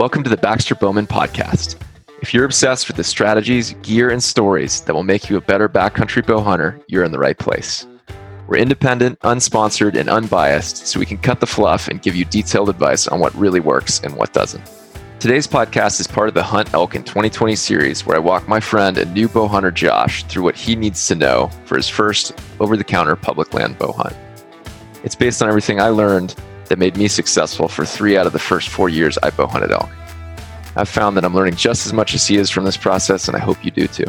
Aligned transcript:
Welcome 0.00 0.22
to 0.22 0.30
the 0.30 0.38
Baxter 0.38 0.74
Bowman 0.74 1.06
Podcast. 1.06 1.76
If 2.22 2.32
you're 2.32 2.46
obsessed 2.46 2.88
with 2.88 2.96
the 2.96 3.04
strategies, 3.04 3.74
gear, 3.82 4.08
and 4.08 4.24
stories 4.24 4.80
that 4.80 4.94
will 4.94 5.02
make 5.02 5.28
you 5.28 5.36
a 5.36 5.42
better 5.42 5.68
backcountry 5.68 6.26
bow 6.26 6.40
hunter, 6.40 6.80
you're 6.88 7.04
in 7.04 7.12
the 7.12 7.18
right 7.18 7.38
place. 7.38 7.86
We're 8.48 8.56
independent, 8.56 9.20
unsponsored, 9.20 9.96
and 9.96 10.08
unbiased, 10.08 10.86
so 10.86 10.98
we 10.98 11.04
can 11.04 11.18
cut 11.18 11.40
the 11.40 11.46
fluff 11.46 11.88
and 11.88 12.00
give 12.00 12.16
you 12.16 12.24
detailed 12.24 12.70
advice 12.70 13.08
on 13.08 13.20
what 13.20 13.34
really 13.34 13.60
works 13.60 14.00
and 14.00 14.16
what 14.16 14.32
doesn't. 14.32 14.64
Today's 15.18 15.46
podcast 15.46 16.00
is 16.00 16.06
part 16.06 16.28
of 16.28 16.34
the 16.34 16.42
Hunt 16.42 16.72
Elk 16.72 16.94
in 16.94 17.04
2020 17.04 17.54
series, 17.54 18.06
where 18.06 18.16
I 18.16 18.20
walk 18.20 18.48
my 18.48 18.58
friend 18.58 18.96
and 18.96 19.12
new 19.12 19.28
bow 19.28 19.48
hunter 19.48 19.70
Josh 19.70 20.24
through 20.24 20.44
what 20.44 20.56
he 20.56 20.76
needs 20.76 21.06
to 21.08 21.14
know 21.14 21.50
for 21.66 21.76
his 21.76 21.90
first 21.90 22.40
over 22.58 22.78
the 22.78 22.84
counter 22.84 23.16
public 23.16 23.52
land 23.52 23.78
bow 23.78 23.92
hunt. 23.92 24.16
It's 25.04 25.14
based 25.14 25.42
on 25.42 25.50
everything 25.50 25.78
I 25.78 25.88
learned 25.88 26.34
that 26.70 26.78
made 26.78 26.96
me 26.96 27.08
successful 27.08 27.66
for 27.66 27.84
three 27.84 28.16
out 28.16 28.28
of 28.28 28.32
the 28.32 28.38
first 28.38 28.68
four 28.68 28.88
years 28.88 29.18
I 29.24 29.30
bow 29.30 29.48
hunted 29.48 29.72
elk. 29.72 29.90
I've 30.76 30.88
found 30.88 31.16
that 31.16 31.24
I'm 31.24 31.34
learning 31.34 31.56
just 31.56 31.84
as 31.84 31.92
much 31.92 32.14
as 32.14 32.24
he 32.28 32.36
is 32.36 32.48
from 32.48 32.64
this 32.64 32.76
process, 32.76 33.26
and 33.26 33.36
I 33.36 33.40
hope 33.40 33.64
you 33.64 33.72
do 33.72 33.88
too. 33.88 34.04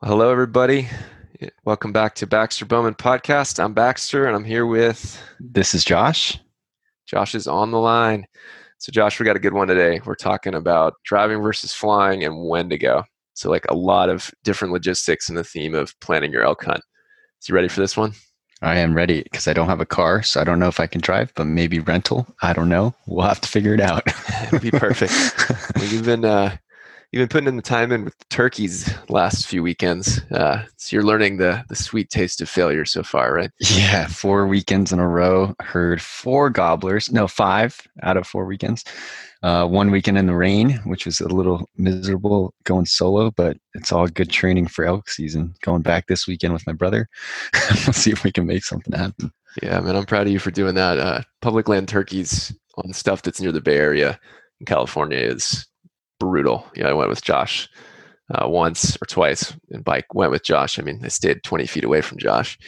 Hello, 0.00 0.30
everybody. 0.30 0.88
Welcome 1.64 1.90
back 1.90 2.14
to 2.16 2.26
Baxter 2.28 2.64
Bowman 2.66 2.94
Podcast. 2.94 3.58
I'm 3.58 3.74
Baxter, 3.74 4.26
and 4.26 4.36
I'm 4.36 4.44
here 4.44 4.64
with. 4.64 5.20
This 5.40 5.74
is 5.74 5.84
Josh. 5.84 6.38
Josh 7.04 7.34
is 7.34 7.48
on 7.48 7.72
the 7.72 7.80
line. 7.80 8.28
So, 8.84 8.90
Josh, 8.90 9.18
we 9.18 9.24
got 9.24 9.34
a 9.34 9.40
good 9.40 9.54
one 9.54 9.66
today. 9.66 10.02
We're 10.04 10.14
talking 10.14 10.54
about 10.54 10.96
driving 11.06 11.40
versus 11.40 11.72
flying 11.72 12.22
and 12.22 12.46
when 12.46 12.68
to 12.68 12.76
go. 12.76 13.04
So, 13.32 13.48
like 13.48 13.64
a 13.70 13.74
lot 13.74 14.10
of 14.10 14.30
different 14.44 14.74
logistics 14.74 15.30
in 15.30 15.36
the 15.36 15.42
theme 15.42 15.74
of 15.74 15.98
planning 16.00 16.30
your 16.30 16.44
elk 16.44 16.64
hunt. 16.64 16.82
So, 17.38 17.50
you 17.50 17.54
ready 17.54 17.68
for 17.68 17.80
this 17.80 17.96
one? 17.96 18.12
I 18.60 18.76
am 18.76 18.94
ready 18.94 19.22
because 19.22 19.48
I 19.48 19.54
don't 19.54 19.68
have 19.68 19.80
a 19.80 19.86
car, 19.86 20.22
so 20.22 20.38
I 20.38 20.44
don't 20.44 20.58
know 20.58 20.68
if 20.68 20.80
I 20.80 20.86
can 20.86 21.00
drive, 21.00 21.32
but 21.34 21.46
maybe 21.46 21.78
rental. 21.78 22.26
I 22.42 22.52
don't 22.52 22.68
know. 22.68 22.94
We'll 23.06 23.26
have 23.26 23.40
to 23.40 23.48
figure 23.48 23.72
it 23.72 23.80
out. 23.80 24.02
It'll 24.48 24.58
be 24.58 24.70
perfect. 24.70 25.14
well, 25.76 25.86
you've 25.86 26.04
been 26.04 26.26
uh, 26.26 26.54
you've 27.14 27.20
been 27.20 27.28
putting 27.28 27.48
in 27.48 27.54
the 27.54 27.62
time 27.62 27.92
in 27.92 28.04
with 28.04 28.18
the 28.18 28.24
turkeys 28.28 28.92
last 29.08 29.46
few 29.46 29.62
weekends. 29.62 30.20
Uh, 30.32 30.64
so 30.76 30.96
you're 30.96 31.04
learning 31.04 31.36
the 31.36 31.64
the 31.68 31.76
sweet 31.76 32.10
taste 32.10 32.40
of 32.40 32.48
failure 32.48 32.84
so 32.84 33.04
far, 33.04 33.32
right? 33.32 33.52
Yeah, 33.60 34.08
four 34.08 34.48
weekends 34.48 34.92
in 34.92 34.98
a 34.98 35.06
row. 35.06 35.54
Heard 35.60 36.02
four 36.02 36.50
gobblers. 36.50 37.12
No, 37.12 37.28
five 37.28 37.80
out 38.02 38.16
of 38.16 38.26
four 38.26 38.46
weekends. 38.46 38.82
Uh, 39.44 39.64
one 39.64 39.92
weekend 39.92 40.18
in 40.18 40.26
the 40.26 40.34
rain, 40.34 40.80
which 40.86 41.06
was 41.06 41.20
a 41.20 41.28
little 41.28 41.68
miserable 41.76 42.52
going 42.64 42.86
solo, 42.86 43.30
but 43.30 43.58
it's 43.74 43.92
all 43.92 44.08
good 44.08 44.30
training 44.30 44.66
for 44.66 44.84
elk 44.84 45.08
season. 45.08 45.54
Going 45.62 45.82
back 45.82 46.08
this 46.08 46.26
weekend 46.26 46.52
with 46.52 46.66
my 46.66 46.72
brother. 46.72 47.08
we'll 47.86 47.92
see 47.92 48.10
if 48.10 48.24
we 48.24 48.32
can 48.32 48.44
make 48.44 48.64
something 48.64 48.92
happen. 48.98 49.30
Yeah, 49.62 49.78
man, 49.78 49.94
I'm 49.94 50.06
proud 50.06 50.26
of 50.26 50.32
you 50.32 50.40
for 50.40 50.50
doing 50.50 50.74
that. 50.74 50.98
Uh, 50.98 51.20
public 51.42 51.68
land 51.68 51.86
turkeys 51.86 52.52
on 52.78 52.92
stuff 52.92 53.22
that's 53.22 53.40
near 53.40 53.52
the 53.52 53.60
Bay 53.60 53.76
Area 53.76 54.18
in 54.58 54.66
California 54.66 55.18
is 55.18 55.64
brutal. 56.24 56.66
Yeah, 56.74 56.88
I 56.88 56.92
went 56.92 57.10
with 57.10 57.22
Josh 57.22 57.68
uh, 58.34 58.48
once 58.48 58.96
or 58.96 59.06
twice, 59.06 59.54
and 59.70 59.84
bike 59.84 60.14
went 60.14 60.30
with 60.30 60.42
Josh. 60.42 60.78
I 60.78 60.82
mean, 60.82 61.00
I 61.04 61.08
stayed 61.08 61.42
20 61.42 61.66
feet 61.66 61.84
away 61.84 62.00
from 62.00 62.18
Josh, 62.18 62.58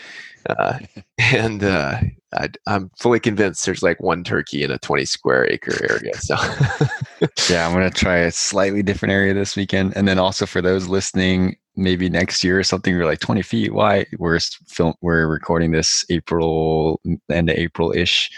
uh, 0.49 0.79
and 1.19 1.65
uh, 1.65 2.01
I, 2.35 2.49
am 2.67 2.91
fully 2.99 3.21
convinced 3.21 3.65
there's 3.65 3.83
like 3.83 4.01
one 4.01 4.25
turkey 4.25 4.63
in 4.63 4.71
a 4.71 4.79
20 4.79 5.05
square 5.05 5.51
acre 5.51 5.75
area. 5.89 6.15
So, 6.17 6.35
yeah, 7.51 7.67
I'm 7.67 7.73
gonna 7.73 7.91
try 7.91 8.19
a 8.19 8.31
slightly 8.31 8.83
different 8.83 9.13
area 9.13 9.35
this 9.35 9.57
weekend, 9.57 9.97
and 9.97 10.07
then 10.07 10.19
also 10.19 10.47
for 10.47 10.61
those 10.61 10.89
listening, 10.89 11.57
maybe 11.75 12.09
next 12.09 12.45
year 12.45 12.59
or 12.59 12.65
something, 12.65 12.97
we're 12.97 13.07
like 13.07 13.21
20 13.21 13.43
feet. 13.43 13.73
Why 13.73 14.07
we're 14.19 14.39
film 14.41 14.95
we're 15.01 15.27
recording 15.27 15.73
this 15.73 16.05
April 16.11 17.01
end 17.31 17.51
of 17.51 17.57
April 17.57 17.93
ish 17.93 18.31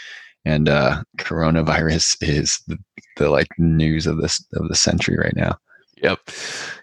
and 0.45 0.69
uh, 0.69 1.03
coronavirus 1.19 2.17
is 2.21 2.61
the, 2.67 2.79
the, 3.17 3.31
like 3.31 3.49
news 3.59 4.07
of 4.07 4.19
this 4.19 4.45
of 4.55 4.69
the 4.69 4.75
century 4.75 5.17
right 5.17 5.37
now. 5.37 5.57
Yep, 6.03 6.21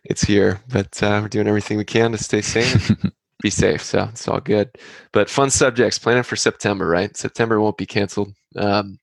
it's 0.03 0.23
here, 0.23 0.59
but 0.69 1.01
uh, 1.01 1.19
we're 1.21 1.29
doing 1.29 1.47
everything 1.47 1.77
we 1.77 1.85
can 1.85 2.11
to 2.11 2.17
stay 2.17 2.41
safe, 2.41 2.91
be 3.41 3.49
safe. 3.49 3.81
So 3.81 4.09
it's 4.11 4.27
all 4.27 4.41
good. 4.41 4.69
But 5.13 5.29
fun 5.29 5.49
subjects 5.49 5.97
planning 5.97 6.23
for 6.23 6.35
September, 6.35 6.87
right? 6.87 7.15
September 7.15 7.61
won't 7.61 7.77
be 7.77 7.85
canceled. 7.85 8.33
Um, 8.57 8.99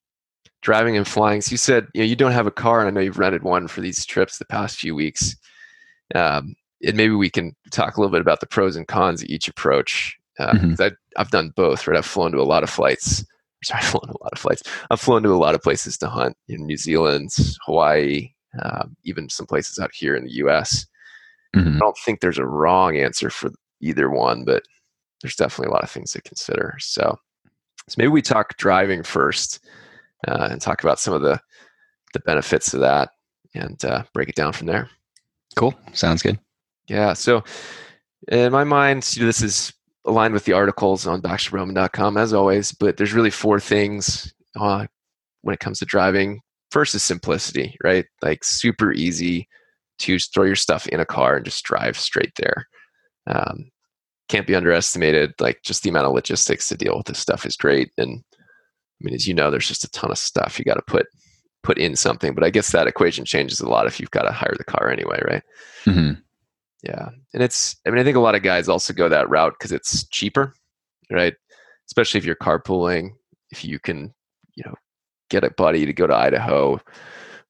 driving 0.61 0.97
and 0.97 1.09
flying. 1.09 1.41
So 1.41 1.51
you 1.53 1.57
said 1.57 1.89
you 1.95 2.03
know 2.03 2.07
you 2.07 2.17
don't 2.17 2.33
have 2.33 2.47
a 2.47 2.53
car, 2.53 2.81
and 2.81 2.89
I 2.89 2.91
know 2.91 3.01
you've 3.01 3.19
rented 3.19 3.43
one 3.43 3.69
for 3.69 3.81
these 3.81 4.05
trips 4.05 4.39
the 4.39 4.45
past 4.45 4.79
few 4.79 4.95
weeks. 4.95 5.35
Um, 6.15 6.55
and 6.85 6.97
maybe 6.97 7.15
we 7.15 7.31
can 7.31 7.55
talk 7.71 7.97
a 7.97 8.01
little 8.01 8.13
bit 8.13 8.21
about 8.21 8.41
the 8.41 8.47
pros 8.47 8.77
and 8.77 8.89
cons 8.89 9.23
of 9.23 9.29
each 9.29 9.49
approach. 9.49 10.17
Uh, 10.39 10.53
mm-hmm. 10.53 10.83
I, 10.83 10.91
I've 11.17 11.31
done 11.31 11.53
both, 11.57 11.87
right? 11.87 11.97
I've 11.97 12.07
flown 12.07 12.33
to 12.33 12.41
a 12.41 12.43
lot 12.43 12.63
of 12.63 12.71
flights 12.71 13.25
I've 13.75 13.85
flown 13.85 14.09
a 14.09 14.23
lot 14.23 14.33
of 14.33 14.39
flights. 14.39 14.63
I've 14.91 15.01
flown 15.01 15.23
to 15.23 15.31
a 15.31 15.37
lot 15.37 15.55
of 15.55 15.63
places 15.63 15.99
to 15.99 16.09
hunt 16.09 16.37
in 16.49 16.67
New 16.67 16.77
Zealand, 16.77 17.31
Hawaii, 17.67 18.31
um, 18.63 18.97
even 19.05 19.29
some 19.29 19.47
places 19.47 19.79
out 19.79 19.91
here 19.95 20.15
in 20.15 20.25
the 20.25 20.35
U.S. 20.35 20.87
Mm-hmm. 21.55 21.77
I 21.77 21.79
don't 21.79 21.99
think 22.05 22.21
there's 22.21 22.39
a 22.39 22.47
wrong 22.47 22.97
answer 22.97 23.31
for 23.31 23.51
either 23.81 24.11
one, 24.11 24.45
but 24.45 24.63
there's 25.23 25.37
definitely 25.37 25.71
a 25.71 25.75
lot 25.75 25.85
of 25.85 25.91
things 25.91 26.13
to 26.13 26.23
consider. 26.23 26.77
So, 26.81 27.19
so 27.89 27.95
maybe 27.97 28.09
we 28.09 28.23
talk 28.23 28.57
driving 28.57 29.03
first 29.03 29.61
uh, 30.27 30.49
and 30.51 30.61
talk 30.61 30.83
about 30.83 31.01
some 31.01 31.15
of 31.15 31.23
the 31.23 31.41
the 32.13 32.21
benefits 32.21 32.75
of 32.75 32.81
that 32.81 33.11
and 33.55 33.83
uh, 33.85 34.03
break 34.13 34.29
it 34.29 34.35
down 34.35 34.53
from 34.53 34.67
there. 34.67 34.91
Cool. 35.57 35.75
Sounds 35.93 36.23
good. 36.23 36.39
Yeah. 36.89 37.13
So, 37.15 37.43
in 38.29 38.53
my 38.53 38.65
mind, 38.65 39.09
you 39.15 39.23
know, 39.23 39.27
this 39.27 39.43
is 39.43 39.73
aligned 40.05 40.35
with 40.35 40.45
the 40.45 40.53
articles 40.53 41.07
on 41.07 41.23
baxterbowman.com 41.23 42.17
as 42.17 42.33
always, 42.33 42.73
but 42.73 42.97
there's 42.97 43.13
really 43.13 43.31
four 43.31 43.61
things 43.61 44.33
uh, 44.59 44.87
when 45.43 45.55
it 45.55 45.61
comes 45.61 45.79
to 45.79 45.85
driving. 45.85 46.41
First 46.71 46.95
is 46.95 47.03
simplicity, 47.03 47.77
right? 47.85 48.07
Like 48.23 48.45
super 48.45 48.93
easy 48.93 49.49
to 50.01 50.19
throw 50.19 50.45
your 50.45 50.57
stuff 50.57 50.87
in 50.89 51.01
a 51.01 51.07
car 51.07 51.37
and 51.37 51.45
just 51.45 51.65
drive 51.65 51.99
straight 51.99 52.33
there. 52.37 52.67
Um, 53.27 53.71
can't 54.29 54.47
be 54.47 54.55
underestimated. 54.55 55.35
Like 55.39 55.61
just 55.63 55.83
the 55.83 55.91
amount 55.91 56.07
of 56.07 56.15
logistics 56.15 56.69
to 56.69 56.77
deal 56.77 56.97
with 56.97 57.07
this 57.07 57.19
stuff 57.19 57.45
is 57.47 57.57
great. 57.57 57.91
And 57.99 58.23
I 58.41 59.01
mean, 59.01 59.15
as 59.15 59.29
you 59.29 59.35
know, 59.35 59.51
there's 59.51 59.69
just 59.69 59.85
a 59.85 59.91
ton 59.91 60.11
of 60.11 60.19
stuff 60.19 60.59
you 60.59 60.65
got 60.65 60.75
to 60.75 60.83
put 60.83 61.07
put 61.63 61.79
in 61.79 61.95
something. 61.95 62.35
But 62.35 62.45
I 62.45 62.51
guess 62.51 62.73
that 62.73 62.87
equation 62.87 63.25
changes 63.25 63.61
a 63.61 63.69
lot 63.69 63.87
if 63.87 64.01
you've 64.01 64.11
got 64.11 64.23
to 64.23 64.33
hire 64.33 64.55
the 64.57 64.65
car 64.65 64.91
anyway, 64.91 65.21
right? 65.25 65.43
Mm-hmm. 65.85 66.21
Yeah. 66.83 67.11
And 67.33 67.43
it's, 67.43 67.77
I 67.87 67.91
mean, 67.91 68.01
I 68.01 68.05
think 68.05 68.17
a 68.17 68.21
lot 68.21 68.35
of 68.35 68.43
guys 68.43 68.69
also 68.69 68.93
go 68.93 69.09
that 69.09 69.31
route 69.31 69.55
because 69.59 69.73
it's 69.73 70.07
cheaper, 70.09 70.53
right? 71.11 71.35
Especially 71.87 72.19
if 72.19 72.25
you're 72.25 72.37
carpooling, 72.37 73.11
if 73.51 73.65
you 73.65 73.79
can, 73.79 74.13
you 74.57 74.65
know, 74.67 74.75
get 75.31 75.45
a 75.45 75.51
buddy 75.51 75.87
to 75.87 75.93
go 75.93 76.07
to 76.07 76.15
Idaho 76.15 76.81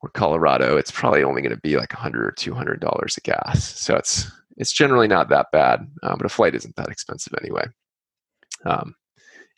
or 0.00 0.10
Colorado, 0.10 0.76
it's 0.76 0.90
probably 0.90 1.22
only 1.22 1.42
going 1.42 1.54
to 1.54 1.60
be 1.60 1.76
like 1.76 1.92
a 1.92 1.98
hundred 1.98 2.24
or 2.24 2.32
two 2.32 2.54
hundred 2.54 2.80
dollars 2.80 3.16
of 3.16 3.22
gas. 3.22 3.64
So 3.80 3.96
it's 3.96 4.30
it's 4.58 4.72
generally 4.72 5.08
not 5.08 5.28
that 5.30 5.46
bad, 5.52 5.80
um, 6.02 6.16
but 6.18 6.26
a 6.26 6.28
flight 6.28 6.54
isn't 6.54 6.76
that 6.76 6.90
expensive 6.90 7.34
anyway. 7.40 7.64
Um, 8.66 8.94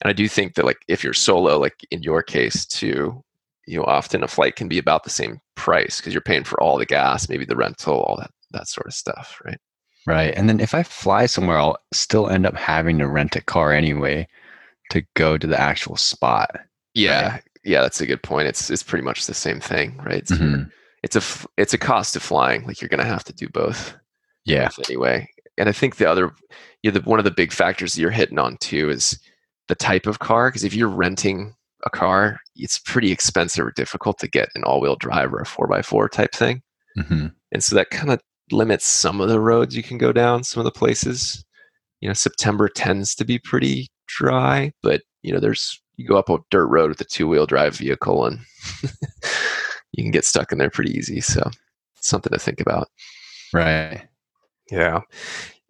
and 0.01 0.09
I 0.11 0.13
do 0.13 0.29
think 0.29 0.55
that 0.55 0.65
like 0.65 0.83
if 0.89 1.03
you're 1.03 1.15
solo, 1.15 1.59
like 1.59 1.75
in 1.91 2.03
your 2.03 2.23
case 2.23 2.65
too, 2.65 3.23
you 3.67 3.79
know, 3.79 3.85
often 3.85 4.23
a 4.23 4.29
flight 4.29 4.57
can 4.57 4.69
be 4.69 4.79
about 4.79 5.05
the 5.05 5.11
same 5.11 5.41
price 5.57 5.99
because 5.99 6.13
you're 6.13 6.21
paying 6.21 6.45
for 6.45 6.63
all 6.63 6.79
the 6.79 6.87
gas, 6.87 7.29
maybe 7.29 7.45
the 7.45 7.57
rental, 7.57 8.01
all 8.01 8.17
that 8.17 8.31
that 8.55 8.69
sort 8.69 8.87
of 8.87 8.95
stuff, 8.95 9.41
right? 9.45 9.59
Right. 10.07 10.35
And 10.37 10.49
then 10.49 10.61
if 10.61 10.75
I 10.75 10.83
fly 10.83 11.27
somewhere, 11.27 11.59
I'll 11.59 11.79
still 11.93 12.29
end 12.29 12.47
up 12.47 12.55
having 12.55 12.99
to 12.99 13.09
rent 13.09 13.37
a 13.37 13.41
car 13.41 13.73
anyway 13.73 14.29
to 14.91 15.03
go 15.15 15.39
to 15.39 15.47
the 15.47 15.59
actual 15.59 15.97
spot. 15.97 16.51
Yeah. 16.93 17.33
Right? 17.33 17.43
Yeah, 17.65 17.81
that's 17.81 18.01
a 18.03 18.07
good 18.07 18.23
point. 18.23 18.47
It's 18.47 18.69
it's 18.69 18.83
pretty 18.83 19.05
much 19.05 19.27
the 19.27 19.33
same 19.33 19.61
thing, 19.61 19.97
right? 20.05 20.19
It's, 20.19 20.31
mm-hmm. 20.31 20.65
it's 21.03 21.17
a 21.17 21.49
it's 21.57 21.73
a 21.73 21.79
cost 21.79 22.17
of 22.17 22.23
flying. 22.23 22.67
Like 22.67 22.83
you're 22.83 22.91
going 22.91 22.99
to 22.99 23.07
have 23.07 23.25
to 23.25 23.33
do 23.33 23.49
both. 23.49 23.95
Yeah. 24.45 24.69
Anyway, 24.87 25.27
and 25.57 25.71
I 25.71 25.73
think 25.73 25.97
the 25.97 26.11
other, 26.11 26.35
you 26.83 26.91
know, 26.91 26.99
the, 26.99 27.09
one 27.09 27.19
of 27.19 27.25
the 27.25 27.31
big 27.31 27.53
factors 27.53 27.95
that 27.95 28.01
you're 28.03 28.11
hitting 28.11 28.39
on 28.39 28.59
too 28.59 28.91
is 28.91 29.19
the 29.69 29.75
type 29.75 30.07
of 30.07 30.19
car. 30.19 30.51
Because 30.51 30.65
if 30.65 30.75
you're 30.75 30.89
renting 30.89 31.55
a 31.87 31.91
car, 31.91 32.41
it's 32.57 32.79
pretty 32.79 33.11
expensive 33.11 33.67
or 33.67 33.73
difficult 33.73 34.19
to 34.19 34.29
get 34.29 34.51
an 34.55 34.65
all-wheel 34.65 34.97
drive 34.97 35.33
or 35.33 35.41
a 35.41 35.47
four 35.47 35.73
x 35.73 35.89
four 35.89 36.11
type 36.11 36.33
thing. 36.33 36.61
Mm-hmm. 36.99 37.29
And 37.53 37.65
so 37.65 37.75
that 37.77 37.89
kind 37.89 38.11
of 38.11 38.21
limits 38.51 38.87
some 38.87 39.21
of 39.21 39.29
the 39.29 39.41
roads 39.41 39.77
you 39.77 39.83
can 39.83 39.99
go 39.99 40.13
down, 40.13 40.45
some 40.45 40.61
of 40.61 40.65
the 40.65 40.79
places. 40.79 41.45
You 42.01 42.09
know, 42.09 42.15
September 42.15 42.69
tends 42.69 43.15
to 43.17 43.25
be 43.25 43.39
pretty 43.39 43.89
dry, 44.07 44.73
but 44.83 45.03
you 45.23 45.33
know, 45.33 45.41
there's 45.41 45.81
you 45.97 46.07
go 46.07 46.17
up 46.17 46.29
a 46.29 46.39
dirt 46.51 46.67
road 46.67 46.91
with 46.91 47.01
a 47.01 47.05
two 47.05 47.29
wheel 47.29 47.47
drive 47.47 47.77
vehicle 47.77 48.27
and 48.27 48.41
you 49.93 50.03
can 50.03 50.11
get 50.11 50.25
stuck 50.25 50.53
in 50.53 50.59
there 50.59 50.71
pretty 50.71 50.97
easy. 50.97 51.21
So 51.21 51.51
something 52.01 52.33
to 52.33 52.39
think 52.39 52.61
about. 52.61 52.89
Right. 53.53 54.03
Yeah. 54.71 55.01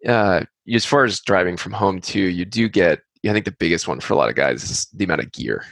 Uh, 0.07 0.41
as 0.73 0.85
far 0.85 1.03
as 1.03 1.21
driving 1.21 1.57
from 1.57 1.73
home 1.73 2.01
too, 2.01 2.19
you 2.19 2.45
do 2.45 2.67
get, 2.67 2.99
I 3.27 3.33
think 3.33 3.45
the 3.45 3.51
biggest 3.51 3.87
one 3.87 3.99
for 3.99 4.13
a 4.13 4.17
lot 4.17 4.29
of 4.29 4.35
guys 4.35 4.63
is 4.63 4.87
the 4.93 5.05
amount 5.05 5.21
of 5.21 5.31
gear, 5.31 5.63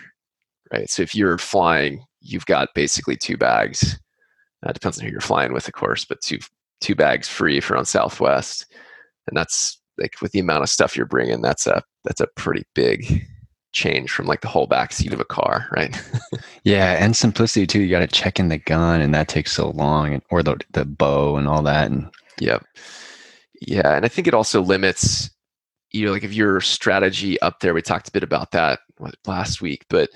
right? 0.71 0.89
So 0.89 1.01
if 1.01 1.13
you're 1.13 1.38
flying, 1.38 2.03
you've 2.21 2.45
got 2.45 2.69
basically 2.73 3.15
two 3.15 3.38
bags. 3.38 4.00
Uh, 4.65 4.71
depends 4.71 4.97
on 4.97 5.05
who 5.05 5.11
you're 5.11 5.21
flying 5.21 5.53
with, 5.53 5.67
of 5.67 5.73
course, 5.73 6.05
but 6.05 6.21
two 6.21 6.39
two 6.83 6.95
bags 6.95 7.27
free 7.27 7.59
for 7.59 7.75
on 7.75 7.85
Southwest, 7.85 8.65
and 9.27 9.35
that's 9.35 9.80
like 9.97 10.21
with 10.21 10.31
the 10.31 10.39
amount 10.39 10.63
of 10.63 10.69
stuff 10.69 10.95
you're 10.95 11.06
bringing, 11.06 11.41
that's 11.41 11.65
a 11.68 11.81
that's 12.03 12.21
a 12.21 12.27
pretty 12.35 12.63
big 12.75 13.25
change 13.71 14.12
from 14.12 14.27
like 14.27 14.41
the 14.41 14.47
whole 14.47 14.68
back 14.68 14.94
seat 14.94 15.13
of 15.13 15.19
a 15.19 15.25
car, 15.25 15.68
right? 15.75 16.00
yeah, 16.63 17.03
and 17.03 17.15
simplicity 17.15 17.65
too. 17.65 17.81
You 17.81 17.89
got 17.89 18.00
to 18.00 18.07
check 18.07 18.39
in 18.39 18.50
the 18.50 18.57
gun, 18.57 19.01
and 19.01 19.13
that 19.13 19.27
takes 19.27 19.51
so 19.51 19.71
long, 19.71 20.13
and 20.13 20.24
or 20.30 20.44
the 20.44 20.59
the 20.71 20.85
bow 20.85 21.38
and 21.38 21.47
all 21.47 21.63
that. 21.63 21.89
And 21.89 22.09
yep, 22.39 22.63
yeah, 23.62 23.95
and 23.95 24.06
I 24.06 24.09
think 24.09 24.27
it 24.27 24.33
also 24.33 24.62
limits. 24.62 25.29
You 25.91 26.07
know, 26.07 26.12
like 26.12 26.24
if 26.24 26.33
your 26.33 26.59
strategy 26.59 27.39
up 27.41 27.59
there, 27.59 27.74
we 27.74 27.81
talked 27.83 28.09
a 28.09 28.12
bit 28.12 28.24
about 28.24 28.51
that 28.51 28.79
last 29.27 29.62
week, 29.62 29.86
but 29.89 30.09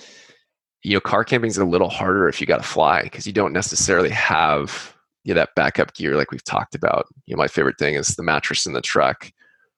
you 0.84 0.94
know, 0.94 1.00
car 1.00 1.24
camping 1.24 1.50
is 1.50 1.58
a 1.58 1.66
little 1.66 1.90
harder 1.90 2.28
if 2.28 2.42
you 2.42 2.48
got 2.48 2.58
to 2.58 2.64
fly 2.64 3.04
because 3.04 3.28
you 3.28 3.34
don't 3.34 3.54
necessarily 3.54 4.10
have 4.10 4.97
you 5.28 5.34
know, 5.34 5.42
that 5.42 5.56
backup 5.58 5.94
gear 5.94 6.16
like 6.16 6.32
we've 6.32 6.44
talked 6.46 6.74
about. 6.74 7.06
You 7.26 7.36
know, 7.36 7.40
my 7.40 7.50
favorite 7.50 7.78
thing 7.78 7.96
is 7.96 8.08
the 8.16 8.24
mattress 8.24 8.66
in 8.66 8.72
the 8.72 8.82
truck 8.82 9.30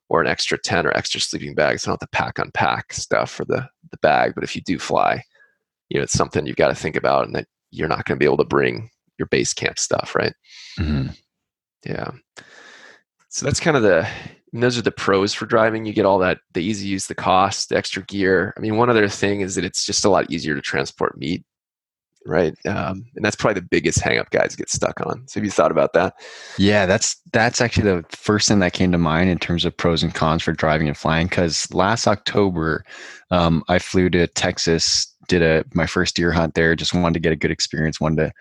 or 0.08 0.22
an 0.22 0.28
extra 0.28 0.60
tent 0.60 0.86
or 0.86 0.96
extra 0.96 1.20
sleeping 1.20 1.56
bags. 1.56 1.82
So 1.82 1.92
not 1.92 2.00
the 2.00 2.08
pack 2.08 2.38
unpack 2.38 2.94
stuff 2.94 3.32
for 3.32 3.46
the 3.46 3.68
the 3.90 3.98
bag, 3.98 4.34
but 4.36 4.44
if 4.44 4.56
you 4.56 4.62
do 4.62 4.78
fly, 4.78 5.24
you 5.90 5.98
know, 5.98 6.04
it's 6.04 6.14
something 6.14 6.46
you've 6.46 6.56
got 6.56 6.68
to 6.68 6.76
think 6.76 6.96
about 6.96 7.26
and 7.26 7.36
that 7.36 7.48
you're 7.72 7.88
not 7.88 8.06
going 8.06 8.16
to 8.16 8.20
be 8.20 8.26
able 8.26 8.38
to 8.38 8.46
bring 8.46 8.92
your 9.18 9.26
base 9.26 9.52
camp 9.52 9.80
stuff, 9.80 10.14
right? 10.16 10.34
Mm-hmm. 10.78 11.08
Yeah. 11.84 12.12
So 13.30 13.44
that's 13.44 13.60
kind 13.60 13.76
of 13.76 13.82
the 13.82 14.08
those 14.54 14.78
are 14.78 14.84
the 14.84 14.92
pros 14.92 15.34
for 15.34 15.48
driving. 15.48 15.86
You 15.86 15.94
get 15.94 16.06
all 16.06 16.20
that 16.20 16.42
the 16.54 16.64
easy 16.64 16.88
use, 16.88 17.08
the 17.08 17.16
cost, 17.16 17.70
the 17.70 17.78
extra 17.78 18.04
gear. 18.04 18.54
I 18.56 18.60
mean, 18.60 18.78
one 18.78 18.92
other 18.92 19.10
thing 19.10 19.42
is 19.42 19.56
that 19.56 19.66
it's 19.66 19.84
just 19.84 20.06
a 20.06 20.10
lot 20.10 20.30
easier 20.30 20.54
to 20.54 20.62
transport 20.62 21.18
meat, 21.18 21.44
right? 22.30 22.56
Um, 22.66 23.06
and 23.16 23.26
that's 23.26 23.36
probably 23.36 23.60
the 23.60 23.68
biggest 23.68 24.00
hangup 24.00 24.30
guys 24.30 24.56
get 24.56 24.70
stuck 24.70 25.02
on. 25.02 25.28
So 25.28 25.40
have 25.40 25.46
you 25.46 25.52
thought 25.52 25.72
about 25.72 25.94
that? 25.94 26.14
Yeah, 26.58 26.86
that's 26.86 27.18
that's 27.34 27.62
actually 27.62 27.84
the 27.84 28.06
first 28.10 28.48
thing 28.48 28.60
that 28.60 28.74
came 28.74 28.92
to 28.92 28.98
mind 28.98 29.30
in 29.30 29.40
terms 29.40 29.66
of 29.66 29.76
pros 29.76 30.04
and 30.04 30.14
cons 30.14 30.44
for 30.44 30.54
driving 30.54 30.88
and 30.88 30.98
flying. 30.98 31.28
Because 31.28 31.72
last 31.74 32.08
October, 32.08 32.84
um, 33.32 33.64
I 33.68 33.80
flew 33.80 34.10
to 34.12 34.28
Texas 34.28 35.14
did 35.28 35.42
a 35.42 35.64
my 35.74 35.86
first 35.86 36.16
deer 36.16 36.32
hunt 36.32 36.56
there. 36.56 36.76
Just 36.76 36.94
wanted 36.94 37.14
to 37.14 37.20
get 37.20 37.32
a 37.32 37.38
good 37.38 37.52
experience, 37.52 38.02
wanted 38.02 38.32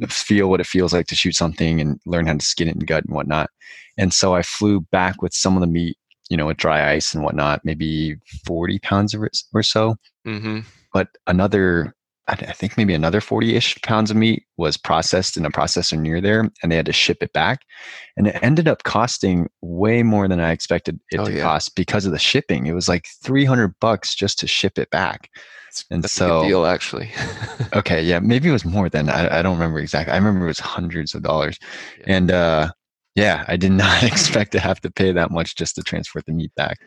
to 0.00 0.06
feel 0.06 0.48
what 0.48 0.60
it 0.60 0.66
feels 0.66 0.92
like 0.92 1.06
to 1.08 1.14
shoot 1.14 1.34
something 1.34 1.80
and 1.80 2.00
learn 2.06 2.26
how 2.26 2.34
to 2.34 2.44
skin 2.44 2.68
it 2.68 2.76
and 2.76 2.86
gut 2.86 3.04
and 3.04 3.14
whatnot. 3.14 3.50
And 3.98 4.14
so 4.14 4.34
I 4.34 4.42
flew 4.42 4.80
back 4.92 5.20
with 5.20 5.34
some 5.34 5.56
of 5.56 5.60
the 5.60 5.66
meat, 5.66 5.98
you 6.30 6.36
know, 6.36 6.46
with 6.46 6.56
dry 6.56 6.92
ice 6.92 7.14
and 7.14 7.22
whatnot, 7.24 7.60
maybe 7.64 8.16
forty 8.46 8.78
pounds 8.78 9.12
of 9.12 9.22
it 9.22 9.36
or 9.52 9.62
so. 9.62 9.96
Mm-hmm. 10.26 10.60
But 10.94 11.08
another 11.26 11.94
I 12.28 12.52
think 12.52 12.76
maybe 12.76 12.94
another 12.94 13.20
40 13.20 13.56
ish 13.56 13.80
pounds 13.82 14.10
of 14.10 14.16
meat 14.16 14.44
was 14.56 14.76
processed 14.76 15.36
in 15.36 15.44
a 15.44 15.50
processor 15.50 15.98
near 15.98 16.20
there 16.20 16.48
and 16.62 16.70
they 16.70 16.76
had 16.76 16.86
to 16.86 16.92
ship 16.92 17.18
it 17.20 17.32
back. 17.32 17.62
And 18.16 18.28
it 18.28 18.38
ended 18.42 18.68
up 18.68 18.84
costing 18.84 19.48
way 19.60 20.04
more 20.04 20.28
than 20.28 20.38
I 20.38 20.52
expected 20.52 21.00
it 21.10 21.18
oh, 21.18 21.24
to 21.24 21.32
yeah. 21.32 21.42
cost 21.42 21.74
because 21.74 22.06
of 22.06 22.12
the 22.12 22.20
shipping. 22.20 22.66
It 22.66 22.74
was 22.74 22.88
like 22.88 23.06
300 23.24 23.74
bucks 23.80 24.14
just 24.14 24.38
to 24.38 24.46
ship 24.46 24.78
it 24.78 24.88
back. 24.90 25.30
and 25.90 26.04
That's 26.04 26.12
so, 26.12 26.44
deal, 26.44 26.64
actually. 26.64 27.10
okay. 27.74 28.00
Yeah. 28.00 28.20
Maybe 28.20 28.48
it 28.48 28.52
was 28.52 28.64
more 28.64 28.88
than 28.88 29.08
I, 29.08 29.40
I, 29.40 29.42
don't 29.42 29.54
remember 29.54 29.80
exactly. 29.80 30.12
I 30.12 30.16
remember 30.16 30.44
it 30.44 30.48
was 30.48 30.60
hundreds 30.60 31.16
of 31.16 31.22
dollars. 31.22 31.58
Yeah. 31.98 32.04
And, 32.06 32.30
uh, 32.30 32.70
yeah, 33.16 33.44
I 33.48 33.56
did 33.56 33.72
not 33.72 34.02
expect 34.04 34.52
to 34.52 34.60
have 34.60 34.80
to 34.82 34.92
pay 34.92 35.10
that 35.10 35.32
much 35.32 35.56
just 35.56 35.74
to 35.74 35.82
transport 35.82 36.26
the 36.26 36.32
meat 36.32 36.54
back. 36.54 36.78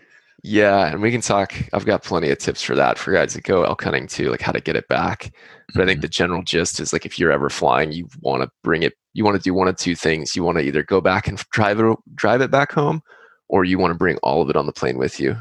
Yeah, 0.47 0.85
and 0.85 1.01
we 1.01 1.09
can 1.09 1.21
talk. 1.21 1.55
I've 1.73 1.87
got 1.87 2.03
plenty 2.03 2.29
of 2.29 2.37
tips 2.37 2.61
for 2.61 2.75
that 2.75 2.99
for 2.99 3.11
guys 3.11 3.33
that 3.33 3.43
go 3.43 3.63
elk 3.63 3.83
hunting 3.83 4.05
too, 4.05 4.29
like 4.29 4.41
how 4.41 4.51
to 4.51 4.61
get 4.61 4.75
it 4.75 4.87
back. 4.87 5.33
But 5.73 5.81
I 5.81 5.85
think 5.87 5.97
mm-hmm. 5.97 6.01
the 6.01 6.07
general 6.07 6.43
gist 6.43 6.79
is 6.79 6.93
like 6.93 7.03
if 7.03 7.17
you're 7.17 7.31
ever 7.31 7.49
flying, 7.49 7.91
you 7.91 8.07
want 8.21 8.43
to 8.43 8.49
bring 8.63 8.83
it. 8.83 8.93
You 9.13 9.25
want 9.25 9.37
to 9.37 9.41
do 9.41 9.55
one 9.55 9.67
of 9.67 9.75
two 9.75 9.95
things. 9.95 10.35
You 10.35 10.43
want 10.43 10.59
to 10.59 10.63
either 10.63 10.83
go 10.83 11.01
back 11.01 11.27
and 11.27 11.43
drive 11.49 11.79
it, 11.79 11.97
drive 12.13 12.41
it 12.41 12.51
back 12.51 12.71
home, 12.71 13.01
or 13.49 13.65
you 13.65 13.79
want 13.79 13.89
to 13.89 13.97
bring 13.97 14.17
all 14.17 14.43
of 14.43 14.51
it 14.51 14.55
on 14.55 14.67
the 14.67 14.71
plane 14.71 14.99
with 14.99 15.19
you. 15.19 15.35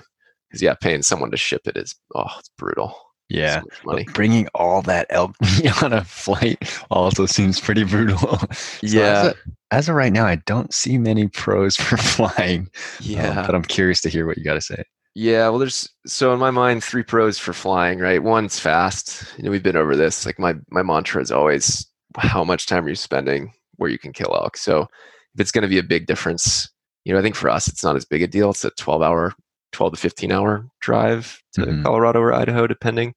Because 0.49 0.63
yeah, 0.63 0.73
paying 0.73 1.03
someone 1.03 1.31
to 1.33 1.37
ship 1.37 1.67
it 1.67 1.77
is 1.77 1.95
oh, 2.15 2.25
it's 2.39 2.51
brutal. 2.57 2.99
Yeah, 3.29 3.61
so 3.85 3.99
bringing 4.15 4.49
all 4.55 4.81
that 4.83 5.07
elk 5.11 5.37
on 5.83 5.93
a 5.93 6.05
flight 6.05 6.81
also 6.91 7.27
seems 7.27 7.61
pretty 7.61 7.85
brutal. 7.85 8.39
so 8.53 8.57
yeah. 8.81 9.01
As 9.01 9.27
of, 9.27 9.37
as 9.71 9.89
of, 9.91 9.95
right 9.97 10.13
now, 10.13 10.25
I 10.25 10.37
don't 10.37 10.73
see 10.73 10.97
many 10.97 11.29
pros 11.29 11.77
for 11.77 11.99
flying. 11.99 12.61
Um, 12.61 12.71
yeah, 13.01 13.41
um, 13.41 13.47
but 13.47 13.55
I'm 13.55 13.65
curious 13.65 14.01
to 14.03 14.09
hear 14.09 14.27
what 14.27 14.39
you 14.39 14.45
got 14.45 14.55
to 14.55 14.63
say. 14.63 14.85
Yeah, 15.15 15.49
well, 15.49 15.59
there's 15.59 15.89
so 16.07 16.33
in 16.33 16.41
my 16.41 16.51
mind 16.51 16.83
three 16.83 17.05
pros 17.05 17.39
for 17.39 17.53
flying. 17.53 18.01
Right, 18.01 18.23
one's 18.23 18.59
fast. 18.59 19.25
You 19.39 19.45
know, 19.45 19.51
we've 19.51 19.63
been 19.63 19.77
over 19.77 19.95
this. 19.95 20.27
Like 20.27 20.39
my 20.39 20.55
my 20.71 20.83
mantra 20.83 21.23
is 21.23 21.31
always 21.31 21.87
how 22.19 22.45
much 22.45 22.67
time 22.67 22.85
are 22.85 22.89
you 22.89 22.95
spending 22.95 23.53
where 23.77 23.91
you 23.91 23.99
can 23.99 24.13
kill 24.13 24.35
elk. 24.35 24.57
So 24.57 24.83
if 24.83 25.41
it's 25.41 25.51
going 25.51 25.63
to 25.63 25.69
be 25.69 25.79
a 25.79 25.83
big 25.83 26.07
difference, 26.07 26.69
you 27.05 27.13
know, 27.13 27.19
I 27.19 27.23
think 27.23 27.35
for 27.35 27.49
us 27.49 27.69
it's 27.69 27.85
not 27.85 27.97
as 27.97 28.05
big 28.05 28.23
a 28.23 28.27
deal. 28.27 28.51
It's 28.51 28.65
a 28.65 28.71
12 28.71 29.03
hour 29.03 29.33
12 29.75 29.95
to 29.95 29.99
15 29.99 30.33
hour 30.33 30.67
drive 30.81 31.43
to 31.55 31.63
mm-hmm. 31.63 31.83
Colorado 31.83 32.21
or 32.21 32.33
Idaho, 32.33 32.67
depending. 32.67 33.15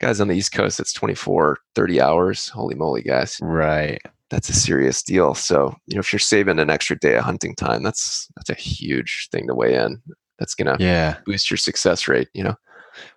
Guys 0.00 0.20
on 0.20 0.28
the 0.28 0.34
East 0.34 0.52
Coast, 0.52 0.80
it's 0.80 0.92
24, 0.92 1.58
30 1.76 2.00
hours. 2.00 2.48
Holy 2.48 2.74
moly, 2.74 3.02
guys. 3.02 3.38
Right. 3.40 4.00
That's 4.30 4.48
a 4.48 4.54
serious 4.54 5.02
deal. 5.02 5.34
So, 5.34 5.76
you 5.86 5.94
know, 5.94 6.00
if 6.00 6.12
you're 6.12 6.18
saving 6.18 6.58
an 6.58 6.70
extra 6.70 6.98
day 6.98 7.14
of 7.14 7.24
hunting 7.24 7.54
time, 7.54 7.82
that's 7.82 8.28
that's 8.36 8.50
a 8.50 8.54
huge 8.54 9.28
thing 9.30 9.46
to 9.46 9.54
weigh 9.54 9.76
in. 9.76 10.02
That's 10.42 10.56
gonna 10.56 10.76
yeah. 10.80 11.18
boost 11.24 11.52
your 11.52 11.56
success 11.56 12.08
rate, 12.08 12.28
you 12.34 12.42
know. 12.42 12.56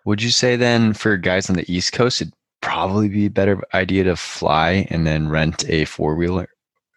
Would 0.05 0.21
you 0.21 0.29
say 0.29 0.55
then 0.55 0.93
for 0.93 1.17
guys 1.17 1.49
on 1.49 1.55
the 1.55 1.65
East 1.71 1.91
Coast, 1.91 2.21
it'd 2.21 2.35
probably 2.61 3.09
be 3.09 3.25
a 3.25 3.31
better 3.31 3.59
idea 3.73 4.03
to 4.03 4.15
fly 4.15 4.85
and 4.91 5.07
then 5.07 5.27
rent 5.27 5.67
a 5.67 5.85
four 5.85 6.13
wheeler 6.13 6.47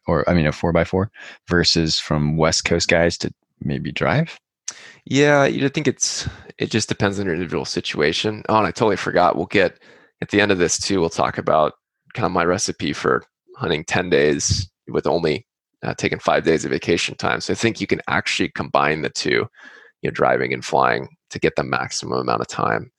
or 0.07 0.29
I 0.29 0.35
mean 0.35 0.47
a 0.47 0.53
four 0.53 0.71
by 0.71 0.85
four 0.85 1.11
versus 1.49 1.99
from 1.99 2.37
West 2.37 2.67
Coast 2.67 2.89
guys 2.89 3.17
to 3.19 3.33
maybe 3.63 3.91
drive? 3.91 4.39
Yeah, 5.07 5.47
you 5.47 5.67
think 5.71 5.89
it's 5.89 6.29
it 6.59 6.71
just 6.71 6.91
depends 6.91 7.19
on 7.19 7.25
your 7.25 7.35
individual 7.35 7.65
situation. 7.65 8.43
Oh, 8.51 8.59
and 8.59 8.67
I 8.67 8.71
totally 8.71 8.97
forgot. 8.97 9.35
We'll 9.35 9.47
get 9.47 9.79
at 10.21 10.29
the 10.29 10.43
end 10.43 10.53
of 10.53 10.59
this 10.59 10.79
too. 10.79 11.01
We'll 11.01 11.09
talk 11.09 11.39
about 11.39 11.73
kind 12.13 12.27
of 12.27 12.33
my 12.33 12.45
recipe 12.45 12.93
for 12.93 13.25
hunting 13.57 13.83
ten 13.83 14.11
days 14.11 14.69
with 14.89 15.07
only 15.07 15.47
uh, 15.83 15.95
taking 15.95 16.19
five 16.19 16.45
days 16.45 16.65
of 16.65 16.71
vacation 16.71 17.15
time. 17.15 17.41
So 17.41 17.53
I 17.53 17.57
think 17.57 17.81
you 17.81 17.87
can 17.87 18.01
actually 18.09 18.49
combine 18.51 19.03
the 19.03 19.11
two, 19.11 19.49
you 20.03 20.11
know, 20.11 20.15
driving 20.15 20.53
and 20.53 20.65
flying 20.65 21.09
to 21.31 21.39
get 21.39 21.57
the 21.57 21.65
maximum 21.65 22.19
amount 22.19 22.41
of 22.41 22.49
time. 22.49 22.91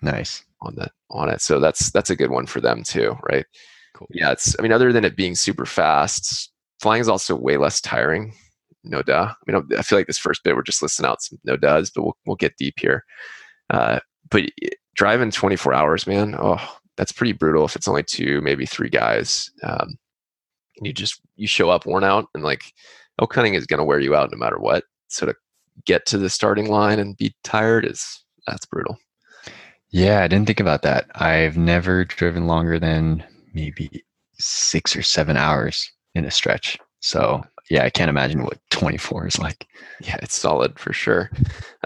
Nice 0.00 0.44
on 0.62 0.74
that 0.76 0.92
on 1.10 1.28
it. 1.28 1.40
So 1.40 1.60
that's 1.60 1.90
that's 1.90 2.10
a 2.10 2.16
good 2.16 2.30
one 2.30 2.46
for 2.46 2.60
them 2.60 2.82
too, 2.82 3.16
right? 3.30 3.46
Cool. 3.94 4.08
Yeah, 4.10 4.32
it's. 4.32 4.56
I 4.58 4.62
mean, 4.62 4.72
other 4.72 4.92
than 4.92 5.04
it 5.04 5.16
being 5.16 5.34
super 5.34 5.66
fast, 5.66 6.50
flying 6.80 7.00
is 7.00 7.08
also 7.08 7.36
way 7.36 7.56
less 7.56 7.80
tiring 7.80 8.34
no 8.84 9.02
duh. 9.02 9.32
I 9.32 9.52
mean, 9.52 9.62
I 9.76 9.82
feel 9.82 9.98
like 9.98 10.06
this 10.06 10.18
first 10.18 10.42
bit 10.42 10.56
we're 10.56 10.62
just 10.62 10.82
listing 10.82 11.06
out 11.06 11.22
some 11.22 11.38
no 11.44 11.56
duhs, 11.56 11.90
but 11.94 12.02
we'll 12.02 12.16
we'll 12.26 12.36
get 12.36 12.56
deep 12.56 12.74
here. 12.78 13.04
Uh, 13.70 14.00
but 14.30 14.44
driving 14.94 15.30
24 15.30 15.72
hours, 15.72 16.06
man, 16.06 16.34
oh, 16.38 16.78
that's 16.96 17.12
pretty 17.12 17.32
brutal. 17.32 17.64
If 17.64 17.76
it's 17.76 17.88
only 17.88 18.02
two, 18.02 18.40
maybe 18.40 18.66
three 18.66 18.88
guys, 18.88 19.50
um, 19.62 19.96
and 20.76 20.86
you 20.86 20.92
just 20.92 21.20
you 21.36 21.46
show 21.46 21.70
up 21.70 21.86
worn 21.86 22.04
out, 22.04 22.26
and 22.34 22.42
like 22.42 22.72
elk 23.20 23.34
hunting 23.34 23.54
is 23.54 23.66
going 23.66 23.78
to 23.78 23.84
wear 23.84 24.00
you 24.00 24.14
out 24.14 24.30
no 24.32 24.38
matter 24.38 24.58
what. 24.58 24.84
So 25.08 25.26
to 25.26 25.34
get 25.86 26.06
to 26.06 26.18
the 26.18 26.30
starting 26.30 26.68
line 26.68 26.98
and 26.98 27.16
be 27.16 27.34
tired 27.44 27.84
is 27.84 28.24
that's 28.46 28.66
brutal. 28.66 28.98
Yeah, 29.90 30.22
I 30.22 30.28
didn't 30.28 30.46
think 30.46 30.60
about 30.60 30.82
that. 30.82 31.06
I've 31.14 31.56
never 31.56 32.04
driven 32.04 32.46
longer 32.46 32.78
than 32.78 33.24
maybe 33.52 34.04
six 34.38 34.96
or 34.96 35.02
seven 35.02 35.36
hours 35.36 35.90
in 36.14 36.24
a 36.24 36.30
stretch. 36.30 36.78
So 37.00 37.42
yeah, 37.70 37.84
I 37.84 37.90
can't 37.90 38.08
imagine 38.08 38.42
what 38.42 38.58
24 38.70 39.26
is 39.26 39.38
like. 39.38 39.66
Yeah, 40.00 40.16
it's 40.22 40.38
solid 40.38 40.78
for 40.78 40.92
sure. 40.92 41.30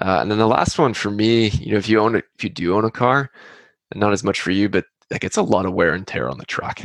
Uh, 0.01 0.19
and 0.21 0.31
then 0.31 0.39
the 0.39 0.47
last 0.47 0.79
one 0.79 0.95
for 0.95 1.11
me, 1.11 1.49
you 1.49 1.73
know, 1.73 1.79
if 1.79 1.89
you 1.89 1.99
own 1.99 2.17
it, 2.17 2.25
if 2.37 2.45
you 2.45 2.51
do 2.51 2.77
own 2.77 2.85
a 2.85 2.91
car, 2.91 3.31
not 3.95 4.13
as 4.13 4.25
much 4.25 4.41
for 4.41 4.51
you, 4.51 4.69
but 4.69 4.85
like 5.11 5.25
it's 5.25 5.37
a 5.37 5.43
lot 5.43 5.67
of 5.67 5.75
wear 5.75 5.93
and 5.93 6.07
tear 6.07 6.29
on 6.29 6.39
the 6.39 6.47
truck, 6.47 6.81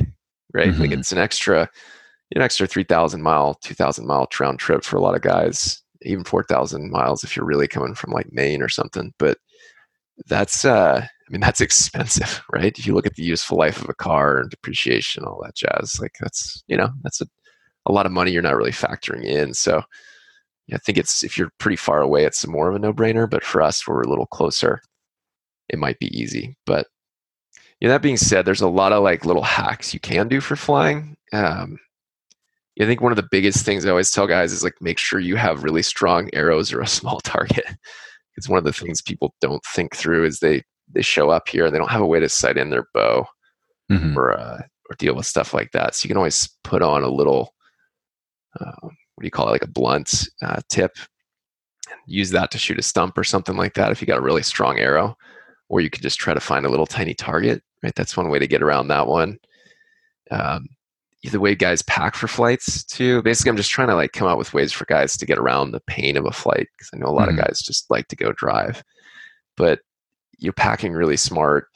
right? 0.54 0.70
Mm-hmm. 0.70 0.82
Like 0.82 0.92
it's 0.92 1.12
an 1.12 1.18
extra, 1.18 1.70
an 2.36 2.42
extra 2.42 2.68
3,000 2.68 3.22
mile, 3.22 3.56
2,000 3.56 4.06
mile 4.06 4.28
round 4.40 4.60
trip 4.60 4.84
for 4.84 4.98
a 4.98 5.02
lot 5.02 5.16
of 5.16 5.22
guys, 5.22 5.82
even 6.04 6.24
4,000 6.24 6.92
miles 6.92 7.24
if 7.24 7.36
you're 7.36 7.46
really 7.46 7.68
coming 7.68 7.96
from 7.96 8.12
like 8.12 8.32
Maine 8.32 8.62
or 8.62 8.70
something. 8.70 9.14
But 9.20 9.38
that's, 10.28 10.66
uh, 10.66 11.06
I 11.06 11.32
mean, 11.32 11.42
that's 11.42 11.62
expensive, 11.62 12.42
right? 12.52 12.78
If 12.78 12.86
you 12.86 12.94
look 12.94 13.06
at 13.06 13.16
the 13.16 13.24
useful 13.24 13.58
life 13.58 13.82
of 13.82 13.90
a 13.90 13.94
car 13.94 14.40
and 14.40 14.50
depreciation, 14.50 15.24
all 15.24 15.42
that 15.44 15.56
jazz, 15.56 16.00
like 16.00 16.16
that's, 16.20 16.64
you 16.68 16.78
know, 16.78 16.90
that's 17.04 17.22
a 17.22 17.28
a 17.86 17.92
lot 17.92 18.06
of 18.06 18.12
money 18.12 18.32
you're 18.32 18.42
not 18.42 18.56
really 18.56 18.72
factoring 18.72 19.24
in. 19.24 19.54
So 19.54 19.82
I 20.74 20.78
think 20.78 20.98
it's 20.98 21.24
if 21.24 21.38
you're 21.38 21.52
pretty 21.58 21.76
far 21.76 22.02
away, 22.02 22.26
it's 22.26 22.48
more 22.48 22.70
of 22.70 22.76
a 22.76 22.80
no-brainer. 22.80 23.30
But 23.30 23.44
for 23.44 23.62
us, 23.62 23.88
we're 23.88 24.02
a 24.02 24.10
little 24.10 24.28
closer. 24.28 24.82
It 25.70 25.80
might 25.80 26.00
be 26.00 26.18
easy. 26.18 26.56
But 26.66 26.88
you 27.80 27.88
know, 27.88 27.94
that 27.94 28.02
being 28.02 28.18
said, 28.18 28.46
there's 28.46 28.62
a 28.62 28.70
lot 28.70 28.94
of 28.94 29.04
like 29.04 29.26
little 29.26 29.44
hacks 29.44 29.94
you 29.94 30.00
can 30.00 30.28
do 30.28 30.40
for 30.40 30.56
flying. 30.56 31.16
Um, 31.34 31.78
I 32.80 32.86
think 32.86 33.02
one 33.02 33.12
of 33.12 33.18
the 33.18 33.28
biggest 33.30 33.66
things 33.66 33.86
I 33.86 33.90
always 33.90 34.12
tell 34.12 34.28
guys 34.28 34.54
is 34.54 34.64
like 34.64 34.76
make 34.82 34.98
sure 34.98 35.20
you 35.20 35.36
have 35.36 35.64
really 35.64 35.84
strong 35.84 36.30
arrows 36.34 36.72
or 36.72 36.82
a 36.82 36.88
small 37.00 37.20
target. 37.22 37.66
it's 38.38 38.50
one 38.50 38.58
of 38.58 38.64
the 38.64 38.74
things 38.74 39.02
people 39.02 39.36
don't 39.42 39.64
think 39.66 39.96
through 39.96 40.26
is 40.26 40.40
they 40.40 40.64
they 40.94 41.02
show 41.02 41.30
up 41.30 41.48
here 41.48 41.66
and 41.66 41.74
they 41.74 41.80
don't 41.80 41.92
have 41.92 42.02
a 42.02 42.08
way 42.08 42.20
to 42.20 42.28
sight 42.28 42.58
in 42.58 42.70
their 42.70 42.88
bow 42.94 43.26
mm-hmm. 43.92 44.18
or 44.18 44.34
uh, 44.34 44.62
or 44.90 44.96
deal 44.98 45.16
with 45.16 45.26
stuff 45.26 45.54
like 45.54 45.72
that. 45.72 45.96
So 45.96 46.06
you 46.06 46.10
can 46.10 46.18
always 46.18 46.50
put 46.64 46.82
on 46.82 47.04
a 47.04 47.10
little 47.10 47.54
uh, 48.60 48.72
what 48.82 49.22
do 49.22 49.28
you 49.28 49.32
call 49.32 49.48
it, 49.48 49.52
like 49.52 49.64
a 49.64 49.68
blunt 49.68 50.28
uh, 50.42 50.62
tip. 50.70 50.92
Use 52.08 52.32
that 52.32 52.52
to 52.52 52.58
shoot 52.58 52.80
a 52.80 52.82
stump 52.82 53.18
or 53.18 53.24
something 53.24 53.56
like 53.56 53.74
that 53.76 53.92
if 53.92 54.02
you 54.02 54.08
got 54.08 54.18
a 54.18 54.22
really 54.22 54.44
strong 54.44 54.80
arrow, 54.80 55.16
or 55.70 55.82
you 55.82 55.90
could 55.90 56.02
just 56.02 56.20
try 56.20 56.34
to 56.34 56.40
find 56.40 56.66
a 56.66 56.70
little 56.70 56.86
tiny 56.86 57.14
target. 57.14 57.62
Right, 57.84 57.94
that's 57.96 58.18
one 58.18 58.30
way 58.30 58.40
to 58.40 58.48
get 58.48 58.62
around 58.62 58.88
that 58.90 59.08
one. 59.08 59.38
Um, 60.30 60.68
the 61.30 61.40
way 61.40 61.54
guys 61.54 61.82
pack 61.84 62.16
for 62.16 62.28
flights 62.28 62.84
too. 62.84 63.22
Basically, 63.22 63.52
I'm 63.52 63.58
just 63.58 63.70
trying 63.70 63.90
to 63.90 63.96
like 63.96 64.14
come 64.14 64.28
out 64.28 64.38
with 64.38 64.54
ways 64.54 64.72
for 64.72 64.86
guys 64.86 65.16
to 65.18 65.26
get 65.26 65.38
around 65.38 65.72
the 65.72 65.82
pain 65.82 66.18
of 66.18 66.26
a 66.26 66.32
flight 66.32 66.68
because 66.74 66.90
I 66.94 66.98
know 66.98 67.08
a 67.08 67.12
lot 67.12 67.30
mm-hmm. 67.30 67.40
of 67.40 67.46
guys 67.46 67.60
just 67.60 67.90
like 67.90 68.08
to 68.08 68.16
go 68.16 68.32
drive. 68.32 68.84
But 69.56 69.80
you're 70.40 70.54
packing 70.54 70.94
really 70.94 71.18
smart. 71.18 71.68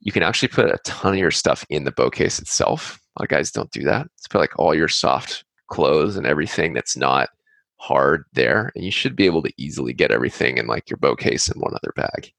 You 0.00 0.12
can 0.12 0.22
actually 0.22 0.48
put 0.48 0.66
a 0.66 0.78
ton 0.84 1.14
of 1.14 1.18
your 1.18 1.30
stuff 1.30 1.64
in 1.70 1.84
the 1.84 1.92
bow 1.92 2.10
case 2.10 2.38
itself. 2.38 3.00
A 3.16 3.22
lot 3.22 3.26
of 3.26 3.30
guys 3.30 3.50
don't 3.50 3.70
do 3.70 3.84
that. 3.84 4.06
It's 4.18 4.28
put 4.28 4.40
like 4.40 4.58
all 4.58 4.74
your 4.74 4.88
soft 4.88 5.44
clothes 5.68 6.16
and 6.16 6.26
everything 6.26 6.74
that's 6.74 6.96
not 6.96 7.30
hard 7.76 8.24
there, 8.32 8.70
and 8.74 8.84
you 8.84 8.90
should 8.90 9.16
be 9.16 9.26
able 9.26 9.42
to 9.42 9.52
easily 9.56 9.92
get 9.92 10.10
everything 10.10 10.58
in 10.58 10.66
like 10.66 10.90
your 10.90 10.98
bow 10.98 11.16
case 11.16 11.48
in 11.48 11.60
one 11.60 11.74
other 11.74 11.92
bag. 11.96 12.32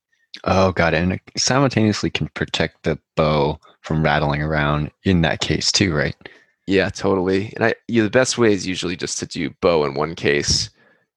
Oh, 0.46 0.72
got 0.72 0.94
it. 0.94 1.02
And 1.02 1.14
it 1.14 1.22
simultaneously 1.38 2.10
can 2.10 2.28
protect 2.30 2.84
the 2.84 2.98
bow 3.16 3.60
from 3.82 4.04
rattling 4.04 4.42
around 4.42 4.92
in 5.04 5.22
that 5.22 5.42
case 5.42 5.72
too, 5.72 5.94
right? 5.94 6.16
Yeah, 6.68 6.90
totally. 6.90 7.52
And 7.56 7.66
I, 7.66 7.76
you 7.88 8.02
know, 8.02 8.06
the 8.06 8.12
best 8.12 8.38
way 8.38 8.54
is 8.54 8.66
usually 8.66 8.96
just 8.96 9.20
to 9.20 9.26
do 9.26 9.50
bow 9.62 9.86
in 9.86 9.96
one 9.96 10.16
case 10.16 10.70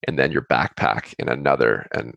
and 0.07 0.19
then 0.19 0.33
your 0.33 0.43
backpack 0.43 1.15
in 1.19 1.29
another. 1.29 1.87
And 1.93 2.15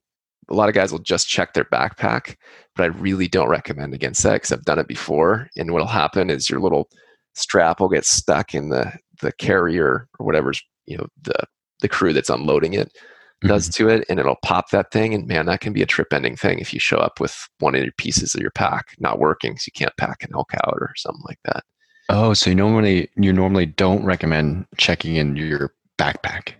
a 0.49 0.55
lot 0.55 0.69
of 0.69 0.75
guys 0.75 0.91
will 0.91 0.99
just 0.99 1.27
check 1.27 1.53
their 1.53 1.65
backpack, 1.65 2.35
but 2.75 2.83
I 2.83 2.87
really 2.87 3.27
don't 3.27 3.49
recommend 3.49 3.93
against 3.93 4.23
that 4.23 4.33
because 4.33 4.51
I've 4.51 4.65
done 4.65 4.79
it 4.79 4.87
before. 4.87 5.47
And 5.55 5.71
what'll 5.71 5.87
happen 5.87 6.29
is 6.29 6.49
your 6.49 6.59
little 6.59 6.89
strap 7.35 7.79
will 7.79 7.89
get 7.89 8.05
stuck 8.05 8.53
in 8.53 8.69
the 8.69 8.91
the 9.21 9.31
carrier 9.33 10.07
or 10.17 10.25
whatever's 10.25 10.61
you 10.87 10.97
know 10.97 11.07
the 11.21 11.35
the 11.81 11.87
crew 11.87 12.13
that's 12.13 12.29
unloading 12.29 12.73
it 12.73 12.91
does 13.41 13.69
mm-hmm. 13.69 13.85
to 13.85 13.89
it, 13.89 14.05
and 14.09 14.19
it'll 14.19 14.37
pop 14.43 14.69
that 14.71 14.91
thing. 14.91 15.13
And 15.13 15.27
man, 15.27 15.45
that 15.45 15.61
can 15.61 15.71
be 15.71 15.81
a 15.81 15.85
trip 15.85 16.11
ending 16.11 16.35
thing 16.35 16.59
if 16.59 16.73
you 16.73 16.79
show 16.79 16.97
up 16.97 17.19
with 17.19 17.47
one 17.59 17.75
of 17.75 17.83
your 17.83 17.93
pieces 17.97 18.35
of 18.35 18.41
your 18.41 18.51
pack 18.51 18.95
not 18.99 19.19
working, 19.19 19.57
so 19.57 19.67
you 19.67 19.79
can't 19.79 19.95
pack 19.97 20.23
an 20.23 20.31
elk 20.33 20.51
out 20.65 20.77
or 20.79 20.91
something 20.97 21.23
like 21.27 21.39
that. 21.45 21.63
Oh, 22.09 22.33
so 22.33 22.49
you 22.49 22.55
normally 22.55 23.09
you 23.15 23.31
normally 23.31 23.67
don't 23.67 24.03
recommend 24.03 24.65
checking 24.77 25.15
in 25.15 25.35
your 25.35 25.73
backpack. 25.97 26.53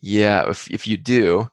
Yeah, 0.00 0.48
if 0.48 0.70
if 0.70 0.86
you 0.86 0.96
do, 0.96 1.50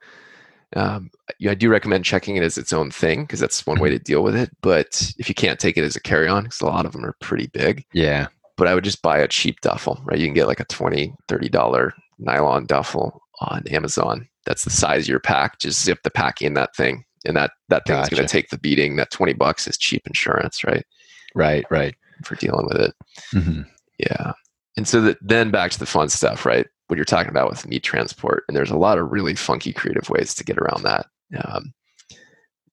um, 0.76 1.12
I 1.46 1.54
do 1.54 1.70
recommend 1.70 2.06
checking 2.06 2.38
it 2.38 2.44
as 2.44 2.58
its 2.58 2.72
own 2.72 2.92
thing 2.92 3.24
because 3.24 3.42
that's 3.42 3.68
one 3.68 3.80
way 3.80 3.90
mm-hmm. 3.90 3.98
to 3.98 4.04
deal 4.04 4.24
with 4.24 4.38
it. 4.38 4.52
But 4.62 5.14
if 5.18 5.28
you 5.28 5.36
can't 5.36 5.60
take 5.60 5.78
it 5.78 5.84
as 5.84 5.98
a 5.98 6.02
carry 6.02 6.30
on, 6.30 6.44
because 6.44 6.62
a 6.62 6.66
lot 6.66 6.86
of 6.86 6.94
them 6.94 7.06
are 7.06 7.16
pretty 7.20 7.48
big. 7.48 7.86
Yeah. 7.94 8.28
But 8.56 8.68
I 8.68 8.76
would 8.76 8.84
just 8.84 9.02
buy 9.02 9.18
a 9.18 9.28
cheap 9.28 9.60
duffel, 9.62 10.00
right? 10.06 10.20
You 10.20 10.28
can 10.28 10.34
get 10.34 10.48
like 10.48 10.60
a 10.60 10.66
20 10.66 11.14
$30 11.28 11.92
nylon 12.20 12.66
duffel 12.68 13.22
on 13.42 13.64
Amazon. 13.68 14.28
That's 14.46 14.64
the 14.64 14.70
size 14.70 15.06
of 15.06 15.10
your 15.10 15.20
pack. 15.20 15.60
Just 15.60 15.84
zip 15.84 16.00
the 16.04 16.12
pack 16.12 16.42
in 16.42 16.54
that 16.54 16.76
thing. 16.76 17.04
And 17.26 17.36
that, 17.38 17.52
that 17.70 17.86
thing's 17.86 18.02
gotcha. 18.02 18.16
going 18.16 18.28
to 18.28 18.32
take 18.32 18.50
the 18.50 18.60
beating. 18.60 18.98
That 18.98 19.12
20 19.12 19.34
bucks 19.34 19.68
is 19.68 19.78
cheap 19.78 20.06
insurance, 20.06 20.64
right? 20.64 20.86
Right, 21.34 21.66
right 21.72 21.96
for 22.22 22.36
dealing 22.36 22.68
with 22.68 22.78
it. 22.78 22.94
Mm-hmm. 23.34 23.62
Yeah. 24.00 24.34
And 24.78 24.88
so 24.88 25.02
that, 25.02 25.18
then 25.22 25.52
back 25.52 25.72
to 25.72 25.80
the 25.80 25.86
fun 25.86 26.10
stuff, 26.10 26.46
right? 26.46 26.68
What 26.88 26.96
you're 26.96 27.06
talking 27.06 27.30
about 27.30 27.50
with 27.50 27.68
meat 27.68 27.84
transport. 27.84 28.44
And 28.48 28.56
there's 28.56 28.72
a 28.72 28.78
lot 28.78 28.98
of 28.98 29.12
really 29.12 29.36
funky, 29.36 29.74
creative 29.74 30.10
ways 30.10 30.34
to 30.36 30.44
get 30.44 30.58
around 30.58 30.84
that. 30.84 31.08
Um, 31.44 31.74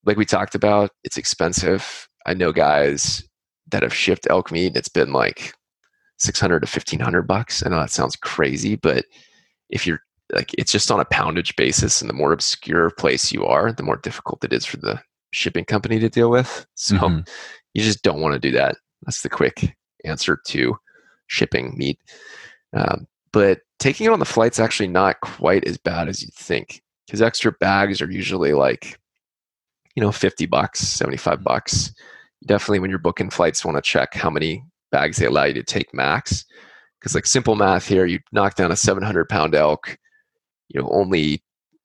like 0.05 0.17
we 0.17 0.25
talked 0.25 0.55
about, 0.55 0.91
it's 1.05 1.17
expensive. 1.17 2.09
I 2.27 2.35
know 2.35 2.53
guys 2.53 3.23
that 3.71 3.83
have 3.83 3.95
shipped 3.95 4.27
elk 4.31 4.51
meat. 4.51 4.69
and 4.69 4.77
It's 4.77 4.89
been 4.89 5.13
like 5.13 5.55
600 6.19 6.61
to 6.61 6.67
1500 6.67 7.23
bucks. 7.23 7.65
I 7.65 7.69
know 7.69 7.79
that 7.79 7.91
sounds 7.91 8.17
crazy, 8.17 8.77
but 8.77 9.05
if 9.71 9.87
you're 9.87 10.01
like, 10.33 10.55
it's 10.59 10.73
just 10.73 10.91
on 10.91 11.01
a 11.01 11.05
poundage 11.05 11.57
basis. 11.57 12.01
And 12.01 12.09
the 12.09 12.15
more 12.15 12.33
obscure 12.33 12.91
place 12.91 13.33
you 13.33 13.45
are, 13.45 13.73
the 13.73 13.83
more 13.83 13.97
difficult 13.99 14.45
it 14.45 14.53
is 14.53 14.65
for 14.65 14.79
the 14.79 15.01
shipping 15.33 15.65
company 15.65 15.99
to 15.99 16.09
deal 16.09 16.31
with. 16.31 16.67
So 16.75 16.97
mm-hmm. 16.97 17.21
you 17.75 17.83
just 17.83 18.03
don't 18.03 18.21
want 18.21 18.35
to 18.35 18.41
do 18.41 18.51
that. 18.53 18.77
That's 19.03 19.23
the 19.23 19.29
quick 19.29 19.77
answer 20.05 20.41
to 20.47 20.77
shipping 21.27 21.75
meat. 21.77 21.99
Um, 22.73 23.07
but 23.33 23.61
taking 23.79 24.07
it 24.07 24.13
on 24.13 24.19
the 24.19 24.25
flight's 24.25 24.59
actually 24.59 24.89
not 24.89 25.21
quite 25.21 25.67
as 25.67 25.79
bad 25.79 26.09
as 26.09 26.23
you'd 26.23 26.35
think 26.35 26.83
because 27.07 27.23
extra 27.23 27.53
bags 27.53 28.03
are 28.03 28.11
usually 28.11 28.53
like, 28.53 28.99
you 29.95 30.03
know, 30.03 30.13
50 30.13 30.47
bucks, 30.47 30.81
75 30.81 31.43
bucks. 31.43 31.93
Definitely 32.47 32.81
when 32.81 32.91
you're 32.91 32.99
booking 32.99 33.31
flights, 33.31 33.65
want 33.65 33.77
to 33.77 33.83
check 33.83 34.15
how 34.15 34.31
many 34.31 34.63
bags 34.91 35.17
they 35.17 35.27
allow 35.27 35.45
you 35.45 35.55
to 35.55 35.63
take 35.63 35.93
max. 35.93 36.45
Because, 36.99 37.15
like, 37.15 37.27
simple 37.27 37.55
math 37.55 37.87
here, 37.87 38.07
you 38.07 38.19
knock 38.33 38.57
down 38.57 38.73
a 38.73 38.77
700 38.77 39.29
pound 39.29 39.55
elk, 39.55 39.99
you 40.69 40.81
know, 40.81 40.89
only 40.91 41.43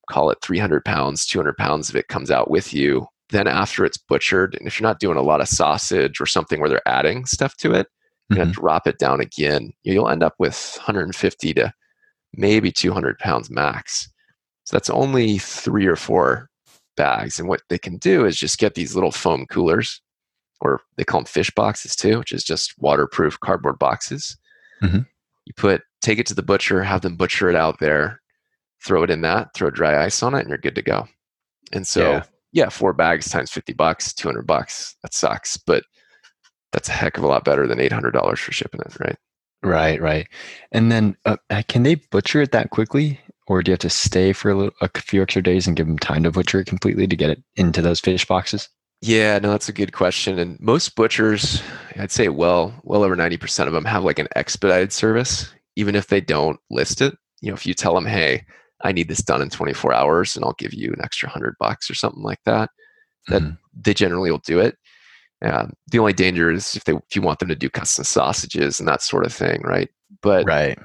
call 0.09 0.29
it 0.29 0.39
300 0.41 0.83
pounds, 0.83 1.25
200 1.25 1.55
pounds 1.57 1.89
of 1.89 1.95
it 1.95 2.07
comes 2.07 2.31
out 2.31 2.49
with 2.49 2.73
you 2.73 3.07
then 3.33 3.47
after 3.47 3.83
it's 3.83 3.97
butchered, 3.97 4.55
and 4.55 4.67
if 4.67 4.79
you're 4.79 4.87
not 4.87 4.99
doing 4.99 5.17
a 5.17 5.23
lot 5.23 5.41
of 5.41 5.47
sausage 5.47 6.21
or 6.21 6.27
something 6.27 6.61
where 6.61 6.69
they're 6.69 6.87
adding 6.87 7.25
stuff 7.25 7.57
to 7.57 7.73
it, 7.73 7.87
you're 8.29 8.37
mm-hmm. 8.37 8.43
gonna 8.43 8.51
drop 8.51 8.87
it 8.87 8.99
down 8.99 9.19
again. 9.19 9.73
You'll 9.83 10.07
end 10.07 10.21
up 10.21 10.35
with 10.37 10.73
150 10.77 11.53
to 11.55 11.73
maybe 12.35 12.71
200 12.71 13.17
pounds 13.17 13.49
max. 13.49 14.07
So 14.65 14.75
that's 14.75 14.89
only 14.89 15.39
three 15.39 15.87
or 15.87 15.95
four 15.95 16.47
bags. 16.95 17.39
And 17.39 17.49
what 17.49 17.63
they 17.69 17.79
can 17.79 17.97
do 17.97 18.23
is 18.23 18.37
just 18.37 18.59
get 18.59 18.75
these 18.75 18.93
little 18.93 19.11
foam 19.11 19.47
coolers, 19.47 19.99
or 20.61 20.81
they 20.97 21.03
call 21.03 21.21
them 21.21 21.25
fish 21.25 21.49
boxes 21.49 21.95
too, 21.95 22.19
which 22.19 22.31
is 22.31 22.43
just 22.43 22.75
waterproof 22.77 23.39
cardboard 23.39 23.79
boxes. 23.79 24.37
Mm-hmm. 24.83 24.99
You 25.45 25.53
put 25.57 25.81
take 26.03 26.19
it 26.19 26.27
to 26.27 26.35
the 26.35 26.43
butcher, 26.43 26.83
have 26.83 27.01
them 27.01 27.15
butcher 27.15 27.49
it 27.49 27.55
out 27.55 27.79
there, 27.79 28.21
throw 28.85 29.01
it 29.01 29.09
in 29.09 29.21
that, 29.21 29.55
throw 29.55 29.71
dry 29.71 30.05
ice 30.05 30.21
on 30.21 30.35
it, 30.35 30.41
and 30.41 30.49
you're 30.49 30.59
good 30.59 30.75
to 30.75 30.83
go. 30.83 31.07
And 31.71 31.87
so 31.87 32.11
yeah 32.11 32.23
yeah, 32.53 32.69
four 32.69 32.93
bags 32.93 33.29
times 33.29 33.51
50 33.51 33.73
bucks, 33.73 34.13
200 34.13 34.47
bucks. 34.47 34.95
That 35.01 35.13
sucks, 35.13 35.57
but 35.57 35.83
that's 36.71 36.87
a 36.87 36.93
heck 36.93 37.17
of 37.17 37.23
a 37.23 37.27
lot 37.27 37.43
better 37.43 37.67
than 37.67 37.79
$800 37.79 38.37
for 38.37 38.51
shipping 38.51 38.81
it, 38.81 38.99
right? 38.99 39.17
Right, 39.63 40.01
right. 40.01 40.27
And 40.71 40.91
then 40.91 41.17
uh, 41.25 41.37
uh, 41.49 41.63
can 41.67 41.83
they 41.83 41.95
butcher 41.95 42.41
it 42.41 42.51
that 42.51 42.69
quickly? 42.69 43.19
Or 43.47 43.61
do 43.61 43.69
you 43.69 43.73
have 43.73 43.79
to 43.79 43.89
stay 43.89 44.31
for 44.33 44.51
a, 44.51 44.55
little, 44.55 44.73
a 44.81 44.89
few 45.01 45.21
extra 45.21 45.41
days 45.41 45.67
and 45.67 45.75
give 45.75 45.87
them 45.87 45.99
time 45.99 46.23
to 46.23 46.31
butcher 46.31 46.59
it 46.59 46.67
completely 46.67 47.07
to 47.07 47.15
get 47.15 47.29
it 47.29 47.43
into 47.55 47.81
those 47.81 47.99
fish 47.99 48.25
boxes? 48.25 48.69
Yeah, 49.01 49.37
no, 49.39 49.51
that's 49.51 49.67
a 49.67 49.73
good 49.73 49.91
question. 49.91 50.39
And 50.39 50.57
most 50.61 50.95
butchers, 50.95 51.61
I'd 51.97 52.11
say 52.11 52.29
well, 52.29 52.73
well 52.83 53.03
over 53.03 53.17
90% 53.17 53.67
of 53.67 53.73
them 53.73 53.83
have 53.83 54.05
like 54.05 54.19
an 54.19 54.29
expedited 54.35 54.93
service, 54.93 55.53
even 55.75 55.95
if 55.95 56.07
they 56.07 56.21
don't 56.21 56.59
list 56.69 57.01
it. 57.01 57.13
You 57.41 57.49
know, 57.49 57.55
if 57.55 57.65
you 57.65 57.73
tell 57.73 57.95
them, 57.95 58.05
hey, 58.05 58.45
I 58.81 58.91
need 58.91 59.07
this 59.07 59.21
done 59.21 59.41
in 59.41 59.49
24 59.49 59.93
hours 59.93 60.35
and 60.35 60.43
I'll 60.43 60.55
give 60.57 60.73
you 60.73 60.91
an 60.91 61.01
extra 61.03 61.29
hundred 61.29 61.55
bucks 61.59 61.89
or 61.89 61.95
something 61.95 62.23
like 62.23 62.39
that. 62.45 62.69
That 63.27 63.41
mm-hmm. 63.41 63.55
they 63.73 63.93
generally 63.93 64.31
will 64.31 64.41
do 64.45 64.59
it. 64.59 64.77
Um, 65.43 65.73
the 65.91 65.99
only 65.99 66.13
danger 66.13 66.51
is 66.51 66.75
if 66.75 66.85
they 66.85 66.93
if 66.93 67.15
you 67.15 67.21
want 67.21 67.39
them 67.39 67.49
to 67.49 67.55
do 67.55 67.69
custom 67.69 68.05
sausages 68.05 68.79
and 68.79 68.87
that 68.87 69.01
sort 69.01 69.25
of 69.25 69.33
thing, 69.33 69.61
right? 69.61 69.89
But 70.21 70.45
right. 70.45 70.77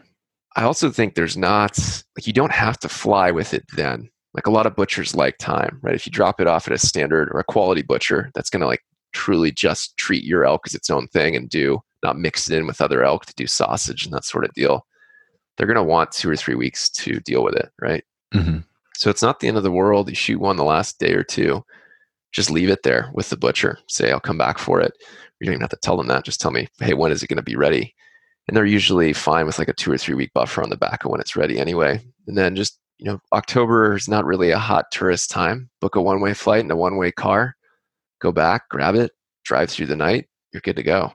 I 0.57 0.63
also 0.65 0.91
think 0.91 1.15
there's 1.15 1.37
not 1.37 1.79
like 2.17 2.27
you 2.27 2.33
don't 2.33 2.53
have 2.53 2.79
to 2.81 2.89
fly 2.89 3.31
with 3.31 3.55
it 3.55 3.65
then. 3.77 4.09
Like 4.35 4.47
a 4.47 4.51
lot 4.51 4.67
of 4.67 4.77
butchers 4.77 5.15
like 5.15 5.39
time, 5.39 5.79
right? 5.83 5.95
If 5.95 6.07
you 6.07 6.13
drop 6.13 6.41
it 6.41 6.47
off 6.47 6.67
at 6.67 6.75
a 6.75 6.79
standard 6.79 7.29
or 7.33 7.41
a 7.41 7.45
quality 7.45 7.83
butcher 7.83 8.31
that's 8.35 8.51
going 8.51 8.61
to 8.61 8.67
like 8.67 8.83
truly 9.13 9.51
just 9.51 9.97
treat 9.97 10.25
your 10.25 10.45
elk 10.45 10.63
as 10.67 10.75
its 10.75 10.91
own 10.91 11.07
thing 11.09 11.35
and 11.35 11.49
do 11.49 11.81
not 12.03 12.19
mix 12.19 12.51
it 12.51 12.59
in 12.59 12.67
with 12.67 12.81
other 12.81 13.03
elk 13.03 13.27
to 13.27 13.35
do 13.37 13.47
sausage 13.47 14.05
and 14.05 14.13
that 14.13 14.25
sort 14.25 14.45
of 14.45 14.53
deal 14.53 14.85
they're 15.59 15.67
going 15.67 15.77
to 15.77 15.83
want 15.83 16.13
two 16.13 16.31
or 16.31 16.37
three 16.37 16.55
weeks 16.55 16.89
to 16.89 17.21
deal 17.21 17.43
with 17.43 17.55
it, 17.57 17.71
right? 17.83 18.05
Mm-hmm. 18.33 18.61
So 18.95 19.11
it's 19.11 19.23
not 19.23 19.41
the 19.41 19.49
end 19.49 19.57
of 19.57 19.65
the 19.65 19.73
world. 19.73 20.09
You 20.09 20.15
shoot 20.15 20.41
one 20.41 20.57
the 20.57 20.65
last 20.65 20.99
day 20.99 21.13
or 21.13 21.25
two, 21.25 21.65
just 22.33 22.51
leave 22.51 22.71
it 22.71 22.85
there 22.85 23.11
with 23.13 23.29
the 23.29 23.37
butcher. 23.37 23.79
Say, 23.89 24.11
I'll 24.11 24.21
come 24.21 24.39
back 24.39 24.59
for 24.59 24.81
it. 24.81 24.93
You 25.41 25.47
don't 25.47 25.55
even 25.55 25.61
have 25.61 25.71
to 25.71 25.77
tell 25.77 25.97
them 25.97 26.07
that. 26.09 26.25
Just 26.25 26.41
tell 26.41 26.51
me, 26.51 26.69
hey, 26.79 26.95
when 26.95 27.13
is 27.13 27.23
it 27.23 27.29
going 27.29 27.37
to 27.37 27.43
be 27.43 27.57
ready? 27.57 27.95
And 28.47 28.57
they're 28.57 28.65
usually 28.65 29.13
fine 29.13 29.47
with 29.47 29.59
like 29.59 29.69
a 29.69 29.75
two 29.75 29.93
or 29.93 29.99
three 29.99 30.15
week 30.15 30.33
buffer 30.33 30.63
on 30.63 30.71
the 30.71 30.77
back 30.77 31.05
of 31.05 31.11
when 31.11 31.21
it's 31.21 31.37
ready 31.37 31.59
anyway. 31.59 32.01
And 32.27 32.37
then 32.37 32.57
just, 32.57 32.79
you 32.99 33.07
know, 33.07 33.21
October 33.33 33.95
is 33.95 34.09
not 34.09 34.25
really 34.25 34.51
a 34.51 34.59
hot 34.59 34.91
tourist 34.91 35.31
time. 35.31 35.71
Book 35.81 35.97
a 35.97 36.03
one 36.03 36.21
way 36.21 36.35
flight 36.35 36.65
in 36.65 36.71
a 36.71 36.77
one 36.77 36.97
way 36.97 37.13
car, 37.13 37.57
go 38.21 38.33
back, 38.33 38.69
grab 38.69 38.95
it, 38.95 39.13
drive 39.45 39.71
through 39.71 39.87
the 39.87 39.97
night, 39.97 40.29
you're 40.53 40.63
good 40.63 40.77
to 40.77 40.83
go. 40.83 41.13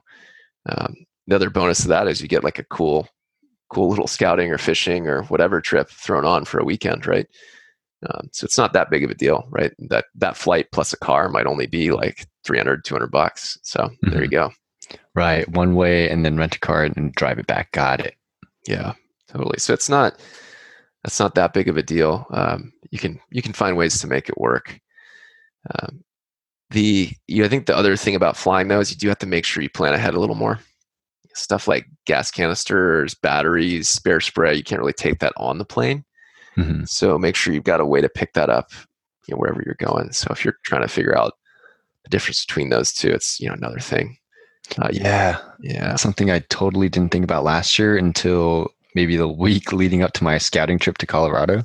Um, 0.66 0.94
the 1.26 1.34
other 1.34 1.50
bonus 1.50 1.80
of 1.80 1.88
that 1.88 2.08
is 2.08 2.20
you 2.20 2.28
get 2.28 2.44
like 2.44 2.58
a 2.58 2.64
cool 2.64 3.08
cool 3.70 3.88
little 3.88 4.06
scouting 4.06 4.50
or 4.50 4.58
fishing 4.58 5.06
or 5.06 5.22
whatever 5.24 5.60
trip 5.60 5.88
thrown 5.90 6.24
on 6.24 6.44
for 6.44 6.58
a 6.58 6.64
weekend, 6.64 7.06
right? 7.06 7.26
Um, 8.10 8.28
so 8.32 8.44
it's 8.44 8.58
not 8.58 8.72
that 8.74 8.90
big 8.90 9.04
of 9.04 9.10
a 9.10 9.14
deal, 9.14 9.46
right? 9.50 9.72
That 9.78 10.06
that 10.16 10.36
flight 10.36 10.66
plus 10.72 10.92
a 10.92 10.98
car 10.98 11.28
might 11.28 11.46
only 11.46 11.66
be 11.66 11.90
like 11.90 12.26
300, 12.44 12.84
200 12.84 13.10
bucks. 13.10 13.58
So 13.62 13.80
mm-hmm. 13.80 14.10
there 14.10 14.22
you 14.22 14.28
mm-hmm. 14.28 14.48
go. 14.48 14.98
Right, 15.14 15.48
one 15.48 15.74
way, 15.74 16.10
and 16.10 16.24
then 16.24 16.36
rent 16.36 16.56
a 16.56 16.60
car 16.60 16.84
and 16.84 17.12
drive 17.14 17.38
it 17.38 17.46
back. 17.46 17.72
Got 17.72 18.00
it. 18.00 18.16
Yeah, 18.66 18.92
totally. 19.28 19.58
So 19.58 19.72
it's 19.72 19.88
not 19.88 20.20
that's 21.02 21.20
not 21.20 21.34
that 21.34 21.52
big 21.52 21.68
of 21.68 21.76
a 21.76 21.82
deal. 21.82 22.26
Um, 22.30 22.72
you 22.90 22.98
can 22.98 23.20
you 23.30 23.42
can 23.42 23.52
find 23.52 23.76
ways 23.76 23.98
to 24.00 24.06
make 24.06 24.28
it 24.28 24.38
work. 24.38 24.78
Um, 25.78 26.04
the 26.70 27.10
you 27.26 27.40
know, 27.40 27.46
I 27.46 27.48
think 27.48 27.66
the 27.66 27.76
other 27.76 27.96
thing 27.96 28.14
about 28.14 28.36
flying 28.36 28.68
though 28.68 28.80
is 28.80 28.90
you 28.90 28.96
do 28.96 29.08
have 29.08 29.18
to 29.20 29.26
make 29.26 29.44
sure 29.44 29.62
you 29.62 29.70
plan 29.70 29.94
ahead 29.94 30.14
a 30.14 30.20
little 30.20 30.36
more. 30.36 30.58
Stuff 31.34 31.66
like 31.68 31.86
gas 32.06 32.30
canisters, 32.30 33.14
batteries, 33.14 33.88
spare 33.88 34.20
spray. 34.20 34.54
You 34.54 34.62
can't 34.64 34.80
really 34.80 34.92
take 34.92 35.18
that 35.20 35.32
on 35.36 35.58
the 35.58 35.64
plane. 35.64 36.04
Mhm. 36.56 36.88
So 36.88 37.18
make 37.18 37.34
sure 37.36 37.52
you've 37.52 37.64
got 37.64 37.80
a 37.80 37.86
way 37.86 38.00
to 38.00 38.08
pick 38.08 38.32
that 38.34 38.48
up 38.50 38.70
you 39.26 39.34
know, 39.34 39.38
wherever 39.38 39.62
you're 39.64 39.74
going. 39.78 40.12
So 40.12 40.28
if 40.30 40.44
you're 40.44 40.58
trying 40.64 40.82
to 40.82 40.88
figure 40.88 41.16
out 41.16 41.32
the 42.04 42.10
difference 42.10 42.44
between 42.44 42.68
those 42.70 42.92
two, 42.92 43.10
it's 43.10 43.40
you 43.40 43.48
know 43.48 43.54
another 43.54 43.80
thing. 43.80 44.16
Uh, 44.78 44.88
Yeah, 44.92 45.38
yeah, 45.60 45.88
That's 45.88 46.02
something 46.02 46.30
I 46.30 46.38
totally 46.50 46.88
didn't 46.88 47.10
think 47.12 47.24
about 47.24 47.44
last 47.44 47.78
year 47.78 47.96
until 47.96 48.70
maybe 48.94 49.16
the 49.16 49.28
week 49.28 49.72
leading 49.72 50.02
up 50.02 50.12
to 50.14 50.24
my 50.24 50.38
scouting 50.38 50.78
trip 50.78 50.98
to 50.98 51.06
Colorado. 51.06 51.64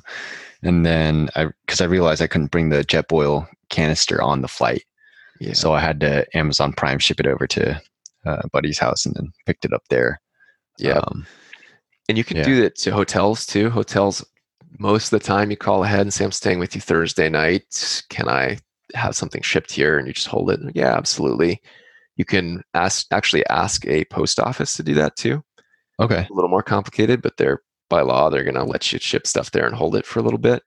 And 0.62 0.84
then 0.84 1.30
I, 1.36 1.48
because 1.64 1.80
I 1.80 1.84
realized 1.86 2.20
I 2.20 2.26
couldn't 2.26 2.50
bring 2.50 2.68
the 2.68 2.84
Jetboil 2.84 3.46
canister 3.70 4.20
on 4.20 4.42
the 4.42 4.48
flight. 4.48 4.82
yeah. 5.38 5.52
So 5.54 5.72
I 5.72 5.80
had 5.80 6.00
to 6.00 6.26
Amazon 6.36 6.72
Prime 6.72 6.98
ship 6.98 7.20
it 7.20 7.26
over 7.26 7.46
to 7.46 7.80
uh, 8.26 8.42
buddy's 8.52 8.78
house 8.78 9.06
and 9.06 9.14
then 9.14 9.32
picked 9.46 9.64
it 9.64 9.72
up 9.72 9.82
there. 9.90 10.20
yeah. 10.78 10.98
Um, 10.98 11.26
And 12.08 12.18
you 12.18 12.24
can 12.24 12.38
Yeah. 12.38 12.44
do 12.44 12.60
that 12.62 12.74
to 12.78 12.90
hotels 12.90 13.46
too. 13.46 13.70
Hotels, 13.70 14.24
most 14.78 15.12
of 15.12 15.20
the 15.20 15.24
time, 15.24 15.50
you 15.50 15.56
call 15.56 15.84
ahead 15.84 16.00
and 16.00 16.12
say, 16.12 16.24
"I'm 16.24 16.32
staying 16.32 16.58
with 16.58 16.74
you 16.74 16.80
Thursday 16.80 17.28
night. 17.28 18.04
Can 18.08 18.28
I 18.28 18.58
have 18.94 19.14
something 19.14 19.42
shipped 19.42 19.70
here?" 19.72 19.96
And 19.98 20.08
you 20.08 20.12
just 20.14 20.26
hold 20.26 20.50
it. 20.50 20.58
Yeah, 20.74 20.96
absolutely. 20.96 21.60
You 22.16 22.24
can 22.24 22.62
ask, 22.74 23.06
actually 23.12 23.46
ask 23.46 23.86
a 23.86 24.04
post 24.06 24.40
office 24.40 24.74
to 24.76 24.82
do 24.82 24.94
that 24.94 25.16
too. 25.16 25.42
okay. 26.00 26.26
A 26.28 26.32
little 26.34 26.50
more 26.50 26.62
complicated, 26.64 27.22
but 27.22 27.36
they're 27.36 27.62
by 27.88 28.00
law 28.02 28.28
they're 28.30 28.44
going 28.44 28.54
to 28.54 28.64
let 28.64 28.92
you 28.92 28.98
ship 28.98 29.26
stuff 29.26 29.50
there 29.52 29.66
and 29.66 29.74
hold 29.74 29.94
it 29.96 30.06
for 30.06 30.18
a 30.20 30.22
little 30.22 30.38
bit. 30.38 30.62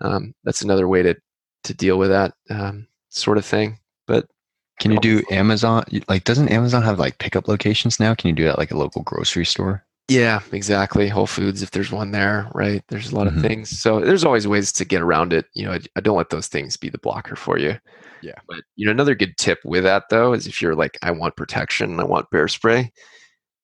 Um, 0.00 0.34
that's 0.44 0.62
another 0.62 0.86
way 0.88 1.02
to 1.02 1.14
to 1.64 1.74
deal 1.74 1.98
with 1.98 2.10
that 2.10 2.34
um, 2.50 2.86
sort 3.08 3.38
of 3.38 3.44
thing. 3.44 3.78
But 4.06 4.26
Can 4.80 4.92
you 4.92 5.00
do 5.00 5.22
Amazon? 5.30 5.84
Like, 6.08 6.24
doesn't 6.24 6.48
Amazon 6.50 6.82
have 6.82 6.98
like 6.98 7.18
pickup 7.18 7.48
locations 7.48 7.98
now? 7.98 8.14
Can 8.14 8.28
you 8.28 8.34
do 8.34 8.44
that 8.44 8.58
like 8.58 8.70
a 8.70 8.76
local 8.76 9.02
grocery 9.02 9.46
store? 9.46 9.84
Yeah, 10.08 10.40
exactly. 10.52 11.08
Whole 11.08 11.26
Foods, 11.26 11.62
if 11.62 11.72
there's 11.72 11.90
one 11.90 12.12
there, 12.12 12.48
right? 12.54 12.84
There's 12.88 13.10
a 13.10 13.16
lot 13.16 13.26
Mhm. 13.26 13.36
of 13.36 13.42
things. 13.42 13.70
So 13.80 13.98
there's 14.00 14.22
always 14.24 14.46
ways 14.46 14.70
to 14.74 14.84
get 14.84 15.02
around 15.02 15.32
it. 15.32 15.46
You 15.54 15.64
know, 15.64 15.72
I, 15.72 15.80
I 15.96 16.00
don't 16.00 16.16
let 16.16 16.30
those 16.30 16.46
things 16.46 16.76
be 16.76 16.88
the 16.88 16.98
blocker 16.98 17.34
for 17.34 17.58
you. 17.58 17.76
Yeah. 18.22 18.38
But 18.48 18.60
you 18.76 18.86
know, 18.86 18.92
another 18.92 19.14
good 19.14 19.36
tip 19.36 19.58
with 19.64 19.82
that 19.84 20.04
though 20.10 20.32
is 20.32 20.46
if 20.46 20.62
you're 20.62 20.76
like, 20.76 20.98
I 21.02 21.10
want 21.10 21.36
protection, 21.36 21.98
I 21.98 22.04
want 22.04 22.30
bear 22.30 22.46
spray, 22.46 22.92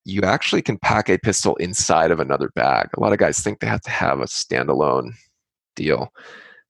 you 0.05 0.23
actually 0.23 0.63
can 0.63 0.79
pack 0.79 1.09
a 1.09 1.19
pistol 1.19 1.55
inside 1.57 2.11
of 2.11 2.19
another 2.19 2.51
bag. 2.57 2.89
A 2.97 3.01
lot 3.01 3.13
of 3.13 3.19
guys 3.19 3.39
think 3.41 3.61
they 3.61 3.69
have 3.69 3.83
to 3.83 3.91
have 3.91 4.21
a 4.21 4.25
standalone 4.25 5.13
deal, 5.77 6.13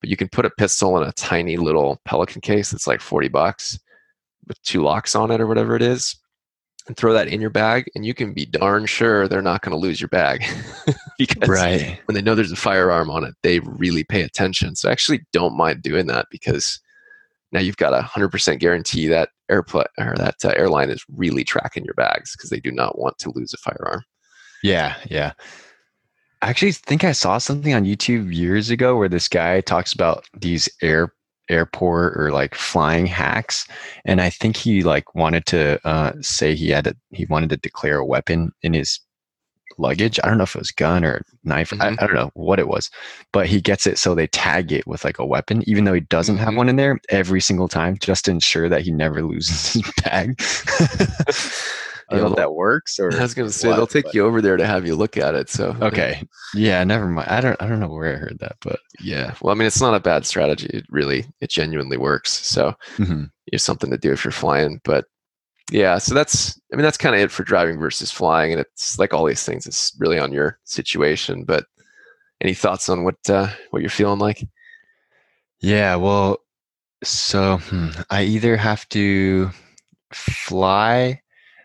but 0.00 0.10
you 0.10 0.16
can 0.18 0.28
put 0.28 0.44
a 0.44 0.50
pistol 0.50 1.00
in 1.00 1.08
a 1.08 1.12
tiny 1.12 1.56
little 1.56 2.00
Pelican 2.04 2.42
case 2.42 2.70
that's 2.70 2.86
like 2.86 3.00
40 3.00 3.28
bucks 3.28 3.78
with 4.46 4.60
two 4.62 4.82
locks 4.82 5.14
on 5.14 5.30
it 5.30 5.40
or 5.40 5.46
whatever 5.46 5.76
it 5.76 5.82
is 5.82 6.16
and 6.88 6.96
throw 6.96 7.12
that 7.12 7.28
in 7.28 7.40
your 7.40 7.50
bag 7.50 7.88
and 7.94 8.04
you 8.04 8.12
can 8.12 8.32
be 8.32 8.44
darn 8.44 8.86
sure 8.86 9.28
they're 9.28 9.40
not 9.42 9.62
going 9.62 9.70
to 9.70 9.78
lose 9.78 10.00
your 10.00 10.08
bag 10.08 10.42
because 11.18 11.48
Right. 11.48 12.00
when 12.06 12.14
they 12.14 12.22
know 12.22 12.34
there's 12.34 12.50
a 12.52 12.56
firearm 12.56 13.08
on 13.10 13.24
it 13.24 13.34
they 13.42 13.60
really 13.60 14.02
pay 14.04 14.22
attention 14.22 14.74
so 14.74 14.88
I 14.88 14.92
actually 14.92 15.20
don't 15.32 15.56
mind 15.56 15.82
doing 15.82 16.06
that 16.08 16.26
because 16.30 16.80
now 17.52 17.60
you've 17.60 17.76
got 17.76 17.92
a 17.92 18.00
100% 18.02 18.58
guarantee 18.58 19.06
that 19.08 19.28
airport 19.50 19.88
or 19.98 20.14
that 20.16 20.36
uh, 20.44 20.48
airline 20.56 20.90
is 20.90 21.04
really 21.14 21.44
tracking 21.44 21.84
your 21.84 21.94
bags 21.94 22.34
because 22.36 22.50
they 22.50 22.60
do 22.60 22.72
not 22.72 22.98
want 22.98 23.18
to 23.18 23.30
lose 23.34 23.52
a 23.54 23.58
firearm 23.58 24.02
Yeah, 24.62 24.96
yeah. 25.08 25.32
I 26.40 26.48
actually 26.50 26.72
think 26.72 27.04
I 27.04 27.12
saw 27.12 27.38
something 27.38 27.72
on 27.74 27.84
YouTube 27.84 28.34
years 28.34 28.68
ago 28.70 28.96
where 28.96 29.08
this 29.08 29.28
guy 29.28 29.60
talks 29.60 29.92
about 29.92 30.24
these 30.36 30.68
air 30.82 31.12
airport 31.48 32.16
or 32.16 32.30
like 32.32 32.54
flying 32.54 33.06
hacks, 33.06 33.66
and 34.04 34.20
I 34.20 34.30
think 34.30 34.56
he 34.56 34.82
like 34.82 35.14
wanted 35.14 35.46
to 35.46 35.80
uh, 35.86 36.12
say 36.20 36.54
he 36.54 36.70
had 36.70 36.86
a, 36.86 36.94
he 37.10 37.24
wanted 37.26 37.50
to 37.50 37.56
declare 37.56 37.98
a 37.98 38.06
weapon 38.06 38.52
in 38.62 38.72
his 38.74 39.00
luggage. 39.78 40.20
I 40.22 40.28
don't 40.28 40.36
know 40.38 40.44
if 40.44 40.54
it 40.54 40.58
was 40.60 40.70
gun 40.70 41.04
or 41.04 41.22
knife. 41.44 41.70
Mhm. 41.70 41.80
I, 41.98 42.04
I 42.04 42.06
don't 42.06 42.14
know 42.14 42.30
what 42.34 42.58
it 42.58 42.68
was, 42.68 42.90
but 43.32 43.46
he 43.46 43.60
gets 43.60 43.86
it 43.86 43.98
so 43.98 44.14
they 44.14 44.26
tag 44.26 44.70
it 44.72 44.86
with 44.86 45.04
like 45.04 45.18
a 45.18 45.26
weapon, 45.26 45.62
even 45.66 45.84
though 45.84 45.94
he 45.94 46.00
doesn't 46.00 46.38
have 46.38 46.50
Mhm. 46.54 46.56
one 46.56 46.68
in 46.68 46.76
there 46.76 47.00
every 47.08 47.40
single 47.40 47.68
time, 47.68 47.96
just 47.98 48.26
to 48.26 48.30
ensure 48.30 48.68
that 48.68 48.82
he 48.82 48.90
never 48.90 49.22
loses 49.22 49.72
his 49.72 49.92
bag. 50.04 50.38
I 52.12 52.16
don't 52.18 52.24
know 52.26 52.30
if 52.30 52.36
that 52.36 52.54
works 52.54 52.98
or 52.98 53.12
I 53.18 53.22
was 53.22 53.34
going 53.34 53.48
to 53.48 53.52
say 53.52 53.68
what, 53.68 53.76
they'll 53.76 53.86
take 53.86 54.04
but- 54.06 54.14
you 54.14 54.24
over 54.26 54.40
there 54.40 54.56
to 54.56 54.66
have 54.66 54.86
you 54.86 54.94
look 54.94 55.16
at 55.16 55.34
it 55.34 55.48
so 55.50 55.76
Okay. 55.80 56.22
Yeah, 56.54 56.84
never 56.84 57.08
mind. 57.08 57.28
I 57.28 57.40
don't 57.40 57.60
I 57.62 57.66
don't 57.66 57.80
know 57.80 57.88
where 57.88 58.14
I 58.14 58.18
heard 58.18 58.38
that, 58.40 58.56
but 58.60 58.78
yeah 59.00 59.34
well 59.40 59.54
I 59.54 59.58
mean 59.58 59.66
it's 59.66 59.80
not 59.80 59.94
a 59.94 60.00
bad 60.00 60.26
strategy 60.26 60.68
it 60.72 60.84
really 60.90 61.26
it 61.40 61.50
genuinely 61.50 61.96
works 61.96 62.30
so 62.46 62.74
Mhm. 62.96 63.30
is 63.52 63.62
something 63.62 63.90
to 63.90 63.98
do 63.98 64.12
if 64.12 64.24
you're 64.24 64.32
flying. 64.32 64.80
But 64.84 65.06
yeah, 65.70 65.96
so 65.98 66.14
that's 66.14 66.60
I 66.72 66.76
mean 66.76 66.82
that's 66.82 66.98
kind 66.98 67.14
of 67.14 67.20
it 67.22 67.30
for 67.30 67.44
driving 67.44 67.78
versus 67.78 68.10
flying, 68.10 68.52
and 68.52 68.60
it's 68.60 68.98
like 68.98 69.14
all 69.14 69.24
these 69.24 69.44
things. 69.44 69.66
It's 69.66 69.96
really 69.98 70.18
on 70.18 70.30
your 70.32 70.58
situation. 70.64 71.44
But 71.44 71.64
any 72.42 72.52
thoughts 72.52 72.88
on 72.90 73.04
what 73.04 73.16
uh, 73.30 73.48
what 73.70 73.80
you're 73.80 73.88
feeling 73.88 74.18
like? 74.18 74.44
yeah, 75.60 75.94
well, 75.96 76.38
so 77.04 77.58
hmm, 77.58 77.88
I 78.10 78.24
either 78.24 78.56
have 78.56 78.86
to 78.90 79.50
fly, 80.12 81.21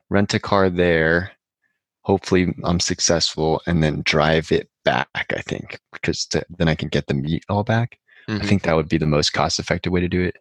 rent 0.10 0.34
a 0.34 0.40
car 0.40 0.70
there, 0.70 1.32
hopefully 2.02 2.54
I'm 2.64 2.80
successful, 2.80 3.62
and 3.68 3.84
then 3.84 4.02
drive 4.04 4.52
it 4.52 4.70
back, 4.86 5.10
I 5.16 5.42
think, 5.42 5.80
because 5.94 6.26
th- 6.26 6.46
then 6.58 6.68
I 6.70 6.76
can 6.76 6.88
get 6.90 7.08
the 7.08 7.14
meat 7.14 7.44
all 7.50 7.64
back. 7.64 7.98
I 8.30 8.34
Mhm. 8.34 8.46
think 8.46 8.62
that 8.64 8.76
would 8.76 8.90
be 8.90 8.98
the 8.98 9.06
most 9.06 9.32
cost 9.34 9.60
effective 9.60 9.92
way 9.92 10.02
to 10.02 10.08
do 10.08 10.22
it. 10.22 10.36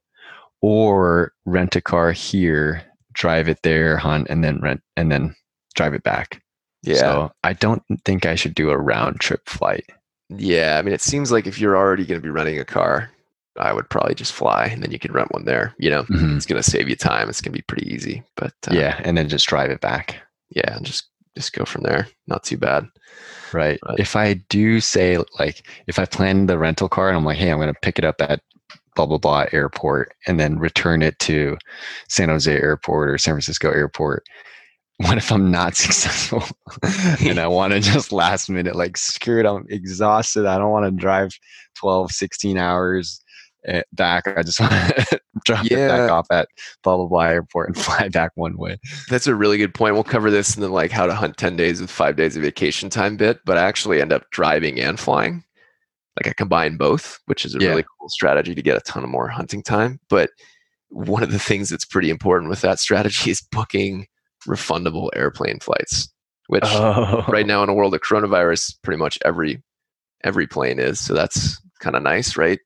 Or 0.63 1.33
rent 1.45 1.77
a 1.77 1.81
car 1.81 2.13
here, 2.13 2.83
drive 3.13 3.49
it 3.49 3.63
there, 3.63 3.97
hunt, 3.97 4.29
and 4.31 4.43
then 4.43 4.61
rent 4.61 4.83
and 4.97 5.11
then 5.13 5.35
drive 5.75 5.95
it 5.95 6.03
back. 6.03 6.43
Yeah, 6.83 6.97
So 6.97 7.33
I 7.45 7.53
don't 7.53 7.83
think 8.05 8.27
I 8.27 8.35
should 8.37 8.55
do 8.55 8.71
a 8.71 8.79
round 8.79 9.21
trip 9.21 9.49
flight. 9.49 9.87
yeah. 10.29 10.77
I 10.79 10.83
mean, 10.83 10.95
it 10.95 11.01
seems 11.01 11.31
like 11.31 11.47
if 11.47 11.61
you're 11.61 11.77
already 11.77 12.05
going 12.05 12.21
to 12.21 12.25
be 12.25 12.31
renting 12.31 12.59
a 12.59 12.65
car, 12.65 13.11
I 13.59 13.73
would 13.73 13.89
probably 13.91 14.15
just 14.15 14.33
fly, 14.33 14.67
and 14.67 14.83
then 14.83 14.91
you 14.93 14.99
can 14.99 15.13
rent 15.13 15.33
one 15.33 15.45
there. 15.45 15.75
You 15.79 15.91
know, 15.91 16.03
Mhm. 16.05 16.37
it's 16.37 16.47
going 16.47 16.63
to 16.63 16.71
save 16.71 16.89
you 16.89 16.97
time. 16.97 17.29
It's 17.29 17.41
going 17.41 17.53
to 17.53 17.59
be 17.59 17.63
pretty 17.63 17.93
easy. 17.93 18.23
But 18.37 18.53
uh, 18.71 18.75
Yeah, 18.75 19.01
and 19.05 19.17
then 19.17 19.29
just 19.29 19.47
drive 19.47 19.71
it 19.71 19.81
back. 19.81 20.17
yeah, 20.51 20.77
and 20.77 20.85
just 20.87 21.09
just 21.37 21.53
go 21.53 21.65
from 21.67 21.83
there. 21.83 22.09
Not 22.27 22.45
too 22.45 22.57
bad. 22.57 22.87
Right. 23.53 23.79
Right. 23.87 23.99
If 23.99 24.17
I 24.17 24.35
do 24.49 24.81
say 24.81 25.19
like 25.39 25.67
if 25.87 25.99
I 25.99 26.07
plan 26.07 26.47
the 26.47 26.57
rental 26.59 26.89
car 26.89 27.09
and 27.09 27.17
I'm 27.17 27.25
like, 27.27 27.37
hey, 27.37 27.51
I'm 27.51 27.59
going 27.59 27.73
to 27.73 27.81
pick 27.83 27.99
it 27.99 28.05
up 28.07 28.21
at 28.23 28.41
blah 28.95 29.05
blah 29.07 29.19
blah 29.19 29.45
airport 29.53 30.15
and 30.27 30.41
then 30.41 30.59
return 30.59 31.03
it 31.03 31.19
to 31.21 31.59
San 32.09 32.31
Jose 32.31 32.51
airport 32.51 33.11
or 33.11 33.19
San 33.19 33.35
Francisco 33.35 33.71
airport. 33.71 34.25
What 34.99 35.19
if 35.19 35.31
I'm 35.31 35.51
not 35.51 35.77
successful 35.85 36.43
and 37.21 37.39
I 37.39 37.47
want 37.49 37.75
to 37.75 37.81
just 37.81 38.13
last 38.13 38.49
minute 38.49 38.75
like 38.75 38.97
screw 38.97 39.41
it 39.41 39.45
I'm 39.47 39.67
exhausted 39.69 40.47
I 40.47 40.57
don't 40.57 40.71
want 40.71 40.87
to 40.87 40.91
drive 40.91 41.33
12 41.79 42.13
16 42.13 42.57
hours 42.57 43.23
eh, 43.67 43.83
back 43.93 44.25
I 44.27 44.43
just 44.43 44.61
want 44.61 44.73
to 44.73 45.21
drop 45.45 45.65
it 45.67 45.73
Yeah. 45.73 45.89
back 45.89 46.11
off 46.11 46.27
at 46.31 46.49
blah 46.83 46.97
blah 46.97 47.07
blah 47.07 47.23
airport 47.25 47.69
and 47.69 47.77
fly 47.85 48.09
back 48.09 48.33
one 48.35 48.57
way. 48.57 48.79
That's 49.11 49.27
a 49.27 49.35
really 49.35 49.59
good 49.59 49.75
point. 49.75 49.95
We'll 49.95 50.05
cover 50.05 50.31
this 50.31 50.55
in 50.57 50.63
the 50.63 50.69
like 50.69 50.91
how 50.91 51.07
to 51.07 51.15
hunt 51.15 51.37
10 51.37 51.57
days 51.57 51.81
with 51.81 51.91
five 51.91 52.17
days 52.17 52.37
of 52.37 52.43
vacation 52.43 52.91
time 52.91 53.17
bit, 53.17 53.41
but 53.45 53.59
I 53.59 53.63
actually 53.63 54.01
end 54.01 54.13
up 54.13 54.25
driving 54.31 54.81
and 54.81 54.99
flying. 54.99 55.45
Like 56.19 56.29
I 56.29 56.33
combine 56.33 56.77
both, 56.77 57.19
which 57.27 57.45
is 57.45 57.55
a 57.55 57.59
Yeah. 57.59 57.69
really 57.71 57.85
cool 57.99 58.09
strategy 58.09 58.55
to 58.55 58.63
get 58.63 58.77
a 58.77 58.81
ton 58.81 59.05
of 59.05 59.11
more 59.11 59.29
hunting 59.29 59.63
time. 59.63 60.01
But 60.09 60.31
one 60.89 61.23
of 61.23 61.33
the 61.33 61.39
things 61.39 61.69
that's 61.69 61.85
pretty 61.85 62.11
important 62.11 62.49
with 62.49 62.61
that 62.63 62.79
strategy 62.79 63.31
is 63.31 63.43
booking 63.53 64.07
refundable 64.47 65.11
airplane 65.15 65.59
flights, 65.61 66.09
which 66.47 66.63
Oh. 66.65 67.25
right 67.29 67.47
now 67.47 67.63
in 67.63 67.69
a 67.69 67.75
world 67.75 67.93
of 67.95 68.01
coronavirus, 68.01 68.77
pretty 68.83 68.97
much 68.99 69.19
every 69.25 69.63
every 70.25 70.47
plane 70.47 70.79
is. 70.79 70.99
So 70.99 71.13
that's 71.13 71.61
kind 71.81 71.95
of 71.95 72.03
nice, 72.03 72.37
right? 72.37 72.59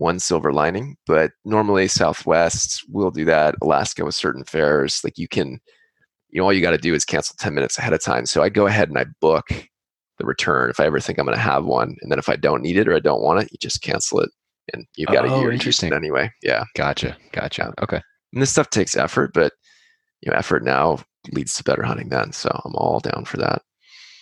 One 0.00 0.18
silver 0.18 0.50
lining. 0.52 0.96
But 1.06 1.32
normally 1.44 1.86
Southwest 1.88 2.82
will 2.88 3.10
do 3.10 3.24
that. 3.26 3.54
Alaska 3.62 4.04
with 4.04 4.14
certain 4.14 4.44
fares, 4.44 5.00
like 5.04 5.18
you 5.18 5.28
can, 5.28 5.60
you 6.30 6.40
know, 6.40 6.44
all 6.44 6.52
you 6.54 6.62
got 6.62 6.70
to 6.70 6.78
do 6.78 6.94
is 6.94 7.04
cancel 7.04 7.36
10 7.38 7.54
minutes 7.54 7.78
ahead 7.78 7.92
of 7.92 8.02
time. 8.02 8.24
So 8.24 8.42
I 8.42 8.48
go 8.48 8.66
ahead 8.66 8.88
and 8.88 8.98
I 8.98 9.04
book 9.20 9.46
the 10.18 10.24
return 10.24 10.70
if 10.70 10.80
I 10.80 10.86
ever 10.86 11.00
think 11.00 11.18
I'm 11.18 11.26
going 11.26 11.36
to 11.36 11.42
have 11.42 11.64
one. 11.66 11.96
And 12.00 12.10
then 12.10 12.18
if 12.18 12.28
I 12.30 12.36
don't 12.36 12.62
need 12.62 12.78
it 12.78 12.88
or 12.88 12.94
I 12.94 13.00
don't 13.00 13.22
want 13.22 13.42
it, 13.42 13.50
you 13.52 13.58
just 13.60 13.82
cancel 13.82 14.20
it. 14.20 14.30
And 14.72 14.86
you've 14.96 15.08
got 15.08 15.28
Oh, 15.28 15.34
a 15.34 15.40
year 15.40 15.52
interesting. 15.52 15.92
anyway. 15.92 16.30
Yeah. 16.42 16.64
Gotcha. 16.76 17.16
Gotcha. 17.32 17.74
Okay. 17.82 18.00
And 18.32 18.40
this 18.40 18.50
stuff 18.50 18.70
takes 18.70 18.96
effort, 18.96 19.32
but 19.34 19.52
you 20.22 20.30
know, 20.30 20.36
effort 20.36 20.62
now 20.64 20.98
leads 21.32 21.54
to 21.54 21.64
better 21.64 21.82
hunting 21.82 22.08
then. 22.08 22.32
So 22.32 22.48
I'm 22.64 22.74
all 22.76 23.00
down 23.00 23.24
for 23.26 23.36
that. 23.38 23.62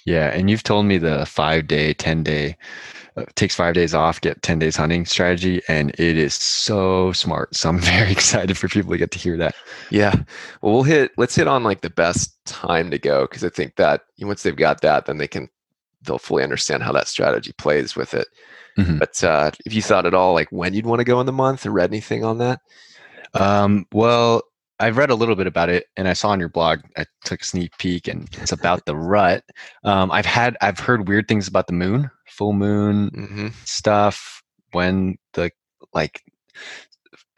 Yeah, 0.09 0.29
and 0.31 0.49
you've 0.49 0.63
told 0.63 0.87
me 0.87 0.99
the 0.99 1.27
five 1.27 1.67
day, 1.67 1.93
ten 1.95 2.23
day, 2.23 2.57
uh, 3.17 3.25
takes 3.35 3.55
five 3.55 3.75
days 3.75 3.95
off, 3.95 4.21
get 4.21 4.41
ten 4.43 4.59
days 4.59 4.77
hunting 4.77 5.05
strategy, 5.05 5.61
and 5.69 5.91
it 5.99 6.17
is 6.17 6.35
so 6.35 7.13
smart. 7.13 7.55
So 7.55 7.69
I'm 7.69 7.79
very 7.97 8.11
excited 8.13 8.57
for 8.57 8.69
people 8.69 8.93
to 8.93 8.99
get 8.99 9.11
to 9.13 9.19
hear 9.19 9.37
that. 9.37 9.55
Yeah. 9.91 10.15
Well, 10.63 10.73
we'll 10.75 10.83
hit, 10.83 11.13
let's 11.17 11.35
hit 11.37 11.47
on 11.47 11.63
like 11.65 11.83
the 11.83 11.91
best 11.91 12.35
time 12.47 12.91
to 12.91 12.99
go 12.99 13.23
because 13.27 13.45
I 13.45 13.51
think 13.51 13.77
that 13.77 14.03
once 14.21 14.43
they've 14.43 14.57
got 14.57 14.81
that, 14.83 15.07
then 15.07 15.19
they 15.19 15.29
can, 15.29 15.49
they'll 16.03 16.19
fully 16.19 16.43
understand 16.45 16.83
how 16.83 16.93
that 16.93 17.09
strategy 17.09 17.53
plays 17.59 17.95
with 17.97 18.15
it. 18.15 18.29
Mhm. 18.79 18.99
But 18.99 19.23
uh, 19.25 19.51
if 19.67 19.75
you 19.75 19.83
thought 19.83 20.07
at 20.07 20.15
all 20.15 20.33
like 20.33 20.49
when 20.53 20.73
you'd 20.73 20.87
want 20.87 21.01
to 21.01 21.05
go 21.05 21.21
in 21.21 21.27
the 21.27 21.33
month 21.33 21.67
or 21.67 21.71
read 21.73 21.91
anything 21.91 22.25
on 22.25 22.39
that, 22.39 22.61
Um, 23.35 23.87
well, 23.93 24.43
I've 24.81 24.97
read 24.97 25.11
a 25.11 25.15
little 25.15 25.35
bit 25.35 25.47
about 25.47 25.69
it, 25.69 25.87
and 25.97 26.09
I 26.09 26.13
saw 26.13 26.29
on 26.31 26.41
your 26.41 26.49
blog. 26.49 26.81
I 26.97 27.05
took 27.25 27.43
a 27.43 27.45
sneak 27.45 27.77
peek, 27.79 28.07
and 28.09 28.29
it's 28.41 28.53
about 28.53 28.87
the 28.87 28.97
rut. 28.97 29.45
Um, 29.85 30.11
I've 30.13 30.27
had 30.27 30.57
I've 30.61 30.79
heard 30.79 31.09
weird 31.09 31.29
things 31.29 31.49
about 31.49 31.67
the 31.67 31.73
moon, 31.73 32.11
full 32.27 32.53
moon 32.53 33.09
hmm 33.09 33.49
stuff 33.65 34.43
when 34.73 35.17
the 35.35 35.51
like 35.95 36.23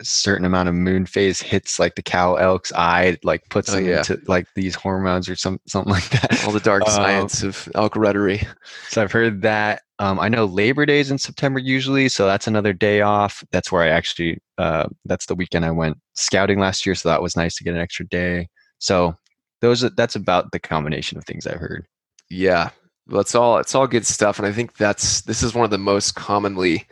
certain 0.03 0.45
amount 0.45 0.69
of 0.69 0.75
moon 0.75 1.07
phase 1.07 1.41
hits 1.41 1.79
like 1.79 1.95
the 1.95 2.03
cow 2.03 2.37
elk's 2.37 2.73
eye, 2.73 3.17
like 3.23 3.43
puts 3.51 3.71
Oh, 3.71 3.77
them 3.77 3.87
yeah. 3.87 3.99
into 3.99 4.21
like 4.27 4.47
these 4.55 4.75
hormones 4.75 5.29
or 5.29 5.37
some 5.37 5.61
something 5.67 5.93
like 5.93 6.09
that. 6.11 6.45
All 6.45 6.53
the 6.53 6.61
dark 6.61 6.83
Um, 6.85 6.91
science 6.91 7.43
of 7.43 7.69
elk 7.75 7.95
ruttery. 7.95 8.47
So 8.89 9.03
I've 9.03 9.13
heard 9.13 9.43
that. 9.43 9.83
Um, 9.99 10.19
I 10.19 10.29
know 10.29 10.47
Labor 10.47 10.87
Day 10.87 11.01
is 11.01 11.11
in 11.11 11.19
September 11.19 11.59
usually, 11.59 12.09
so 12.09 12.27
that's 12.27 12.47
another 12.47 12.73
day 12.73 13.03
off. 13.03 13.45
That's 13.53 13.71
where 13.71 13.83
I 13.83 13.89
actually, 13.89 14.39
uh, 14.57 14.87
that's 15.05 15.27
the 15.27 15.35
weekend 15.35 15.65
I 15.67 15.71
went 15.73 15.99
scouting 16.15 16.59
last 16.59 16.87
year, 16.87 16.95
so 16.95 17.09
that 17.11 17.21
was 17.21 17.37
nice 17.37 17.57
to 17.57 17.65
get 17.65 17.75
an 17.75 17.81
extra 17.81 18.07
day. 18.09 18.49
So 18.79 19.15
those, 19.61 19.85
are, 19.85 19.91
that's 19.91 20.17
about 20.17 20.53
the 20.53 20.59
combination 20.59 21.19
of 21.19 21.25
things 21.27 21.47
I've 21.47 21.61
heard. 21.61 21.87
Yeah, 22.31 22.71
well, 23.09 23.21
it's 23.21 23.35
all 23.35 23.59
it's 23.59 23.75
all 23.75 23.87
good 23.87 24.07
stuff, 24.07 24.39
and 24.39 24.47
I 24.47 24.53
think 24.53 24.77
that's 24.79 25.21
this 25.23 25.43
is 25.43 25.53
one 25.55 25.65
of 25.65 25.71
the 25.71 25.77
most 25.79 26.15
commonly 26.15 26.87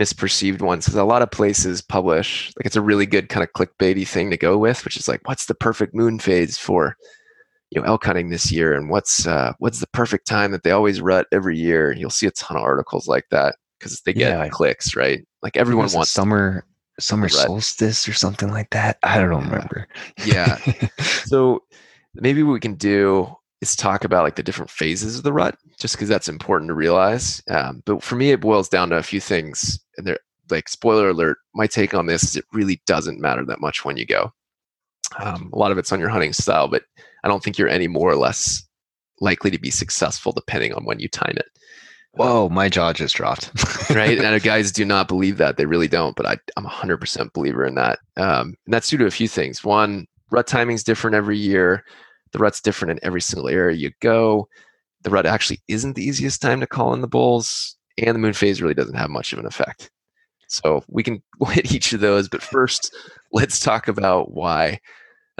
misperceived 0.00 0.62
ones 0.62 0.84
because 0.86 0.98
a 0.98 1.04
lot 1.04 1.22
of 1.22 1.30
places 1.30 1.82
publish 1.82 2.52
like 2.58 2.66
it's 2.66 2.76
a 2.76 2.80
really 2.80 3.06
good 3.06 3.28
kind 3.28 3.44
of 3.44 3.52
clickbaity 3.52 4.06
thing 4.08 4.30
to 4.30 4.36
go 4.36 4.56
with, 4.58 4.84
which 4.84 4.96
is 4.96 5.08
like, 5.08 5.20
what's 5.28 5.46
the 5.46 5.54
perfect 5.54 5.94
moon 5.94 6.18
phase 6.18 6.56
for 6.58 6.96
you 7.70 7.80
know 7.80 7.86
elk 7.86 8.04
hunting 8.04 8.30
this 8.30 8.50
year, 8.52 8.74
and 8.74 8.90
what's 8.90 9.26
uh, 9.26 9.52
what's 9.58 9.80
the 9.80 9.86
perfect 9.88 10.26
time 10.26 10.50
that 10.52 10.62
they 10.62 10.70
always 10.70 11.00
rut 11.00 11.26
every 11.32 11.58
year? 11.58 11.90
And 11.90 12.00
you'll 12.00 12.10
see 12.10 12.26
a 12.26 12.30
ton 12.32 12.56
of 12.56 12.62
articles 12.62 13.06
like 13.08 13.24
that 13.30 13.56
because 13.78 14.00
they 14.02 14.12
get 14.12 14.30
Yeah. 14.38 14.48
clicks, 14.48 14.94
right? 14.96 15.26
Like 15.42 15.56
everyone 15.56 15.82
It 15.84 15.86
was 15.86 15.94
a 15.94 15.98
wants. 15.98 16.10
summer 16.10 16.64
summer 17.00 17.22
rut. 17.24 17.32
solstice 17.32 18.06
or 18.08 18.12
something 18.12 18.50
like 18.50 18.70
that. 18.70 18.98
I 19.02 19.18
don't 19.18 19.30
Yeah. 19.32 19.50
remember. 19.50 19.88
Yeah. 20.24 20.58
So 21.24 21.62
maybe 22.14 22.42
we 22.42 22.60
can 22.60 22.74
do 22.74 23.34
is 23.62 23.76
talk 23.76 24.04
about 24.04 24.24
like 24.24 24.34
the 24.34 24.42
different 24.42 24.70
phases 24.70 25.16
of 25.16 25.22
the 25.22 25.32
rut, 25.32 25.56
just 25.78 25.94
because 25.94 26.08
that's 26.08 26.28
important 26.28 26.68
to 26.68 26.74
realize. 26.74 27.42
Um, 27.48 27.82
but 27.86 28.02
for 28.02 28.16
me, 28.16 28.32
it 28.32 28.40
boils 28.40 28.68
down 28.68 28.90
to 28.90 28.96
a 28.96 29.02
few 29.02 29.20
things. 29.20 29.78
And 29.96 30.06
they're 30.06 30.18
like, 30.50 30.68
spoiler 30.68 31.10
alert, 31.10 31.38
my 31.54 31.68
take 31.68 31.94
on 31.94 32.06
this 32.06 32.24
is 32.24 32.36
it 32.36 32.44
really 32.52 32.82
doesn't 32.86 33.20
matter 33.20 33.44
that 33.46 33.60
much 33.60 33.84
when 33.84 33.96
you 33.96 34.04
go. 34.04 34.32
Um, 35.18 35.50
a 35.52 35.58
lot 35.58 35.70
of 35.70 35.78
it's 35.78 35.92
on 35.92 36.00
your 36.00 36.08
hunting 36.08 36.32
style, 36.32 36.66
but 36.68 36.82
I 37.22 37.28
don't 37.28 37.42
think 37.42 37.56
you're 37.56 37.68
any 37.68 37.86
more 37.86 38.10
or 38.10 38.16
less 38.16 38.66
likely 39.20 39.50
to 39.52 39.58
be 39.58 39.70
successful 39.70 40.32
depending 40.32 40.74
on 40.74 40.84
when 40.84 40.98
you 40.98 41.08
time 41.08 41.34
it. 41.36 41.46
Whoa, 42.14 42.48
my 42.48 42.68
jaw 42.68 42.92
just 42.92 43.14
dropped. 43.14 43.50
right? 43.90 44.18
and 44.18 44.42
guys 44.42 44.72
do 44.72 44.84
not 44.84 45.08
believe 45.08 45.38
that; 45.38 45.56
they 45.56 45.64
really 45.64 45.88
don't. 45.88 46.14
But 46.14 46.26
I, 46.26 46.36
I'm 46.58 46.66
a 46.66 46.68
hundred 46.68 46.98
percent 46.98 47.32
believer 47.32 47.64
in 47.64 47.74
that. 47.76 48.00
Um, 48.18 48.54
and 48.66 48.74
that's 48.74 48.90
due 48.90 48.98
to 48.98 49.06
a 49.06 49.10
few 49.10 49.28
things. 49.28 49.64
One, 49.64 50.06
rut 50.30 50.46
timing 50.46 50.74
is 50.74 50.84
different 50.84 51.14
every 51.14 51.38
year. 51.38 51.84
The 52.32 52.38
rut's 52.38 52.60
different 52.60 52.92
in 52.92 52.98
every 53.02 53.20
single 53.20 53.48
area 53.48 53.76
you 53.76 53.90
go. 54.00 54.48
The 55.02 55.10
rut 55.10 55.26
actually 55.26 55.60
isn't 55.68 55.94
the 55.94 56.04
easiest 56.04 56.40
time 56.40 56.60
to 56.60 56.66
call 56.66 56.94
in 56.94 57.00
the 57.00 57.08
bulls, 57.08 57.76
and 57.98 58.14
the 58.14 58.18
moon 58.20 58.32
phase 58.32 58.62
really 58.62 58.74
doesn't 58.74 58.96
have 58.96 59.10
much 59.10 59.32
of 59.32 59.38
an 59.38 59.46
effect. 59.46 59.90
So 60.48 60.84
we 60.88 61.02
can 61.02 61.22
we'll 61.40 61.50
hit 61.50 61.72
each 61.72 61.92
of 61.92 62.00
those, 62.00 62.28
but 62.28 62.42
first, 62.42 62.94
let's 63.32 63.60
talk 63.60 63.88
about 63.88 64.32
why 64.32 64.80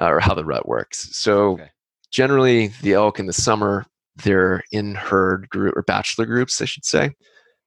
uh, 0.01 0.07
or 0.07 0.21
how 0.21 0.35
the 0.35 0.45
rut 0.45 0.67
works. 0.69 1.17
So 1.17 1.53
Okay. 1.53 1.71
generally, 2.11 2.69
the 2.83 2.95
elk 2.95 3.19
in 3.19 3.27
the 3.27 3.33
summer 3.33 3.87
they're 4.17 4.63
in 4.73 4.95
herd 4.95 5.49
group 5.49 5.77
or 5.77 5.83
bachelor 5.83 6.27
groups, 6.27 6.61
I 6.61 6.67
should 6.67 6.85
say, 6.85 7.13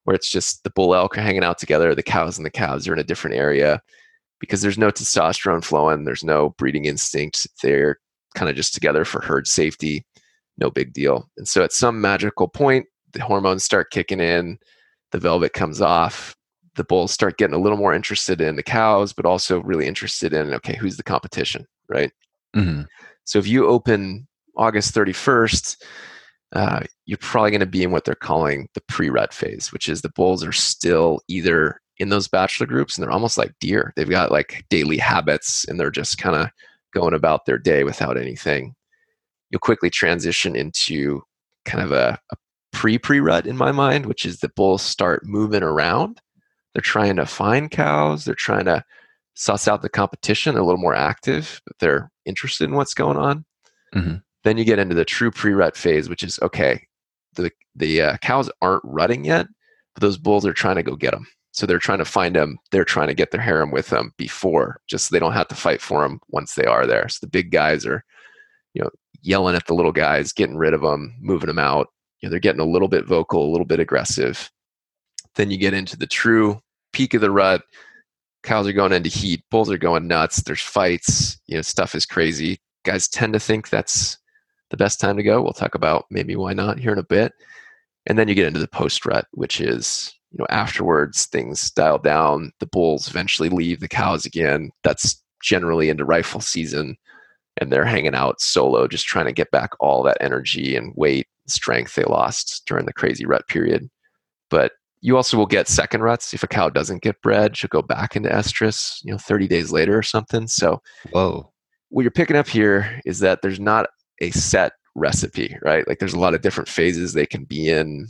where 0.03 0.15
it's 0.15 0.29
just 0.29 0.63
the 0.63 0.69
bull 0.69 0.93
elk 0.93 1.17
are 1.17 1.21
hanging 1.21 1.43
out 1.43 1.57
together, 1.57 1.95
the 1.95 2.03
cows 2.03 2.37
and 2.37 2.45
the 2.45 2.51
calves 2.51 2.87
are 2.87 2.93
in 2.93 2.99
a 2.99 3.03
different 3.03 3.35
area 3.35 3.81
because 4.39 4.61
there's 4.61 4.77
no 4.77 4.91
testosterone 4.91 5.63
flowing, 5.63 6.03
there's 6.03 6.23
no 6.23 6.49
breeding 6.57 6.85
instinct. 6.85 7.47
They're 7.63 7.99
kind 8.35 8.49
of 8.49 8.55
just 8.55 8.73
together 8.73 9.05
for 9.05 9.21
herd 9.21 9.47
safety, 9.47 10.05
no 10.57 10.69
big 10.69 10.93
deal. 10.93 11.29
And 11.37 11.47
so 11.47 11.63
at 11.63 11.73
some 11.73 11.99
magical 11.99 12.47
point, 12.47 12.85
the 13.13 13.23
hormones 13.23 13.63
start 13.63 13.91
kicking 13.91 14.19
in, 14.19 14.59
the 15.11 15.19
velvet 15.19 15.53
comes 15.53 15.81
off, 15.81 16.35
the 16.75 16.83
bulls 16.83 17.11
start 17.11 17.37
getting 17.37 17.55
a 17.55 17.61
little 17.61 17.77
more 17.77 17.93
interested 17.93 18.41
in 18.41 18.55
the 18.55 18.63
cows, 18.63 19.13
but 19.13 19.25
also 19.25 19.61
really 19.61 19.87
interested 19.87 20.33
in 20.33 20.53
okay, 20.53 20.75
who's 20.75 20.97
the 20.97 21.03
competition, 21.03 21.65
right? 21.87 22.11
Mhm. 22.55 22.85
So 23.23 23.39
if 23.39 23.47
you 23.47 23.67
open 23.67 24.27
August 24.57 24.93
31st, 24.93 25.81
uh, 26.53 26.81
you're 27.05 27.17
probably 27.17 27.51
going 27.51 27.59
to 27.59 27.65
be 27.65 27.83
in 27.83 27.91
what 27.91 28.05
they're 28.05 28.15
calling 28.15 28.67
the 28.73 28.81
pre-rut 28.87 29.33
phase, 29.33 29.71
which 29.73 29.89
is 29.89 30.01
the 30.01 30.09
bulls 30.09 30.43
are 30.43 30.53
still 30.53 31.21
either 31.27 31.79
in 31.97 32.09
those 32.09 32.27
bachelor 32.27 32.67
groups 32.67 32.97
and 32.97 33.03
they're 33.03 33.11
almost 33.11 33.37
like 33.37 33.53
deer. 33.59 33.93
They've 33.95 34.09
got 34.09 34.31
like 34.31 34.65
daily 34.69 34.97
habits 34.97 35.65
and 35.67 35.79
they're 35.79 35.91
just 35.91 36.17
kind 36.17 36.35
of 36.35 36.49
going 36.95 37.13
about 37.13 37.45
their 37.45 37.57
day 37.57 37.83
without 37.83 38.17
anything. 38.17 38.73
You'll 39.51 39.59
quickly 39.59 39.89
transition 39.89 40.55
into 40.55 41.21
kind 41.65 41.83
of 41.83 41.91
a, 41.91 42.19
a 42.31 42.35
pre-pre-rut 42.71 43.45
in 43.45 43.57
my 43.57 43.71
mind, 43.71 44.05
which 44.07 44.25
is 44.25 44.39
the 44.39 44.49
bulls 44.49 44.81
start 44.81 45.25
moving 45.25 45.61
around. 45.63 46.21
They're 46.73 46.81
trying 46.81 47.17
to 47.17 47.25
find 47.25 47.69
cows. 47.69 48.25
They're 48.25 48.35
trying 48.35 48.65
to 48.65 48.83
suss 49.35 49.67
out 49.67 49.81
the 49.81 49.89
competition. 49.89 50.53
They're 50.53 50.63
a 50.63 50.65
little 50.65 50.81
more 50.81 50.95
active, 50.95 51.61
but 51.67 51.77
they're 51.79 52.11
interested 52.25 52.65
in 52.65 52.75
what's 52.75 52.93
going 52.93 53.17
on. 53.17 53.45
Mhm. 53.93 54.23
Then 54.43 54.57
you 54.57 54.65
get 54.65 54.79
into 54.79 54.95
the 54.95 55.05
true 55.05 55.31
pre-rut 55.31 55.75
phase, 55.75 56.09
which 56.09 56.23
is 56.23 56.39
okay. 56.41 56.85
The 57.33 57.51
the 57.75 58.01
uh, 58.01 58.17
cows 58.17 58.49
aren't 58.61 58.83
rutting 58.85 59.25
yet, 59.25 59.47
but 59.93 60.01
those 60.01 60.17
bulls 60.17 60.45
are 60.45 60.53
trying 60.53 60.75
to 60.75 60.83
go 60.83 60.95
get 60.95 61.11
them. 61.11 61.27
So 61.55 61.65
they're 61.65 61.79
trying 61.79 61.99
to 61.99 62.05
find 62.05 62.35
them. 62.35 62.57
They're 62.71 62.83
trying 62.83 63.07
to 63.07 63.13
get 63.13 63.31
their 63.31 63.39
harem 63.39 63.71
with 63.71 63.87
them 63.87 64.13
before, 64.17 64.81
just 64.87 65.07
so 65.07 65.13
they 65.13 65.19
don't 65.19 65.31
have 65.31 65.47
to 65.47 65.55
fight 65.55 65.81
for 65.81 66.01
them 66.01 66.19
once 66.27 66.53
they 66.53 66.65
are 66.65 66.85
there. 66.85 67.07
So 67.07 67.19
the 67.21 67.29
big 67.29 67.49
guys 67.49 67.85
are, 67.85 68.03
you 68.73 68.81
know, 68.81 68.89
yelling 69.21 69.55
at 69.55 69.65
the 69.65 69.73
little 69.73 69.93
guys, 69.93 70.33
getting 70.33 70.57
rid 70.57 70.73
of 70.73 70.81
them, 70.81 71.15
moving 71.21 71.47
them 71.47 71.57
out. 71.57 71.87
You 72.19 72.27
know, 72.27 72.31
they're 72.31 72.41
getting 72.41 72.59
a 72.59 72.65
little 72.65 72.89
bit 72.89 73.05
vocal, 73.05 73.45
a 73.45 73.51
little 73.51 73.65
bit 73.65 73.79
aggressive. 73.79 74.51
Then 75.35 75.49
you 75.49 75.57
get 75.57 75.73
into 75.73 75.97
the 75.97 76.07
true 76.07 76.59
peak 76.91 77.13
of 77.13 77.21
the 77.21 77.31
rut. 77.31 77.61
Cows 78.43 78.67
are 78.67 78.73
going 78.73 78.91
into 78.91 79.09
heat. 79.09 79.41
Bulls 79.49 79.71
are 79.71 79.77
going 79.77 80.09
nuts. 80.09 80.43
There's 80.43 80.61
fights. 80.61 81.39
You 81.47 81.55
know, 81.55 81.61
stuff 81.61 81.95
is 81.95 82.05
crazy. 82.05 82.59
Guys 82.83 83.07
tend 83.07 83.31
to 83.31 83.39
think 83.39 83.69
that's 83.69 84.17
the 84.71 84.77
best 84.77 84.99
time 84.99 85.15
to 85.15 85.23
go. 85.23 85.41
We'll 85.41 85.53
talk 85.53 85.75
about 85.75 86.05
maybe 86.11 86.35
why 86.35 86.51
not 86.51 86.79
here 86.79 86.91
in 86.91 86.99
a 86.99 87.03
bit. 87.03 87.31
And 88.07 88.19
then 88.19 88.27
you 88.27 88.35
get 88.35 88.47
into 88.47 88.59
the 88.59 88.67
post 88.67 89.05
rut, 89.05 89.25
which 89.31 89.61
is, 89.61 90.13
you 90.35 90.41
know, 90.43 90.47
afterwards 90.49 91.27
things 91.27 91.71
dial 91.71 91.97
down. 91.97 92.51
The 92.59 92.67
bulls 92.67 93.07
eventually 93.07 93.47
leave 93.47 93.79
the 93.79 93.87
cows 93.87 94.25
again. 94.25 94.71
That's 94.83 95.23
generally 95.41 95.89
into 95.89 96.03
rifle 96.03 96.41
season. 96.41 96.97
And 97.61 97.71
they're 97.71 97.85
hanging 97.85 98.15
out 98.15 98.41
solo, 98.41 98.85
just 98.85 99.05
trying 99.05 99.27
to 99.27 99.31
get 99.31 99.49
back 99.51 99.69
all 99.79 100.03
that 100.03 100.17
energy 100.19 100.75
and 100.75 100.91
weight, 100.97 101.27
strength 101.47 101.95
they 101.95 102.03
lost 102.03 102.63
during 102.67 102.85
the 102.85 102.91
crazy 102.91 103.25
rut 103.25 103.47
period. 103.47 103.89
But 104.49 104.73
you 104.99 105.15
also 105.15 105.37
will 105.37 105.45
get 105.45 105.69
second 105.69 106.01
ruts. 106.01 106.33
If 106.33 106.43
a 106.43 106.47
cow 106.47 106.67
doesn't 106.67 107.01
get 107.01 107.21
bred, 107.21 107.55
she'll 107.55 107.69
go 107.69 107.81
back 107.81 108.17
into 108.17 108.27
estrus, 108.27 108.99
you 109.05 109.11
know, 109.13 109.17
30 109.17 109.47
days 109.47 109.71
later 109.71 109.97
or 109.97 110.03
something. 110.03 110.47
So 110.47 110.81
Whoa. 111.11 111.49
what 111.89 112.01
you're 112.01 112.11
picking 112.11 112.35
up 112.35 112.47
here 112.47 112.99
is 113.05 113.19
that 113.19 113.41
there's 113.41 113.59
not 113.59 113.87
a 114.19 114.31
set 114.31 114.73
recipe, 114.95 115.55
right? 115.61 115.87
Like 115.87 115.99
there's 115.99 116.13
a 116.13 116.19
lot 116.19 116.33
of 116.33 116.41
different 116.41 116.67
phases 116.67 117.13
they 117.13 117.25
can 117.25 117.45
be 117.45 117.69
in. 117.69 118.07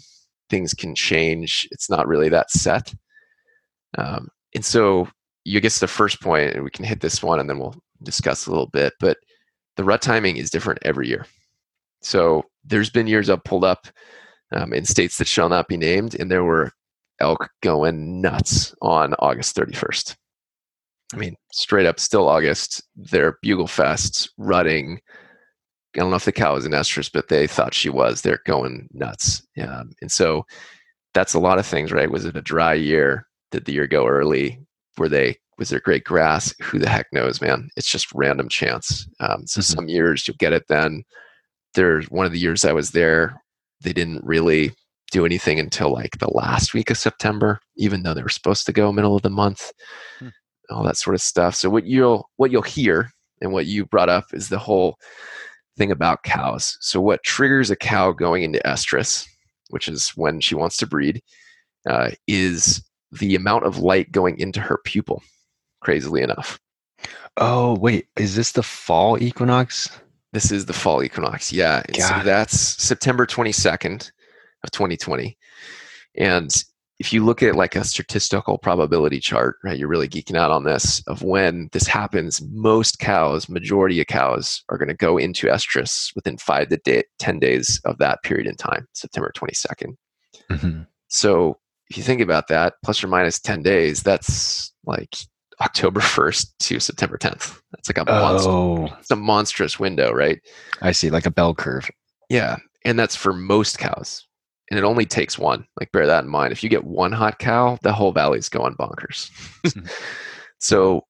Things 0.49 0.73
can 0.73 0.95
change. 0.95 1.67
It's 1.71 1.89
not 1.89 2.08
really 2.08 2.29
that 2.29 2.51
set. 2.51 2.93
Um, 3.97 4.29
and 4.53 4.63
so 4.63 5.08
you 5.43 5.60
guess 5.60 5.79
the 5.79 5.88
first 5.88 6.21
point, 6.21 6.53
and 6.53 6.63
we 6.63 6.69
can 6.69 6.86
hit 6.86 7.01
this 7.01 7.21
one 7.23 7.39
and 7.39 7.49
then 7.49 7.60
we'll 7.60 7.75
discuss 8.03 8.45
a 8.45 8.49
little 8.49 8.67
bit, 8.67 8.93
but 8.99 9.17
the 9.75 9.84
rut 9.84 10.01
timing 10.01 10.38
is 10.38 10.49
different 10.49 10.79
every 10.84 11.08
year. 11.08 11.25
So 12.01 12.43
there's 12.63 12.89
been 12.89 13.08
years 13.08 13.29
I've 13.29 13.43
pulled 13.43 13.63
up 13.63 13.88
um, 14.51 14.73
in 14.73 14.86
states 14.86 15.17
that 15.17 15.27
shall 15.27 15.49
not 15.49 15.67
be 15.67 15.77
named, 15.77 16.15
and 16.15 16.29
there 16.29 16.43
were 16.43 16.71
elk 17.19 17.49
going 17.62 18.21
nuts 18.21 18.75
on 18.81 19.13
August 19.19 19.55
31st. 19.55 20.15
I 21.13 21.17
mean, 21.17 21.36
straight 21.51 21.86
up, 21.86 21.99
still 21.99 22.27
August. 22.27 22.84
They're 22.95 23.38
bugle 23.41 23.67
fests, 23.67 24.29
rutting. 24.38 24.99
I 25.95 25.99
don't 25.99 26.10
know 26.10 26.15
if 26.17 26.25
the 26.25 26.31
cow 26.31 26.53
was 26.55 26.65
in 26.65 26.71
estrus, 26.73 27.10
but 27.12 27.29
they 27.29 27.47
thought 27.47 27.73
she 27.73 27.89
was. 27.89 28.21
They're 28.21 28.41
going 28.45 28.88
nuts. 28.93 29.41
Um, 29.62 29.91
and 30.01 30.12
so 30.12 30.45
that's 31.13 31.34
a 31.34 31.39
lot 31.39 31.58
of 31.60 31.65
things, 31.65 31.91
right? 31.91 32.12
Was 32.12 32.25
it 32.25 32.36
a 32.36 32.41
dry 32.41 32.73
year? 32.73 33.27
Did 33.51 33.65
the 33.65 33.73
year 33.73 33.88
go 33.88 34.05
early? 34.08 34.60
Were 34.97 35.10
they 35.10 35.38
was 35.58 35.69
there 35.69 35.79
great 35.79 36.03
grass? 36.03 36.53
Who 36.62 36.79
the 36.79 36.89
heck 36.89 37.08
knows, 37.13 37.39
man? 37.41 37.69
It's 37.77 37.89
just 37.89 38.13
random 38.13 38.49
chance. 38.49 39.08
Um, 39.21 39.47
so 39.47 39.62
Mhm. 39.62 39.63
some 39.63 39.88
years 39.88 40.27
you'll 40.27 40.36
get 40.38 40.51
it 40.51 40.65
then. 40.67 41.03
There's 41.75 42.08
one 42.10 42.25
of 42.25 42.34
the 42.34 42.39
years 42.39 42.65
I 42.65 42.73
was 42.73 42.91
there, 42.91 43.41
they 43.81 43.93
didn't 43.93 44.23
really 44.25 44.73
do 45.12 45.25
anything 45.25 45.58
until 45.60 45.93
like 45.93 46.17
the 46.19 46.29
last 46.34 46.73
week 46.73 46.89
of 46.89 46.97
September, 46.97 47.60
even 47.77 48.03
though 48.03 48.13
they 48.13 48.23
were 48.23 48.27
supposed 48.29 48.65
to 48.65 48.73
go 48.73 48.91
middle 48.91 49.15
of 49.15 49.21
the 49.21 49.29
month, 49.29 49.71
Hmm. 50.19 50.29
all 50.69 50.84
that 50.84 50.97
sort 50.97 51.13
of 51.13 51.21
stuff. 51.21 51.55
So 51.55 51.69
what 51.69 51.86
you'll 51.86 52.29
what 52.36 52.51
you'll 52.51 52.62
hear 52.62 53.12
and 53.41 53.53
what 53.53 53.65
you 53.65 53.86
brought 53.86 54.10
up 54.10 54.34
is 54.34 54.49
the 54.49 54.60
whole 54.60 54.97
thing 55.78 55.92
about 55.92 56.24
cows. 56.24 56.78
So 56.82 57.02
what 57.02 57.24
triggers 57.24 57.70
a 57.70 57.76
cow 57.76 58.12
going 58.12 58.44
into 58.44 58.62
estrus, 58.66 59.28
which 59.70 59.88
is 59.88 60.10
when 60.12 60.40
she 60.40 60.56
wants 60.56 60.78
to 60.78 60.88
breed, 60.88 61.22
uh, 61.88 62.12
is 62.28 62.84
the 63.12 63.36
amount 63.36 63.66
of 63.66 63.80
light 63.80 64.12
going 64.12 64.40
into 64.40 64.60
her 64.60 64.80
pupil. 64.84 65.22
Crazily 65.82 66.22
enough, 66.24 66.60
Oh 67.38 67.76
wait, 67.76 68.08
is 68.16 68.36
this 68.36 68.54
the 68.54 68.64
fall 68.64 69.22
equinox? 69.22 69.90
This 70.32 70.52
is 70.52 70.66
the 70.66 70.74
fall 70.74 71.04
equinox. 71.04 71.52
Yeah. 71.52 71.84
So 72.20 72.24
that's 72.24 72.58
September 72.60 73.26
22nd 73.26 74.12
of 74.64 74.72
2020. 74.72 75.38
And 76.18 76.54
if 76.99 77.12
you 77.12 77.25
look 77.25 77.43
at 77.43 77.55
like 77.55 77.75
a 77.75 77.84
statistical 77.84 78.58
probability 78.58 79.19
chart, 79.19 79.58
right, 79.63 79.77
you're 79.77 79.88
really 79.89 80.08
geeking 80.08 80.38
out 80.38 80.51
on 80.51 80.63
this 80.63 81.03
of 81.08 81.21
when 81.23 81.69
this 81.73 81.88
happens, 81.88 82.41
most 82.51 82.99
cows, 82.99 83.49
majority 83.49 83.99
of 83.99 84.08
cows 84.08 84.63
are 84.69 84.77
going 84.77 84.88
to 84.88 84.93
go 84.93 85.17
into 85.17 85.47
estrus 85.47 86.15
within 86.15 86.38
five 86.38 86.69
to 86.69 86.77
day, 86.77 87.03
10 87.19 87.39
days 87.39 87.81
of 87.86 87.97
that 87.97 88.23
period 88.23 88.47
in 88.47 88.55
time, 88.55 88.88
September 88.93 89.31
22nd. 89.36 89.95
Mhm. 90.49 90.88
So 91.10 91.60
if 91.89 91.97
you 91.97 92.03
think 92.03 92.21
about 92.21 92.47
that, 92.47 92.75
plus 92.84 93.03
or 93.03 93.08
minus 93.08 93.39
10 93.39 93.62
days, 93.62 94.01
that's 94.01 94.73
like 94.86 95.15
October 95.62 95.99
1st 96.01 96.47
to 96.60 96.79
September 96.79 97.17
10th. 97.17 97.60
That's 97.71 97.89
like 97.89 97.97
a, 97.97 98.05
Oh, 98.47 98.86
it's 98.99 99.12
a 99.12 99.15
monstrous 99.17 99.79
window, 99.79 100.12
right? 100.13 100.39
I 100.81 100.93
see, 100.93 101.10
like 101.10 101.25
a 101.25 101.31
bell 101.31 101.53
curve. 101.53 101.89
Yeah, 102.29 102.58
and 102.86 102.97
that's 102.97 103.15
for 103.15 103.34
most 103.34 103.77
cows. 103.79 104.25
And 104.69 104.80
it 104.80 104.84
only 104.84 105.06
takes 105.06 105.38
one. 105.38 105.65
Like 105.80 105.91
bear 105.91 106.08
that 106.08 106.23
in 106.23 106.30
mind. 106.30 106.51
If 106.51 106.63
you 106.63 106.69
get 106.69 106.86
one 106.86 107.12
hot 107.12 107.39
cow, 107.39 107.78
the 107.84 107.93
whole 107.93 108.12
valley's 108.12 108.49
going 108.49 108.75
bonkers. 108.75 109.30
Mhm. 109.63 109.89
so, 110.60 111.06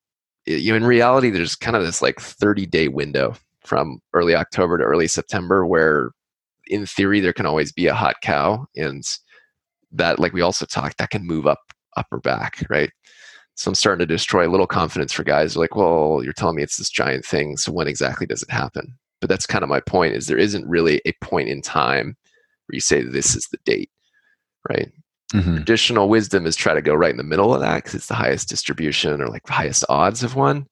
you 0.46 0.72
know, 0.72 0.78
in 0.78 0.86
reality, 0.86 1.30
there's 1.30 1.56
kind 1.56 1.76
of 1.78 1.84
this 1.84 2.02
like 2.02 2.20
30 2.20 2.66
day 2.66 2.88
window 2.88 3.36
from 3.64 4.00
early 4.14 4.36
October 4.36 4.78
to 4.78 4.84
early 4.84 5.08
September 5.08 5.66
where, 5.66 6.12
in 6.68 6.86
theory, 6.86 7.20
there 7.20 7.34
can 7.34 7.46
always 7.46 7.72
be 7.72 7.88
a 7.88 7.94
hot 7.94 8.16
cow, 8.22 8.66
and 8.76 9.04
that, 9.92 10.20
like 10.20 10.34
we 10.34 10.42
also 10.42 10.66
talked, 10.66 10.98
that 10.98 11.12
can 11.12 11.26
move 11.26 11.48
up, 11.48 11.60
up 11.98 12.08
or 12.12 12.20
back, 12.20 12.64
right? 12.70 12.90
So 13.56 13.70
I'm 13.70 13.76
starting 13.76 14.06
to 14.06 14.14
destroy 14.14 14.48
a 14.48 14.52
little 14.52 14.68
confidence 14.68 15.14
for 15.14 15.24
guys. 15.24 15.54
They're 15.54 15.62
like, 15.62 15.76
well, 15.76 16.22
you're 16.24 16.34
telling 16.34 16.58
me 16.58 16.64
it's 16.64 16.78
this 16.78 16.90
giant 16.90 17.26
thing. 17.26 17.56
So 17.58 17.72
when 17.72 17.88
exactly 17.88 18.28
does 18.28 18.44
it 18.44 18.52
happen? 18.52 18.98
But 19.22 19.30
that's 19.30 19.46
kind 19.46 19.64
of 19.64 19.70
my 19.70 19.80
point 19.80 20.14
is 20.14 20.28
there 20.28 20.38
isn't 20.38 20.68
really 20.68 21.02
a 21.06 21.14
point 21.22 21.48
in 21.48 21.62
time 21.62 22.18
where 22.68 22.76
you 22.76 22.82
say 22.82 23.02
this 23.02 23.36
is 23.36 23.48
the 23.52 23.60
date, 23.66 23.90
right? 24.70 24.92
Mhm. 25.34 25.58
Traditional 25.58 26.08
wisdom 26.08 26.46
is 26.46 26.56
try 26.56 26.74
to 26.74 26.82
go 26.82 26.94
right 26.94 27.12
in 27.12 27.18
the 27.18 27.24
middle 27.24 27.54
of 27.54 27.62
that 27.62 27.78
because 27.78 27.96
it's 27.96 28.08
the 28.08 28.14
highest 28.16 28.48
distribution 28.50 29.22
or 29.22 29.28
like 29.28 29.44
the 29.44 29.54
highest 29.54 29.84
odds 29.90 30.24
of 30.24 30.36
one. 30.36 30.68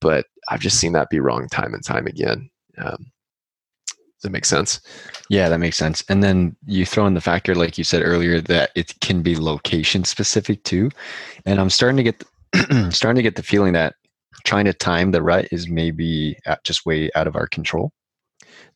But 0.00 0.26
I've 0.48 0.60
just 0.60 0.78
seen 0.78 0.92
that 0.92 1.10
be 1.10 1.20
wrong 1.20 1.48
time 1.48 1.74
and 1.74 1.84
time 1.84 2.06
again. 2.06 2.50
Um, 2.78 3.10
does 3.88 4.22
that 4.22 4.30
make 4.30 4.44
sense? 4.44 4.80
Yeah, 5.28 5.48
that 5.48 5.58
makes 5.58 5.76
sense. 5.76 6.02
And 6.08 6.22
then 6.22 6.56
you 6.66 6.86
throw 6.86 7.06
in 7.06 7.14
the 7.14 7.20
factor, 7.20 7.54
like 7.54 7.76
you 7.76 7.84
said 7.84 8.02
earlier, 8.02 8.40
that 8.42 8.70
it 8.74 8.98
can 9.00 9.22
be 9.22 9.36
location 9.36 10.04
specific 10.04 10.62
too. 10.64 10.90
And 11.44 11.60
I'm 11.60 11.70
starting 11.70 11.96
to 11.96 12.02
get 12.02 12.24
starting 12.94 13.16
to 13.16 13.22
get 13.22 13.36
the 13.36 13.42
feeling 13.42 13.72
that 13.74 13.94
trying 14.44 14.64
to 14.66 14.72
time 14.72 15.10
the 15.10 15.22
rut 15.22 15.48
is 15.50 15.68
maybe 15.68 16.38
just 16.64 16.86
way 16.86 17.10
out 17.14 17.26
of 17.26 17.36
our 17.36 17.46
control. 17.46 17.92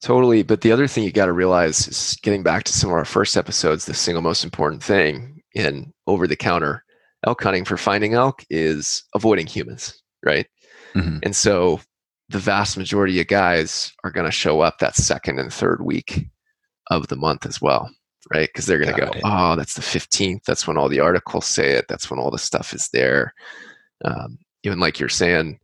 Totally. 0.03 0.43
But 0.43 0.63
the 0.63 0.73
other 0.73 0.87
thing 0.87 1.05
you 1.05 1.13
got 1.13 1.27
to 1.27 1.33
realize 1.33 1.87
is 1.87 2.17
getting 2.23 2.43
back 2.43 2.65
to 2.65 2.73
some 2.73 2.91
of 2.91 2.97
our 2.97 3.05
first 3.05 3.37
episodes, 3.37 3.85
the 3.85 3.95
single 3.95 4.23
most 4.23 4.45
important 4.45 4.83
thing 4.83 5.43
in 5.55 5.93
over 6.07 6.27
the 6.27 6.37
counter 6.37 6.85
elk 7.27 7.43
hunting 7.43 7.65
for 7.65 7.77
finding 7.77 8.15
elk 8.15 8.45
is 8.49 9.03
avoiding 9.15 9.47
humans, 9.47 10.03
right? 10.25 10.47
Mhm. 10.95 11.21
And 11.23 11.37
so 11.37 11.81
the 12.31 12.39
vast 12.39 12.79
majority 12.79 13.21
of 13.21 13.27
guys 13.27 13.93
are 14.05 14.11
going 14.11 14.25
to 14.25 14.33
show 14.33 14.61
up 14.61 14.79
that 14.79 14.95
second 14.95 15.39
and 15.39 15.53
third 15.53 15.85
week 15.85 16.27
of 16.91 17.09
the 17.09 17.17
month 17.17 17.45
as 17.45 17.61
well, 17.61 17.91
right? 18.33 18.49
Because 18.49 18.67
they're 18.67 18.79
going 18.79 18.95
to 18.95 19.01
go, 19.01 19.11
it. 19.11 19.21
oh, 19.25 19.57
that's 19.57 19.75
the 19.75 19.83
15th. 19.83 20.45
That's 20.45 20.67
when 20.67 20.79
all 20.79 20.89
the 20.89 21.01
articles 21.01 21.47
say 21.47 21.73
it. 21.73 21.87
That's 21.89 22.09
when 22.11 22.19
all 22.19 22.31
the 22.31 22.39
stuff 22.39 22.73
is 22.73 22.89
there. 22.93 23.35
Um, 24.05 24.39
even 24.63 24.79
like 24.81 24.99
you're 24.99 25.09
saying, 25.09 25.59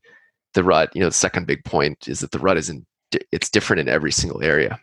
the 0.54 0.64
rut, 0.64 0.90
you 0.94 1.00
know, 1.00 1.08
the 1.08 1.12
second 1.12 1.46
big 1.46 1.64
point 1.64 2.08
is 2.08 2.20
that 2.20 2.32
the 2.32 2.38
rut 2.38 2.56
isn't, 2.56 2.86
it's 3.32 3.50
different 3.50 3.80
in 3.80 3.88
every 3.88 4.12
single 4.12 4.42
area. 4.42 4.78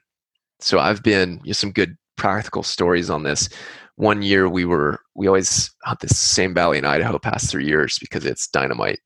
So 0.60 0.80
I've 0.80 1.04
been, 1.04 1.42
you 1.44 1.50
know, 1.50 1.54
some 1.54 1.72
good 1.72 1.98
practical 2.16 2.64
stories 2.64 3.10
on 3.10 3.24
this. 3.24 3.50
One 3.96 4.22
year 4.22 4.50
we 4.50 4.66
were, 4.66 5.00
we 5.16 5.28
always 5.28 5.72
hunt 5.84 6.00
this 6.00 6.18
same 6.18 6.54
valley 6.54 6.78
in 6.78 6.86
Idaho 6.86 7.20
past 7.20 7.50
three 7.50 7.66
years 7.66 8.00
because 8.00 8.26
it's 8.26 8.48
dynamite 8.48 9.00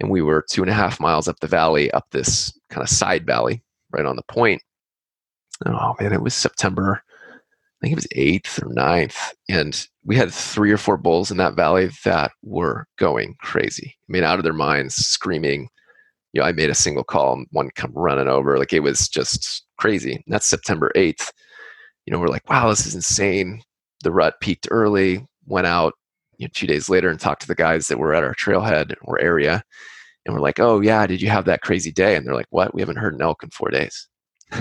and 0.00 0.10
we 0.10 0.22
were 0.22 0.44
two 0.50 0.62
and 0.62 0.70
a 0.70 0.74
half 0.74 1.00
miles 1.00 1.28
up 1.28 1.40
the 1.40 1.46
valley, 1.46 1.90
up 1.92 2.06
this 2.10 2.58
kind 2.70 2.82
of 2.82 2.88
side 2.88 3.26
valley, 3.26 3.62
right 3.90 4.06
on 4.06 4.16
the 4.16 4.22
point. 4.24 4.62
Oh 5.66 5.94
man, 6.00 6.12
it 6.12 6.22
was 6.22 6.34
September. 6.34 7.02
I 7.30 7.86
think 7.86 7.92
it 7.92 7.96
was 7.96 8.08
eighth 8.12 8.62
or 8.62 8.68
9th, 8.68 9.32
and 9.48 9.86
we 10.04 10.16
had 10.16 10.32
three 10.32 10.72
or 10.72 10.78
four 10.78 10.96
bulls 10.96 11.30
in 11.30 11.36
that 11.36 11.54
valley 11.54 11.90
that 12.04 12.32
were 12.42 12.86
going 12.98 13.36
crazy. 13.40 13.94
I 13.96 14.12
mean, 14.12 14.24
out 14.24 14.38
of 14.38 14.44
their 14.44 14.52
minds, 14.52 14.94
screaming. 14.94 15.68
You 16.34 16.42
know, 16.42 16.46
I 16.46 16.52
made 16.52 16.68
a 16.68 16.74
single 16.74 17.04
call, 17.04 17.32
and 17.32 17.46
one 17.52 17.70
come 17.74 17.92
running 17.94 18.28
over. 18.28 18.58
Like 18.58 18.74
it 18.74 18.80
was 18.80 19.08
just 19.08 19.64
crazy. 19.78 20.12
And 20.12 20.24
that's 20.26 20.46
September 20.46 20.92
eighth. 20.94 21.32
You 22.04 22.12
know, 22.12 22.18
we're 22.18 22.26
like, 22.26 22.48
wow, 22.50 22.68
this 22.68 22.86
is 22.86 22.94
insane. 22.94 23.62
The 24.02 24.12
rut 24.12 24.34
peaked 24.40 24.68
early. 24.70 25.26
Went 25.46 25.66
out 25.66 25.94
you 26.36 26.46
know, 26.46 26.50
two 26.52 26.66
days 26.66 26.90
later 26.90 27.08
and 27.08 27.18
talked 27.18 27.42
to 27.42 27.48
the 27.48 27.54
guys 27.54 27.86
that 27.86 27.98
were 27.98 28.14
at 28.14 28.24
our 28.24 28.34
trailhead 28.34 28.94
or 29.02 29.20
area 29.20 29.62
and 30.26 30.34
we're 30.34 30.40
like, 30.40 30.60
"Oh 30.60 30.80
yeah, 30.80 31.06
did 31.06 31.20
you 31.20 31.28
have 31.28 31.44
that 31.46 31.62
crazy 31.62 31.92
day?" 31.92 32.16
And 32.16 32.26
they're 32.26 32.34
like, 32.34 32.46
"What? 32.50 32.74
We 32.74 32.80
haven't 32.80 32.96
heard 32.96 33.14
an 33.14 33.22
elk 33.22 33.42
in 33.42 33.50
four 33.50 33.70
days." 33.70 34.08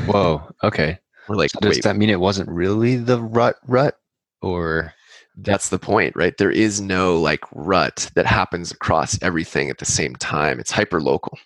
Whoa. 0.05 0.41
Okay. 0.63 0.97
We're 1.27 1.35
like, 1.35 1.51
So 1.51 1.59
does 1.59 1.75
"Wait, 1.75 1.83
that 1.83 1.95
mean 1.95 2.09
it 2.09 2.19
wasn't 2.19 2.49
really 2.49 2.97
the 2.97 3.21
rut 3.21 3.55
rut 3.67 3.95
or 4.41 4.93
that's 5.37 5.69
the 5.69 5.79
point, 5.79 6.15
right? 6.15 6.37
There 6.37 6.51
is 6.51 6.81
no 6.81 7.19
like 7.19 7.41
rut 7.53 8.09
that 8.15 8.25
happens 8.25 8.71
across 8.71 9.17
everything 9.21 9.69
at 9.69 9.77
the 9.77 9.85
same 9.85 10.15
time. 10.15 10.59
It's 10.59 10.71
hyper 10.71 11.01
local, 11.01 11.37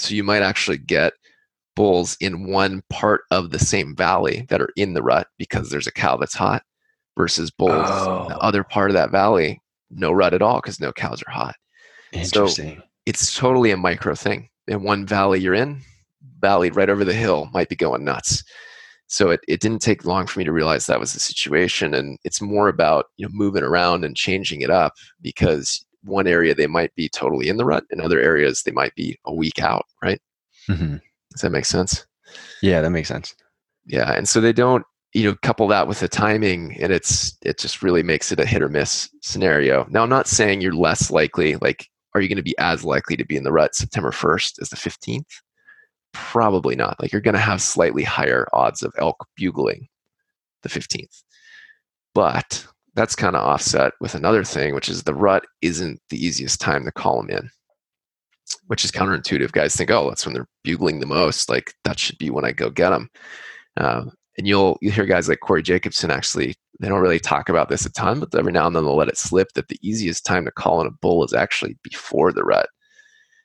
so 0.00 0.14
you 0.14 0.24
might 0.24 0.42
actually 0.42 0.78
get 0.78 1.12
bulls 1.76 2.16
in 2.20 2.50
one 2.50 2.82
part 2.90 3.22
of 3.30 3.50
the 3.50 3.58
same 3.58 3.94
valley 3.96 4.44
that 4.48 4.60
are 4.60 4.70
in 4.76 4.94
the 4.94 5.02
rut 5.02 5.28
because 5.38 5.70
there's 5.70 5.86
a 5.86 5.92
cow 5.92 6.16
that's 6.16 6.34
hot, 6.34 6.62
versus 7.16 7.50
bulls 7.50 7.72
in 7.88 8.28
the 8.28 8.36
Oh. 8.36 8.38
other 8.40 8.64
part 8.64 8.90
of 8.90 8.94
that 8.94 9.10
valley 9.10 9.60
no 9.90 10.12
rut 10.12 10.34
at 10.34 10.42
all 10.42 10.56
because 10.60 10.80
no 10.80 10.92
cows 10.92 11.22
are 11.26 11.32
hot. 11.32 11.54
interesting? 12.12 12.82
it's 13.06 13.34
totally 13.34 13.70
a 13.72 13.76
micro 13.76 14.14
thing. 14.14 14.48
In 14.68 14.82
one 14.82 15.04
valley 15.06 15.40
you're 15.40 15.54
in, 15.54 15.80
valley 16.40 16.70
right 16.70 16.88
over 16.90 17.04
the 17.04 17.12
hill 17.14 17.48
might 17.52 17.68
be 17.68 17.76
going 17.76 18.04
nuts. 18.04 18.42
So 19.08 19.30
it, 19.30 19.40
it 19.48 19.60
didn't 19.60 19.82
take 19.82 20.04
long 20.04 20.26
for 20.28 20.38
me 20.38 20.44
to 20.44 20.52
realize 20.52 20.86
that 20.86 21.00
was 21.00 21.12
the 21.14 21.18
situation. 21.20 21.94
And 21.94 22.18
it's 22.24 22.40
more 22.40 22.68
about, 22.68 23.06
you 23.16 23.26
know, 23.26 23.30
moving 23.34 23.64
around 23.64 24.04
and 24.04 24.14
changing 24.16 24.60
it 24.60 24.70
up 24.70 24.92
because 25.20 25.84
one 26.02 26.26
area 26.26 26.54
they 26.54 26.66
might 26.66 26.94
be 26.94 27.08
totally 27.08 27.48
in 27.48 27.56
the 27.56 27.64
rut 27.64 27.84
in 27.90 28.00
other 28.00 28.20
areas 28.20 28.62
they 28.62 28.72
might 28.72 28.94
be 28.94 29.18
a 29.26 29.34
week 29.34 29.60
out, 29.60 29.84
right? 30.02 30.20
Mhm. 30.68 31.00
Does 31.32 31.42
that 31.42 31.50
make 31.50 31.64
sense? 31.64 32.06
Yeah, 32.62 32.80
that 32.80 32.90
makes 32.90 33.08
sense. 33.08 33.34
Yeah. 33.86 34.12
And 34.12 34.28
so 34.28 34.40
they 34.40 34.52
don't, 34.52 34.84
you 35.12 35.24
know, 35.24 35.36
couple 35.42 35.66
that 35.68 35.88
with 35.88 36.00
the 36.00 36.08
timing 36.08 36.76
and 36.80 36.92
it's 36.92 37.36
it 37.42 37.58
just 37.58 37.82
really 37.82 38.02
makes 38.02 38.30
it 38.32 38.40
a 38.40 38.46
hit 38.46 38.62
or 38.62 38.68
miss 38.68 39.10
scenario. 39.22 39.86
Now 39.90 40.02
I'm 40.02 40.08
not 40.08 40.28
saying 40.28 40.60
you're 40.60 40.74
less 40.74 41.10
likely, 41.10 41.56
like, 41.56 41.86
are 42.14 42.20
you 42.20 42.28
going 42.28 42.36
to 42.36 42.42
be 42.42 42.58
as 42.58 42.84
likely 42.84 43.16
to 43.16 43.24
be 43.24 43.36
in 43.36 43.44
the 43.44 43.52
rut 43.52 43.74
September 43.74 44.10
1st 44.10 44.60
as 44.60 44.68
the 44.70 44.76
15th? 44.76 45.42
Probably 46.12 46.74
not. 46.74 47.00
Like 47.00 47.12
you're 47.12 47.20
going 47.20 47.34
to 47.34 47.40
have 47.40 47.62
slightly 47.62 48.02
higher 48.02 48.48
odds 48.52 48.82
of 48.82 48.92
elk 48.98 49.26
bugling 49.36 49.88
the 50.62 50.68
15th. 50.68 51.22
But 52.14 52.66
that's 52.94 53.14
kind 53.14 53.36
of 53.36 53.42
offset 53.42 53.92
with 54.00 54.14
another 54.14 54.44
thing, 54.44 54.74
which 54.74 54.88
is 54.88 55.02
the 55.02 55.14
rut 55.14 55.44
isn't 55.62 56.00
the 56.10 56.24
easiest 56.24 56.60
time 56.60 56.84
to 56.84 56.92
call 56.92 57.22
them 57.22 57.30
in, 57.30 57.50
which 58.66 58.84
is 58.84 58.90
counterintuitive. 58.90 59.52
Guys 59.52 59.76
think, 59.76 59.90
oh, 59.90 60.08
that's 60.08 60.26
when 60.26 60.34
they're 60.34 60.48
bugling 60.64 61.00
the 61.00 61.06
most. 61.06 61.48
Like 61.48 61.74
that 61.84 61.98
should 61.98 62.18
be 62.18 62.30
when 62.30 62.44
I 62.44 62.52
go 62.52 62.70
get 62.70 62.90
them. 62.90 63.08
Um, 63.76 64.12
and 64.38 64.46
you'll 64.48 64.78
you 64.80 64.90
hear 64.90 65.06
guys 65.06 65.28
like 65.28 65.40
Corey 65.40 65.62
Jacobsen 65.62 66.10
actually 66.10 66.54
they 66.80 66.88
don't 66.88 67.02
really 67.02 67.20
talk 67.20 67.50
about 67.50 67.68
this 67.68 67.84
a 67.84 67.92
ton, 67.92 68.20
but 68.20 68.34
every 68.34 68.52
now 68.52 68.66
and 68.66 68.74
then 68.74 68.84
they'll 68.84 68.96
let 68.96 69.08
it 69.08 69.18
slip 69.18 69.48
that 69.54 69.68
the 69.68 69.78
easiest 69.82 70.24
time 70.24 70.46
to 70.46 70.50
call 70.50 70.80
in 70.80 70.86
a 70.86 70.90
bull 70.90 71.22
is 71.24 71.34
actually 71.34 71.76
before 71.82 72.32
the 72.32 72.42
rut, 72.42 72.68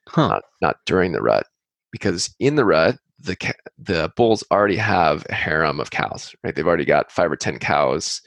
Huh. 0.07 0.27
not 0.29 0.43
not 0.61 0.77
during 0.85 1.11
the 1.11 1.21
rut, 1.21 1.45
because 1.91 2.33
in 2.39 2.55
the 2.55 2.65
rut 2.65 2.97
the 3.19 3.35
the 3.77 4.11
bulls 4.15 4.43
already 4.51 4.77
have 4.77 5.25
a 5.29 5.33
harem 5.33 5.79
of 5.79 5.91
cows, 5.91 6.33
right? 6.43 6.55
They've 6.55 6.67
already 6.67 6.85
got 6.85 7.11
five 7.11 7.31
or 7.31 7.35
ten 7.35 7.59
cows. 7.59 8.21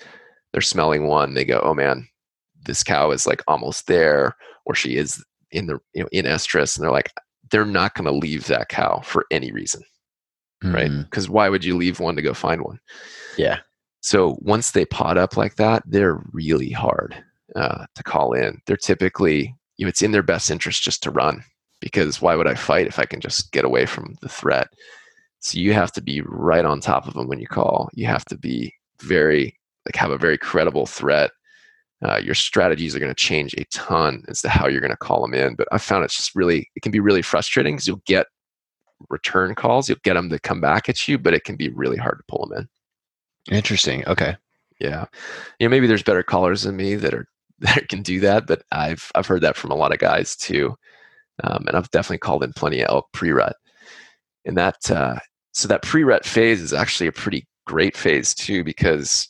They're 0.53 0.61
smelling 0.63 1.07
one, 1.07 1.35
they 1.35 1.45
go, 1.45 1.61
oh 1.63 1.75
man, 1.75 2.09
this 2.65 2.83
cow 2.83 3.11
is 3.11 3.27
like 3.27 3.43
almost 3.47 3.87
there, 3.87 4.37
or 4.67 4.75
she 4.75 4.97
is 4.97 5.25
in 5.51 5.67
the 5.67 5.79
you 5.95 6.03
know 6.03 6.09
in 6.13 6.25
estrus, 6.25 6.77
and 6.77 6.85
they're 6.85 6.91
like, 6.93 7.13
they're 7.51 7.65
not 7.65 7.95
going 7.95 8.07
to 8.07 8.13
leave 8.13 8.47
that 8.47 8.69
cow 8.69 9.01
for 9.05 9.27
any 9.31 9.53
reason 9.53 9.83
right? 10.65 10.91
Mhm. 10.91 11.05
Because 11.05 11.29
why 11.29 11.49
would 11.49 11.65
you 11.65 11.77
leave 11.77 12.01
one 12.01 12.17
to 12.17 12.23
go 12.23 12.35
find 12.35 12.63
one? 12.63 12.79
Yeah. 13.37 13.61
So 14.01 14.39
once 14.41 14.73
they 14.73 14.85
pot 14.85 15.19
up 15.19 15.37
like 15.37 15.57
that, 15.57 15.83
they're 15.87 16.21
really 16.33 16.71
hard 16.71 17.23
uh, 17.57 17.87
to 17.95 18.03
call 18.03 18.33
in. 18.33 18.61
They're 18.67 18.77
typically, 18.77 19.55
you 19.77 19.85
know, 19.85 19.89
it's 19.89 20.03
in 20.03 20.13
their 20.13 20.23
best 20.23 20.51
interest 20.51 20.83
just 20.83 21.03
to 21.05 21.11
run 21.11 21.43
because 21.81 22.21
why 22.21 22.35
would 22.35 22.47
I 22.47 22.55
fight 22.55 22.87
if 22.87 22.99
I 22.99 23.05
can 23.05 23.21
just 23.21 23.53
get 23.53 23.65
away 23.65 23.87
from 23.87 24.17
the 24.21 24.29
threat? 24.29 24.69
So 25.41 25.59
you 25.59 25.73
have 25.73 25.93
to 25.93 26.01
be 26.01 26.21
right 26.23 26.65
on 26.65 26.81
top 26.81 27.07
of 27.07 27.15
them 27.15 27.29
when 27.29 27.39
you 27.39 27.47
call. 27.47 27.89
You 27.93 28.07
have 28.07 28.25
to 28.27 28.37
be 28.37 28.75
very, 29.01 29.58
like, 29.89 29.97
have 29.97 30.11
a 30.11 30.19
very 30.19 30.39
credible 30.39 30.87
threat 30.87 31.31
uh, 32.03 32.21
your 32.23 32.35
strategies 32.35 32.95
are 32.95 33.01
going 33.01 33.11
to 33.11 33.15
change 33.15 33.55
a 33.55 33.65
ton 33.73 34.23
as 34.29 34.41
to 34.41 34.49
how 34.49 34.69
you're 34.69 34.81
going 34.81 34.91
to 34.91 34.97
call 34.97 35.21
them 35.21 35.35
in. 35.35 35.57
But 35.57 35.69
I 35.73 35.79
found 35.79 36.05
it's 36.05 36.17
just 36.17 36.35
really, 36.35 36.71
it 36.77 36.83
can 36.83 36.93
be 36.93 37.01
really 37.01 37.23
frustrating 37.23 37.75
because 37.75 37.89
you'll 37.89 38.03
get 38.07 38.27
return 39.09 39.55
calls, 39.55 39.89
you'll 39.89 39.99
get 40.05 40.15
them 40.15 40.31
to 40.31 40.39
come 40.39 40.61
back 40.61 40.89
at 40.89 41.09
you, 41.09 41.19
but 41.19 41.35
it 41.35 41.45
can 41.45 41.57
be 41.57 41.71
really 41.71 41.97
hard 41.97 42.19
to 42.19 42.25
pull 42.29 42.47
them 42.47 42.59
in. 43.49 43.57
Interesting. 43.57 44.07
Okay. 44.07 44.37
Yeah, 44.81 45.07
you 45.59 45.67
know, 45.67 45.71
maybe 45.71 45.89
there's 45.89 46.05
better 46.05 46.23
callers 46.23 46.63
than 46.63 46.77
me 46.77 46.95
that 46.95 47.13
are 47.13 47.27
that 47.59 47.89
can 47.89 48.03
do 48.03 48.21
that, 48.21 48.47
but 48.47 48.63
I've 48.71 49.11
I've 49.17 49.27
heard 49.27 49.41
that 49.41 49.57
from 49.57 49.73
a 49.73 49.75
lot 49.75 49.93
of 49.93 49.99
guys 49.99 50.37
too, 50.37 50.77
um, 51.43 51.65
and 51.67 51.77
I've 51.77 51.91
definitely 51.91 52.19
called 52.19 52.45
in 52.45 52.53
plenty 52.53 52.83
of 52.83 52.91
elk 52.91 53.09
pre-rut, 53.13 53.57
and 54.45 54.57
that 54.57 54.89
uh, 54.89 55.19
so 55.51 55.67
that 55.67 55.83
pre-rut 55.83 56.25
phase 56.25 56.61
is 56.61 56.73
actually 56.73 57.09
a 57.09 57.13
pretty 57.13 57.45
great 57.67 57.97
phase 57.97 58.37
too 58.37 58.63
because 58.63 59.29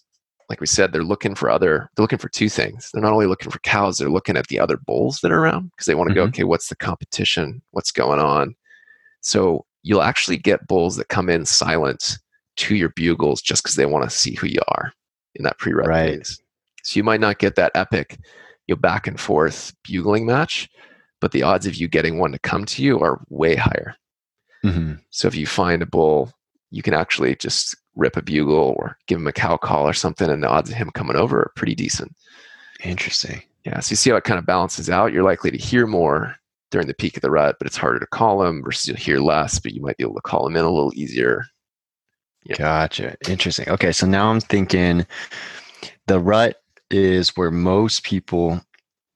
like 0.49 0.61
we 0.61 0.67
said, 0.67 0.93
they're 0.93 1.03
looking 1.03 1.35
for 1.35 1.51
other, 1.51 1.91
they're 1.95 2.03
looking 2.03 2.19
for 2.19 2.31
two 2.31 2.49
things. 2.49 2.91
They're 2.93 3.03
not 3.03 3.13
only 3.13 3.27
looking 3.27 3.51
for 3.51 3.59
cows, 3.61 3.99
they're 3.99 4.09
looking 4.09 4.37
at 4.37 4.47
the 4.47 4.59
other 4.59 4.79
bulls 4.79 5.21
that 5.21 5.31
are 5.31 5.41
around 5.41 5.71
because 5.71 5.87
they 5.87 5.95
want 5.95 6.09
to 6.09 6.15
mm-hmm. 6.15 6.25
go, 6.25 6.29
okay, 6.29 6.45
what's 6.45 6.69
the 6.69 6.77
competition? 6.77 7.61
What's 7.73 7.93
going 7.93 8.19
on? 8.19 8.55
So 9.21 9.67
you'll 9.83 10.03
actually 10.03 10.39
get 10.39 10.67
bulls 10.67 10.97
that 10.97 11.09
come 11.09 11.29
in 11.29 11.45
silent 11.45 12.19
to 12.57 12.77
your 12.77 12.89
bugles 12.91 13.43
just 13.43 13.63
because 13.63 13.77
they 13.77 13.87
want 13.87 14.09
to 14.09 14.17
see 14.17 14.35
who 14.35 14.47
you 14.47 14.61
are 14.69 14.93
in 15.35 15.45
that 15.45 15.59
pre-rut 15.59 15.87
right. 15.87 16.19
phase. 16.19 16.41
So 16.83 16.99
you 16.99 17.05
might 17.05 17.21
not 17.21 17.39
get 17.39 17.55
that 17.57 17.73
epic, 17.75 18.19
you 18.67 18.75
know, 18.75 18.81
back 18.81 19.07
and 19.07 19.21
forth 19.21 19.75
bugling 19.85 20.27
match, 20.27 20.69
but 21.21 21.33
the 21.33 21.43
odds 21.43 21.67
of 21.67 21.75
you 21.75 21.89
getting 21.89 22.19
one 22.19 22.33
to 22.33 22.39
come 22.39 22.65
to 22.65 22.83
you 22.83 23.01
are 23.01 23.21
way 23.29 23.55
higher. 23.55 23.95
Mm-hmm. 24.65 24.95
So 25.11 25.29
if 25.29 25.35
you 25.35 25.47
find 25.47 25.83
a 25.83 25.87
bull, 25.87 26.33
you 26.71 26.83
can 26.83 26.95
actually 26.95 27.37
just 27.37 27.77
rip 27.99 28.17
a 28.17 28.23
bugle 28.23 28.75
or 28.79 28.97
give 29.07 29.19
him 29.19 29.27
a 29.27 29.33
cow 29.33 29.57
call 29.57 29.87
or 29.87 29.93
something, 29.93 30.31
and 30.31 30.43
the 30.43 30.49
odds 30.49 30.71
of 30.71 30.77
him 30.77 30.91
coming 30.95 31.17
over 31.17 31.41
are 31.41 31.53
pretty 31.57 31.75
decent. 31.75 32.15
Interesting. 32.83 33.43
Yeah. 33.65 33.81
So 33.81 33.93
you 33.93 33.97
see 33.97 34.11
how 34.11 34.17
it 34.17 34.25
kind 34.25 34.39
of 34.39 34.47
balances 34.47 34.89
out. 34.89 35.13
You're 35.13 35.25
likely 35.25 35.51
to 35.51 35.59
hear 35.59 35.87
more 35.87 36.37
during 36.71 36.87
the 36.87 36.95
peak 36.95 37.17
of 37.17 37.23
the 37.23 37.31
rut, 37.31 37.57
but 37.59 37.67
it's 37.67 37.77
harder 37.77 37.99
to 37.99 38.07
call 38.07 38.43
him 38.43 38.63
versus 38.63 38.87
you'll 38.87 38.97
hear 38.97 39.19
less, 39.19 39.59
but 39.59 39.73
you 39.73 39.83
might 39.83 39.97
be 39.97 40.05
able 40.05 40.15
to 40.15 40.21
call 40.21 40.47
him 40.47 40.57
in 40.57 40.65
a 40.65 40.71
little 40.71 40.93
easier. 40.95 41.45
Yeah. 42.45 42.57
Gotcha. 42.57 43.17
Interesting. 43.29 43.69
Okay. 43.69 43.93
So 43.93 44.07
now 44.07 44.31
I'm 44.31 44.41
thinking 44.41 45.07
the 46.07 46.21
rut 46.21 46.63
is 46.91 47.37
where 47.37 47.51
most 47.51 48.05
people 48.05 48.61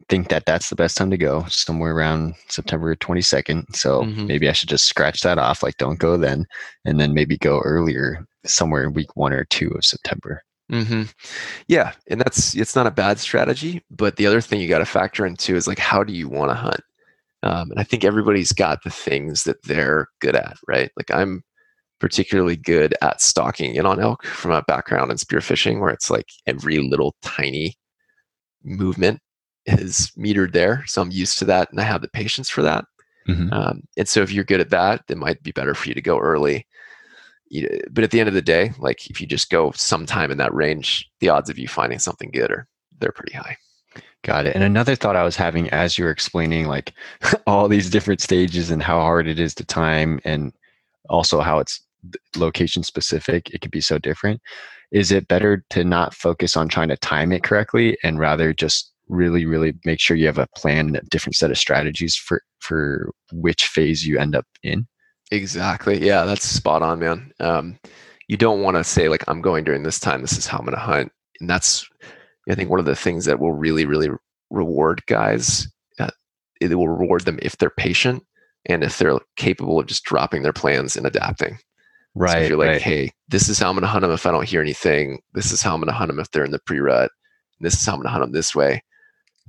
think 0.09 0.29
that 0.29 0.45
that's 0.45 0.69
the 0.69 0.77
best 0.77 0.97
time 0.97 1.11
to 1.11 1.17
go, 1.17 1.45
somewhere 1.49 1.95
around 1.95 2.35
September 2.49 2.95
22nd. 2.95 3.75
So 3.75 4.03
mm-hmm. 4.03 4.27
maybe 4.27 4.49
I 4.49 4.53
should 4.53 4.69
just 4.69 4.85
scratch 4.85 5.21
that 5.23 5.39
off, 5.39 5.63
like 5.63 5.79
don't 5.79 5.99
go 5.99 6.17
then, 6.17 6.47
and 6.85 7.01
then 7.01 7.15
maybe 7.15 7.39
go 7.39 7.61
earlier, 7.61 8.27
somewhere 8.45 8.85
in 8.85 8.93
week 8.93 9.17
one 9.17 9.33
or 9.33 9.45
two 9.45 9.71
of 9.71 9.85
September. 9.85 10.43
Mm-hmm. 10.71 11.03
Yeah, 11.69 11.93
and 12.09 12.21
that's 12.21 12.55
it's 12.55 12.75
not 12.75 12.87
a 12.87 12.91
bad 12.91 13.19
strategy, 13.19 13.83
but 13.91 14.17
the 14.17 14.27
other 14.27 14.41
thing 14.41 14.61
you 14.61 14.69
got 14.69 14.79
to 14.79 14.87
factor 14.87 15.27
into 15.27 15.55
is 15.55 15.69
like 15.69 15.79
how 15.79 16.03
do 16.03 16.13
you 16.13 16.29
want 16.29 16.51
to 16.51 16.55
hunt? 16.55 16.81
Um, 17.43 17.71
and 17.71 17.81
I 17.81 17.83
think 17.83 18.05
everybody's 18.05 18.53
got 18.53 18.83
the 18.85 18.91
things 18.91 19.45
that 19.45 19.63
they're 19.65 20.07
good 20.21 20.37
at, 20.37 20.57
right? 20.69 20.91
Like 20.97 21.11
I'm 21.11 21.43
particularly 21.99 22.57
good 22.57 22.95
at 23.03 23.21
stalking 23.21 23.75
in 23.75 23.87
on 23.87 24.01
elk 24.01 24.25
from 24.25 24.53
a 24.53 24.63
background 24.63 25.11
in 25.11 25.19
spearfishing, 25.19 25.81
where 25.81 25.91
it's 25.91 26.11
like 26.11 26.29
every 26.47 26.79
little 26.79 27.15
tiny 27.23 27.75
movement 28.65 29.21
is 29.67 30.11
metered 30.17 30.53
there. 30.53 30.85
So 30.87 31.03
I'm 31.03 31.11
used 31.11 31.39
to 31.39 31.45
that 31.47 31.71
and 31.71 31.81
I 31.81 31.85
have 31.85 32.03
the 32.03 32.09
patience 32.09 32.49
for 32.49 32.63
that. 32.63 32.85
Mm-hmm. 33.29 33.53
Um, 33.53 33.83
and 33.97 34.09
so 34.09 34.23
if 34.23 34.33
you're 34.33 34.45
good 34.45 34.61
at 34.61 34.71
that, 34.71 35.03
it 35.09 35.17
might 35.17 35.43
be 35.43 35.53
better 35.53 35.75
for 35.75 35.89
you 35.89 35.95
to 35.95 36.03
go 36.03 36.19
early. 36.19 36.67
But 37.91 38.05
at 38.05 38.11
the 38.11 38.21
end 38.21 38.29
of 38.29 38.35
the 38.35 38.43
day, 38.43 38.73
like 38.79 39.11
if 39.11 39.21
you 39.21 39.27
just 39.27 39.51
go 39.51 39.73
sometime 39.73 40.31
in 40.31 40.39
that 40.39 40.55
range, 40.55 41.11
the 41.21 41.29
odds 41.29 41.51
of 41.51 41.59
you 41.59 41.69
finding 41.69 41.99
something 41.99 42.31
good 42.31 42.51
are 42.51 42.67
they're 42.99 43.13
pretty 43.13 43.37
high. 43.37 43.57
Got 44.23 44.47
it. 44.47 44.55
And 44.55 44.63
another 44.63 44.95
thought 44.95 45.17
I 45.17 45.25
was 45.25 45.37
having 45.37 45.69
as 45.71 45.99
you 45.99 46.05
were 46.05 46.11
explaining 46.11 46.67
like 46.67 46.95
all 47.47 47.69
these 47.69 47.91
different 47.91 48.21
stages 48.21 48.71
and 48.71 48.83
how 48.83 49.01
hard 49.01 49.27
it 49.27 49.41
is 49.41 49.55
to 49.57 49.65
time 49.65 50.21
and 50.25 50.53
also 51.09 51.41
how 51.41 51.59
it's 51.59 51.81
location 52.37 52.83
specific, 52.85 53.51
it 53.51 53.61
could 53.61 53.71
be 53.71 53.81
so 53.81 53.99
different. 53.99 54.41
Is 54.93 55.11
it 55.11 55.29
better 55.29 55.65
to 55.71 55.85
not 55.85 56.15
focus 56.15 56.57
on 56.57 56.69
trying 56.69 56.89
to 56.89 56.97
time 56.97 57.33
it 57.33 57.43
correctly 57.43 57.99
and 58.03 58.19
rather 58.19 58.53
just 58.53 58.93
really 59.09 59.45
really 59.45 59.75
make 59.85 60.01
sure 60.01 60.17
you 60.17 60.27
have 60.27 60.39
a 60.39 60.47
plan 60.57 60.97
a 60.97 61.03
different 61.03 61.35
set 61.35 61.51
of 61.51 61.59
strategies 61.59 62.17
for 62.17 62.41
for 62.61 63.11
which 63.33 63.67
phase 63.67 64.07
you 64.07 64.19
end 64.19 64.35
up 64.35 64.47
in 64.63 64.87
exactly. 65.33 66.05
Yeah 66.05 66.25
that's 66.25 66.45
spot 66.45 66.83
on 66.83 67.01
man. 67.01 67.33
Um, 67.41 67.79
you 68.29 68.37
don't 68.37 68.63
want 68.63 68.77
to 68.77 68.85
say 68.85 69.09
like 69.09 69.25
i'm 69.29 69.43
going 69.43 69.65
during 69.65 69.83
this 69.83 69.99
time. 69.99 70.21
This 70.21 70.39
is 70.39 70.47
how 70.47 70.59
i'm 70.59 70.65
going 70.65 70.77
to 70.77 70.81
hunt. 70.81 71.13
And 71.41 71.51
that's 71.51 71.89
i 72.49 72.55
think 72.55 72.71
one 72.71 72.81
of 72.81 72.87
the 72.87 72.97
things 72.97 73.25
that 73.25 73.41
will 73.41 73.53
really 73.53 73.85
really 73.85 74.09
reward 74.51 75.05
guys 75.07 75.69
uh, 75.99 76.11
it 76.61 76.75
will 76.75 76.89
reward 76.89 77.23
them 77.23 77.39
if 77.43 77.57
they're 77.57 77.71
patient 77.71 78.23
and 78.67 78.85
if 78.85 78.99
they're 78.99 79.19
capable 79.37 79.81
of 79.81 79.87
just 79.87 80.05
dropping 80.05 80.43
their 80.43 80.53
plans 80.53 80.97
and 80.97 81.07
adapting. 81.07 81.59
Right 82.15 82.33
so 82.33 82.39
if 82.39 82.49
you're 82.49 82.59
like 82.59 82.69
right. 82.69 82.83
hey 82.83 83.11
this 83.29 83.49
is 83.49 83.59
how 83.59 83.69
i'm 83.69 83.75
going 83.75 83.83
to 83.83 83.89
hunt 83.89 84.03
them 84.03 84.11
if 84.11 84.27
i 84.27 84.31
don't 84.31 84.49
hear 84.49 84.61
anything. 84.61 85.21
This 85.35 85.53
is 85.53 85.63
how 85.63 85.75
i'm 85.75 85.81
going 85.81 85.89
to 85.89 85.95
hunt 85.95 86.09
them 86.09 86.21
if 86.21 86.31
they're 86.31 86.45
in 86.45 86.53
the 86.53 86.61
pre-rut. 86.61 87.11
This 87.61 87.75
is 87.75 87.87
how 87.87 87.93
i'm 87.93 87.99
going 87.99 88.07
to 88.07 88.13
hunt 88.13 88.23
them 88.23 88.33
this 88.33 88.55
way. 88.55 88.83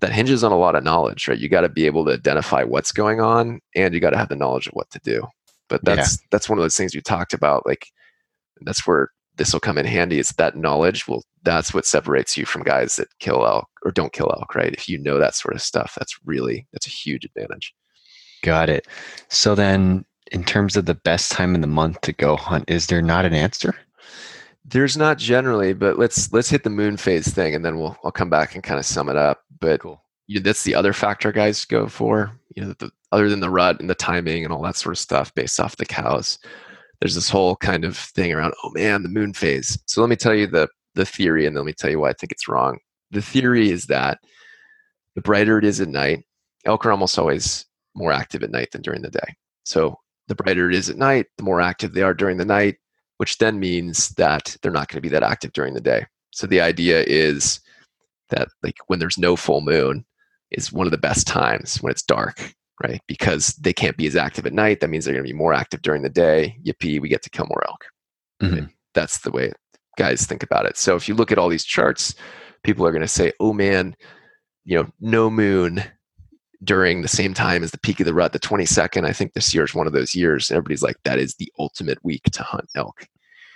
That 0.01 0.11
hinges 0.11 0.43
on 0.43 0.51
a 0.51 0.57
lot 0.57 0.75
of 0.75 0.83
knowledge, 0.83 1.27
right? 1.27 1.39
You 1.39 1.47
got 1.47 1.61
to 1.61 1.69
be 1.69 1.85
able 1.85 2.03
to 2.05 2.13
identify 2.13 2.63
what's 2.63 2.91
going 2.91 3.21
on 3.21 3.61
and 3.75 3.93
you 3.93 4.01
got 4.01 4.09
to 4.09 4.17
have 4.17 4.29
the 4.29 4.35
knowledge 4.35 4.67
of 4.67 4.73
what 4.73 4.89
to 4.89 4.99
do. 4.99 5.25
But 5.73 5.83
that's 5.83 6.21
yeah. 6.21 6.27
that's 6.29 6.47
one 6.47 6.59
of 6.59 6.63
those 6.63 6.77
things 6.77 6.93
you 6.93 7.01
talked 7.01 7.33
about 7.33 7.65
like 7.65 7.87
that's 8.61 8.85
where 8.85 9.09
this 9.37 9.51
will 9.51 9.59
come 9.59 9.79
in 9.79 9.85
handy 9.87 10.19
is 10.19 10.29
that 10.37 10.55
knowledge 10.55 11.07
will 11.07 11.23
that's 11.41 11.73
what 11.73 11.87
separates 11.87 12.37
you 12.37 12.45
from 12.45 12.61
guys 12.61 12.95
that 12.97 13.07
kill 13.17 13.43
elk 13.43 13.67
or 13.83 13.91
don't 13.91 14.13
kill 14.13 14.31
elk, 14.37 14.53
right? 14.53 14.71
If 14.73 14.87
you 14.87 14.99
know 14.99 15.17
that 15.17 15.33
sort 15.33 15.55
of 15.55 15.61
stuff, 15.61 15.95
that's 15.97 16.15
really 16.25 16.67
that's 16.71 16.85
a 16.85 16.91
huge 16.91 17.25
advantage. 17.25 17.73
Got 18.43 18.69
it. 18.69 18.87
So 19.29 19.55
then 19.55 20.05
in 20.31 20.43
terms 20.43 20.77
of 20.77 20.85
the 20.85 20.93
best 20.93 21.31
time 21.31 21.55
in 21.55 21.61
the 21.61 21.67
month 21.67 22.01
to 22.01 22.13
go 22.13 22.35
hunt, 22.35 22.69
is 22.69 22.87
there 22.87 23.01
not 23.01 23.25
an 23.25 23.33
answer? 23.33 23.75
There's 24.65 24.95
not 24.95 25.17
generally, 25.17 25.73
but 25.73 25.97
let's 25.97 26.31
let's 26.31 26.49
hit 26.49 26.63
the 26.63 26.69
moon 26.69 26.97
phase 26.97 27.27
thing, 27.27 27.55
and 27.55 27.65
then 27.65 27.79
we'll 27.79 27.97
I'll 28.03 28.11
come 28.11 28.29
back 28.29 28.53
and 28.53 28.63
kind 28.63 28.79
of 28.79 28.85
sum 28.85 29.09
it 29.09 29.17
up. 29.17 29.43
But 29.59 29.81
cool. 29.81 30.01
you 30.27 30.39
know, 30.39 30.43
that's 30.43 30.63
the 30.63 30.75
other 30.75 30.93
factor 30.93 31.31
guys 31.31 31.65
go 31.65 31.87
for. 31.87 32.31
You 32.55 32.65
know, 32.65 32.75
the, 32.79 32.91
other 33.13 33.29
than 33.29 33.41
the 33.41 33.49
rut 33.49 33.79
and 33.79 33.89
the 33.89 33.95
timing 33.95 34.43
and 34.43 34.51
all 34.51 34.63
that 34.63 34.75
sort 34.75 34.93
of 34.93 34.99
stuff 34.99 35.33
based 35.35 35.59
off 35.59 35.77
the 35.77 35.85
cows. 35.85 36.39
There's 36.99 37.13
this 37.15 37.29
whole 37.29 37.55
kind 37.57 37.85
of 37.85 37.95
thing 37.95 38.33
around, 38.33 38.53
oh 38.63 38.71
man, 38.71 39.03
the 39.03 39.09
moon 39.09 39.33
phase. 39.33 39.77
So 39.85 40.01
let 40.01 40.09
me 40.09 40.15
tell 40.15 40.33
you 40.33 40.47
the 40.47 40.67
the 40.95 41.05
theory, 41.05 41.45
and 41.45 41.55
then 41.55 41.63
let 41.63 41.67
me 41.67 41.73
tell 41.73 41.89
you 41.89 41.99
why 41.99 42.09
I 42.09 42.13
think 42.13 42.31
it's 42.31 42.47
wrong. 42.47 42.77
The 43.11 43.21
theory 43.21 43.69
is 43.69 43.85
that 43.85 44.19
the 45.15 45.21
brighter 45.21 45.57
it 45.57 45.65
is 45.65 45.79
at 45.79 45.87
night, 45.87 46.23
elk 46.65 46.85
are 46.85 46.91
almost 46.91 47.17
always 47.17 47.65
more 47.95 48.11
active 48.11 48.43
at 48.43 48.51
night 48.51 48.71
than 48.71 48.81
during 48.81 49.01
the 49.01 49.09
day. 49.09 49.35
So 49.63 49.97
the 50.27 50.35
brighter 50.35 50.69
it 50.69 50.75
is 50.75 50.89
at 50.89 50.97
night, 50.97 51.27
the 51.37 51.43
more 51.43 51.61
active 51.61 51.93
they 51.93 52.01
are 52.01 52.13
during 52.13 52.37
the 52.37 52.45
night, 52.45 52.77
which 53.17 53.37
then 53.37 53.59
means 53.59 54.09
that 54.09 54.55
they're 54.61 54.71
not 54.71 54.87
going 54.87 54.97
to 54.97 55.01
be 55.01 55.09
that 55.09 55.23
active 55.23 55.53
during 55.53 55.73
the 55.73 55.81
day. 55.81 56.05
So 56.31 56.47
the 56.47 56.61
idea 56.61 57.03
is 57.05 57.59
that 58.29 58.47
like 58.63 58.77
when 58.87 58.99
there's 58.99 59.17
no 59.17 59.35
full 59.35 59.61
moon 59.61 60.05
is 60.51 60.71
one 60.71 60.87
of 60.87 60.91
the 60.91 60.97
best 60.97 61.27
times 61.27 61.77
when 61.77 61.91
it's 61.91 62.03
dark, 62.03 62.53
right? 62.83 63.01
Because 63.07 63.53
they 63.55 63.73
can't 63.73 63.97
be 63.97 64.07
as 64.07 64.15
active 64.15 64.45
at 64.45 64.53
night. 64.53 64.79
That 64.79 64.89
means 64.89 65.05
they're 65.05 65.13
going 65.13 65.25
to 65.25 65.31
be 65.31 65.37
more 65.37 65.53
active 65.53 65.81
during 65.81 66.03
the 66.03 66.09
day. 66.09 66.57
Yippee, 66.65 66.99
we 66.99 67.09
get 67.09 67.23
to 67.23 67.29
kill 67.29 67.45
more 67.47 67.63
elk. 67.67 67.85
Mm-hmm. 68.41 68.65
That's 68.93 69.19
the 69.19 69.31
way 69.31 69.53
guys 69.97 70.25
think 70.25 70.43
about 70.43 70.65
it. 70.65 70.77
So 70.77 70.95
if 70.95 71.07
you 71.07 71.15
look 71.15 71.31
at 71.31 71.37
all 71.37 71.49
these 71.49 71.65
charts, 71.65 72.15
people 72.63 72.85
are 72.85 72.91
going 72.91 73.01
to 73.01 73.07
say, 73.07 73.31
"Oh 73.39 73.53
man, 73.53 73.95
you 74.65 74.77
know, 74.77 74.89
no 74.99 75.29
moon 75.29 75.83
during 76.63 77.01
the 77.01 77.07
same 77.07 77.33
time 77.33 77.63
as 77.63 77.71
the 77.71 77.79
peak 77.79 77.99
of 77.99 78.05
the 78.05 78.13
rut, 78.13 78.31
the 78.31 78.39
22nd. 78.39 79.05
I 79.05 79.13
think 79.13 79.33
this 79.33 79.53
year 79.53 79.63
is 79.65 79.75
one 79.75 79.87
of 79.87 79.93
those 79.93 80.15
years. 80.15 80.49
Everybody's 80.49 80.83
like, 80.83 80.95
that 81.03 81.19
is 81.19 81.35
the 81.35 81.51
ultimate 81.59 81.97
week 82.03 82.23
to 82.31 82.43
hunt 82.43 82.69
elk. 82.75 83.05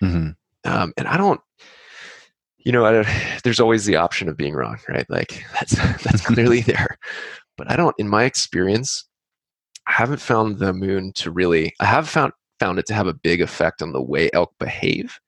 Mm-hmm. 0.04 0.32
Um, 0.70 0.94
and 0.98 1.08
I 1.08 1.18
don't, 1.18 1.40
you 2.58 2.72
know, 2.72 2.86
I 2.86 3.40
there's 3.44 3.60
always 3.60 3.86
the 3.86 3.96
option 3.96 4.30
of 4.30 4.38
being 4.38 4.54
wrong, 4.54 4.78
right? 4.90 5.10
Like 5.10 5.46
that's 5.54 5.76
that's 6.04 6.26
clearly 6.26 6.62
there, 6.62 6.98
but 7.58 7.72
I 7.72 7.76
don't. 7.76 7.96
In 7.98 8.10
my 8.10 8.26
experience, 8.26 9.07
I 9.88 9.94
haven't 9.94 10.22
found 10.22 10.60
the 10.60 10.74
moon 10.74 11.14
to 11.14 11.32
really. 11.32 11.74
I 11.80 11.86
have 11.86 12.08
found 12.10 12.34
found 12.60 12.80
it 12.80 12.86
to 12.88 12.94
have 12.94 13.08
a 13.08 13.14
big 13.14 13.42
effect 13.42 13.82
on 13.82 13.94
the 13.94 14.02
way 14.02 14.30
elk 14.34 14.54
behave, 14.60 15.20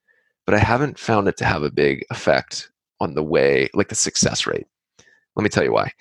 but 0.45 0.55
I 0.55 0.60
haven't 0.60 0.99
found 0.99 1.28
it 1.28 1.38
to 1.38 1.45
have 1.45 1.64
a 1.64 1.72
big 1.72 2.03
effect 2.10 2.72
on 2.99 3.14
the 3.14 3.24
way, 3.24 3.70
like 3.74 3.89
the 3.89 3.95
success 3.95 4.45
rate. 4.45 4.68
Let 5.36 5.43
me 5.43 5.49
tell 5.49 5.64
you 5.64 5.72
why. 5.72 5.91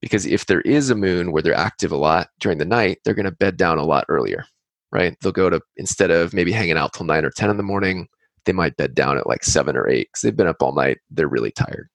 Because 0.00 0.26
if 0.26 0.46
there 0.46 0.60
is 0.60 0.90
a 0.90 0.94
moon 0.94 1.32
where 1.32 1.42
they're 1.42 1.54
active 1.54 1.90
a 1.90 1.96
lot 1.96 2.28
during 2.38 2.58
the 2.58 2.64
night, 2.64 2.98
they're 3.04 3.14
going 3.14 3.24
to 3.24 3.32
bed 3.32 3.56
down 3.56 3.78
a 3.78 3.84
lot 3.84 4.04
earlier, 4.08 4.44
right? 4.92 5.16
They'll 5.20 5.32
go 5.32 5.48
to, 5.48 5.60
instead 5.76 6.10
of 6.10 6.34
maybe 6.34 6.52
hanging 6.52 6.76
out 6.76 6.92
till 6.92 7.06
nine 7.06 7.24
or 7.24 7.30
10 7.30 7.50
in 7.50 7.56
the 7.56 7.62
morning, 7.62 8.06
they 8.44 8.52
might 8.52 8.76
bed 8.76 8.94
down 8.94 9.16
at 9.16 9.26
like 9.26 9.42
seven 9.42 9.76
or 9.76 9.88
eight 9.88 10.08
because 10.08 10.20
they've 10.20 10.36
been 10.36 10.46
up 10.46 10.62
all 10.62 10.74
night. 10.74 10.98
They're 11.10 11.28
really 11.28 11.50
tired. 11.50 11.88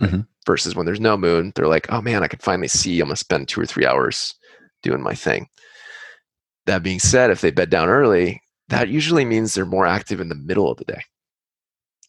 Mm-hmm. 0.00 0.20
Versus 0.46 0.76
when 0.76 0.84
there's 0.84 1.00
no 1.00 1.16
moon, 1.16 1.52
they're 1.54 1.66
like, 1.66 1.90
oh 1.90 2.02
man, 2.02 2.22
I 2.22 2.28
can 2.28 2.40
finally 2.40 2.68
see. 2.68 3.00
I'm 3.00 3.06
going 3.06 3.14
to 3.14 3.20
spend 3.20 3.48
two 3.48 3.62
or 3.62 3.66
three 3.66 3.86
hours 3.86 4.34
doing 4.82 5.02
my 5.02 5.14
thing. 5.14 5.48
That 6.66 6.82
being 6.82 6.98
said, 6.98 7.30
if 7.30 7.40
they 7.40 7.50
bed 7.50 7.70
down 7.70 7.88
early, 7.88 8.40
that 8.68 8.88
usually 8.88 9.24
means 9.24 9.52
they're 9.52 9.66
more 9.66 9.86
active 9.86 10.20
in 10.20 10.28
the 10.28 10.34
middle 10.34 10.70
of 10.70 10.78
the 10.78 10.84
day. 10.84 11.02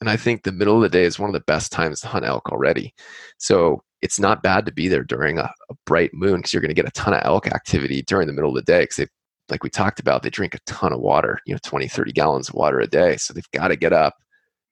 And 0.02 0.10
I 0.10 0.18
think 0.18 0.44
the 0.44 0.52
middle 0.52 0.76
of 0.76 0.82
the 0.82 0.90
day 0.90 1.04
is 1.04 1.20
one 1.20 1.30
of 1.30 1.34
the 1.34 1.42
best 1.42 1.72
times 1.72 2.02
to 2.02 2.08
hunt 2.08 2.26
elk 2.26 2.50
already. 2.52 2.94
So 3.38 3.82
it's 4.02 4.20
not 4.20 4.44
bad 4.44 4.66
to 4.66 4.72
be 4.72 4.88
there 4.88 5.04
during 5.04 5.40
a, 5.40 5.52
a 5.70 5.74
bright 5.86 6.12
moon 6.14 6.38
because 6.38 6.54
you're 6.54 6.62
going 6.62 6.70
to 6.70 6.76
get 6.76 6.88
a 6.88 6.92
ton 6.92 7.14
of 7.14 7.22
elk 7.24 7.48
activity 7.48 8.04
during 8.04 8.28
the 8.28 8.34
middle 8.34 8.52
of 8.52 8.56
the 8.56 8.62
day 8.62 8.84
because 8.84 8.98
they 8.98 9.08
like 9.50 9.64
we 9.64 9.70
talked 9.70 10.00
about 10.00 10.24
they 10.24 10.30
drink 10.30 10.54
a 10.54 10.60
ton 10.66 10.94
of 10.94 11.00
water 11.00 11.40
you 11.46 11.54
know 11.54 11.60
20 11.64 11.88
30 11.88 12.12
gallons 12.12 12.50
of 12.50 12.56
water 12.56 12.80
a 12.80 12.88
day 12.88 13.18
so 13.18 13.34
they've 13.34 13.50
got 13.52 13.70
to 13.70 13.76
get 13.76 13.94
up 13.94 14.16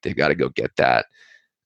they've 0.02 0.16
got 0.16 0.28
to 0.28 0.34
go 0.34 0.48
get 0.50 0.70
that 0.76 1.06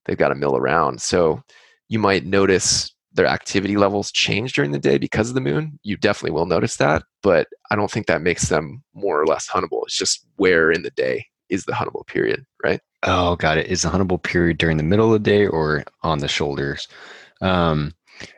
they've 0.04 0.18
got 0.18 0.28
to 0.28 0.34
mill 0.34 0.56
around 0.56 1.00
so 1.00 1.40
you 1.88 1.98
might 1.98 2.24
notice 2.24 2.94
their 3.12 3.26
activity 3.26 3.76
levels 3.76 4.12
change 4.12 4.52
during 4.52 4.70
the 4.70 4.78
day 4.78 4.98
because 4.98 5.28
of 5.28 5.34
the 5.34 5.40
moon 5.40 5.78
you 5.82 5.96
definitely 5.96 6.30
will 6.30 6.46
notice 6.46 6.76
that 6.76 7.02
but 7.22 7.48
i 7.70 7.76
don't 7.76 7.90
think 7.90 8.06
that 8.06 8.22
makes 8.22 8.48
them 8.48 8.82
more 8.94 9.20
or 9.20 9.26
less 9.26 9.48
huntable 9.48 9.82
it's 9.84 9.96
just 9.96 10.26
where 10.36 10.70
in 10.70 10.82
the 10.82 10.90
day 10.90 11.24
is 11.48 11.64
the 11.64 11.72
huntable 11.72 12.06
period 12.06 12.44
right 12.62 12.80
Oh, 13.04 13.36
got 13.36 13.58
it. 13.58 13.68
Is 13.68 13.82
the 13.82 13.90
huntable 13.90 14.22
period 14.22 14.58
during 14.58 14.76
the 14.76 14.82
middle 14.82 15.06
of 15.06 15.22
the 15.22 15.30
day 15.30 15.46
or 15.46 15.84
on 16.02 16.18
the 16.18 16.28
shoulders? 16.28 16.88
Um, 17.40 17.94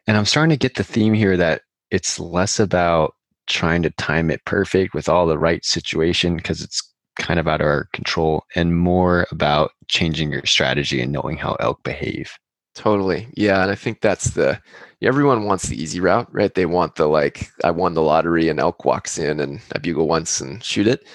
and 0.06 0.16
I'm 0.16 0.26
starting 0.26 0.50
to 0.50 0.56
get 0.56 0.74
the 0.74 0.84
theme 0.84 1.14
here 1.14 1.36
that 1.36 1.62
it's 1.90 2.20
less 2.20 2.60
about 2.60 3.14
trying 3.46 3.82
to 3.82 3.90
time 3.90 4.30
it 4.30 4.44
perfect 4.44 4.94
with 4.94 5.08
all 5.08 5.26
the 5.26 5.38
right 5.38 5.64
situation 5.64 6.36
because 6.36 6.62
it's 6.62 6.82
kind 7.18 7.40
of 7.40 7.48
out 7.48 7.60
of 7.60 7.66
our 7.66 7.88
control 7.92 8.44
and 8.54 8.76
more 8.76 9.26
about 9.30 9.72
changing 9.88 10.30
your 10.30 10.44
strategy 10.44 11.00
and 11.00 11.10
knowing 11.10 11.38
how 11.38 11.54
elk 11.54 11.82
behave. 11.82 12.32
Totally. 12.74 13.28
Yeah. 13.36 13.62
And 13.62 13.70
I 13.70 13.74
think 13.74 14.00
that's 14.00 14.30
the, 14.30 14.60
everyone 15.02 15.44
wants 15.44 15.66
the 15.66 15.80
easy 15.80 16.00
route, 16.00 16.28
right? 16.32 16.54
They 16.54 16.66
want 16.66 16.94
the 16.94 17.06
like, 17.06 17.50
I 17.64 17.70
won 17.70 17.94
the 17.94 18.02
lottery 18.02 18.48
and 18.48 18.60
elk 18.60 18.84
walks 18.84 19.18
in 19.18 19.40
and 19.40 19.60
I 19.74 19.78
bugle 19.78 20.06
once 20.08 20.40
and 20.40 20.62
shoot 20.62 20.86
it. 20.86 21.06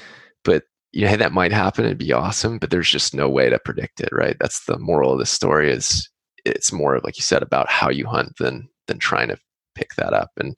But 0.43 0.63
you 0.91 1.01
know, 1.01 1.09
hey, 1.09 1.17
that 1.17 1.33
might 1.33 1.51
happen. 1.51 1.85
It'd 1.85 1.97
be 1.97 2.13
awesome, 2.13 2.57
but 2.57 2.69
there's 2.69 2.89
just 2.89 3.13
no 3.13 3.29
way 3.29 3.49
to 3.49 3.59
predict 3.59 3.99
it, 3.99 4.09
right? 4.13 4.37
That's 4.39 4.65
the 4.65 4.77
moral 4.79 5.11
of 5.11 5.19
the 5.19 5.25
story. 5.25 5.69
Is 5.71 6.09
it's 6.45 6.71
more 6.71 6.99
like 7.03 7.17
you 7.17 7.21
said 7.21 7.43
about 7.43 7.69
how 7.69 7.89
you 7.89 8.05
hunt 8.07 8.37
than 8.39 8.69
than 8.87 8.97
trying 8.97 9.27
to 9.27 9.37
pick 9.75 9.95
that 9.95 10.13
up. 10.13 10.31
And 10.37 10.57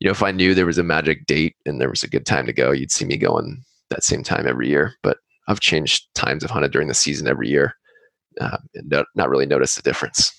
you 0.00 0.06
know, 0.06 0.12
if 0.12 0.22
I 0.22 0.30
knew 0.30 0.54
there 0.54 0.66
was 0.66 0.78
a 0.78 0.82
magic 0.82 1.26
date 1.26 1.56
and 1.66 1.78
there 1.80 1.90
was 1.90 2.02
a 2.02 2.08
good 2.08 2.24
time 2.24 2.46
to 2.46 2.54
go, 2.54 2.70
you'd 2.70 2.90
see 2.90 3.04
me 3.04 3.18
going 3.18 3.62
that 3.90 4.02
same 4.02 4.22
time 4.22 4.46
every 4.46 4.68
year. 4.68 4.94
But 5.02 5.18
I've 5.46 5.60
changed 5.60 6.06
times 6.14 6.42
of 6.42 6.50
hunted 6.50 6.72
during 6.72 6.88
the 6.88 6.94
season 6.94 7.28
every 7.28 7.48
year, 7.48 7.74
um, 8.40 8.58
and 8.74 9.04
not 9.14 9.28
really 9.28 9.46
notice 9.46 9.74
the 9.74 9.82
difference. 9.82 10.32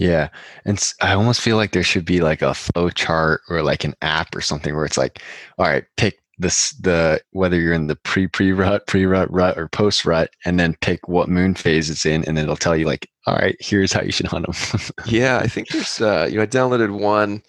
Yeah, 0.00 0.30
and 0.64 0.82
I 1.02 1.12
almost 1.12 1.42
feel 1.42 1.56
like 1.56 1.72
there 1.72 1.82
should 1.82 2.06
be 2.06 2.20
like 2.20 2.40
a 2.40 2.54
flow 2.54 2.88
chart 2.88 3.42
or 3.50 3.62
like 3.62 3.84
an 3.84 3.94
app 4.00 4.34
or 4.34 4.40
something 4.40 4.74
where 4.74 4.86
it's 4.86 4.96
like, 4.96 5.22
all 5.58 5.66
right, 5.66 5.84
pick 5.98 6.20
this 6.38 6.70
the 6.80 7.20
whether 7.32 7.60
you're 7.60 7.74
in 7.74 7.86
the 7.86 7.96
pre 7.96 8.26
pre 8.26 8.52
rut, 8.52 8.86
pre 8.86 9.04
rut 9.04 9.30
rut, 9.30 9.58
or 9.58 9.68
post 9.68 10.06
rut, 10.06 10.30
and 10.46 10.58
then 10.58 10.74
pick 10.80 11.06
what 11.06 11.28
moon 11.28 11.54
phase 11.54 11.90
it's 11.90 12.06
in, 12.06 12.24
and 12.24 12.36
then 12.36 12.44
it'll 12.44 12.56
tell 12.56 12.76
you 12.76 12.86
like, 12.86 13.08
all 13.26 13.34
right, 13.36 13.56
here's 13.60 13.92
how 13.92 14.00
you 14.00 14.10
should 14.10 14.26
hunt 14.26 14.46
them. 14.46 14.80
yeah, 15.06 15.38
I 15.38 15.46
think 15.46 15.68
there's 15.68 16.00
uh, 16.00 16.26
you 16.30 16.36
know 16.36 16.42
I 16.42 16.46
downloaded 16.46 16.98
one. 16.98 17.42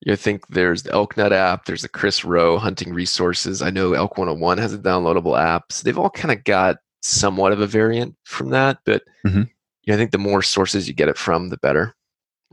You 0.00 0.10
know, 0.10 0.14
I 0.14 0.16
think 0.16 0.48
there's 0.48 0.82
the 0.82 0.92
Elk 0.92 1.16
app. 1.16 1.64
There's 1.64 1.82
the 1.82 1.88
Chris 1.88 2.24
Rowe 2.24 2.58
hunting 2.58 2.92
resources. 2.92 3.62
I 3.62 3.70
know 3.70 3.94
Elk 3.94 4.18
101 4.18 4.58
has 4.58 4.74
a 4.74 4.78
downloadable 4.78 5.40
app. 5.40 5.72
So 5.72 5.84
they've 5.84 5.98
all 5.98 6.10
kind 6.10 6.32
of 6.32 6.44
got 6.44 6.76
somewhat 7.06 7.52
of 7.52 7.60
a 7.60 7.66
variant 7.66 8.14
from 8.24 8.50
that, 8.50 8.78
but 8.84 9.02
mm-hmm. 9.26 9.42
you 9.82 9.88
know, 9.88 9.94
I 9.94 9.96
think 9.96 10.10
the 10.10 10.18
more 10.18 10.42
sources 10.42 10.88
you 10.88 10.94
get 10.94 11.08
it 11.08 11.18
from, 11.18 11.48
the 11.48 11.58
better. 11.58 11.94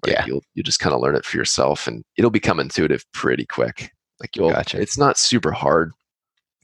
Right? 0.05 0.15
Yeah, 0.15 0.25
you'll 0.25 0.43
you 0.53 0.63
just 0.63 0.79
kind 0.79 0.93
of 0.93 1.01
learn 1.01 1.15
it 1.15 1.25
for 1.25 1.37
yourself, 1.37 1.87
and 1.87 2.03
it'll 2.17 2.31
become 2.31 2.59
intuitive 2.59 3.05
pretty 3.13 3.45
quick. 3.45 3.91
Like 4.19 4.35
you'll, 4.35 4.51
gotcha. 4.51 4.79
it's 4.79 4.97
not 4.97 5.17
super 5.17 5.51
hard 5.51 5.91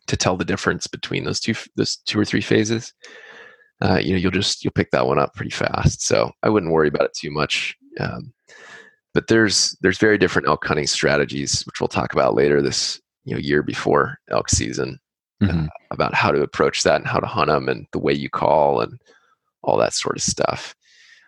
to 0.08 0.18
tell 0.18 0.38
the 0.38 0.46
difference 0.46 0.88
between 0.88 1.24
those 1.24 1.40
two, 1.40 1.56
those 1.76 1.98
two 2.06 2.20
or 2.20 2.26
three 2.26 2.42
phases. 2.42 2.94
Uh, 3.82 4.00
you 4.02 4.12
know, 4.12 4.18
you'll 4.18 4.32
just 4.32 4.64
you'll 4.64 4.72
pick 4.72 4.92
that 4.92 5.08
one 5.08 5.20
up 5.20 5.34
pretty 5.36 5.52
fast. 5.52 6.02
So 6.02 6.32
I 6.44 6.50
wouldn't 6.50 6.74
worry 6.74 6.90
about 6.90 7.06
it 7.06 7.14
too 7.14 7.32
much. 7.32 7.76
Um, 8.00 8.34
but 9.14 9.28
there's 9.28 9.76
there's 9.82 9.98
very 9.98 10.18
different 10.18 10.48
elk 10.48 10.66
hunting 10.66 10.88
strategies, 10.88 11.64
which 11.64 11.80
we'll 11.80 11.88
talk 11.88 12.14
about 12.14 12.36
later 12.36 12.62
this 12.62 13.00
you 13.26 13.34
know 13.34 13.40
year 13.40 13.64
before 13.64 14.18
elk 14.30 14.50
season 14.50 15.00
mm-hmm. 15.42 15.66
uh, 15.66 15.68
about 15.92 16.14
how 16.14 16.32
to 16.32 16.42
approach 16.42 16.84
that 16.84 16.96
and 16.96 17.08
how 17.08 17.20
to 17.20 17.28
hunt 17.28 17.48
them 17.48 17.70
and 17.70 17.88
the 17.92 18.00
way 18.00 18.14
you 18.14 18.30
call 18.30 18.82
and 18.82 19.00
all 19.64 19.78
that 19.78 19.94
sort 19.94 20.16
of 20.16 20.24
stuff. 20.24 20.76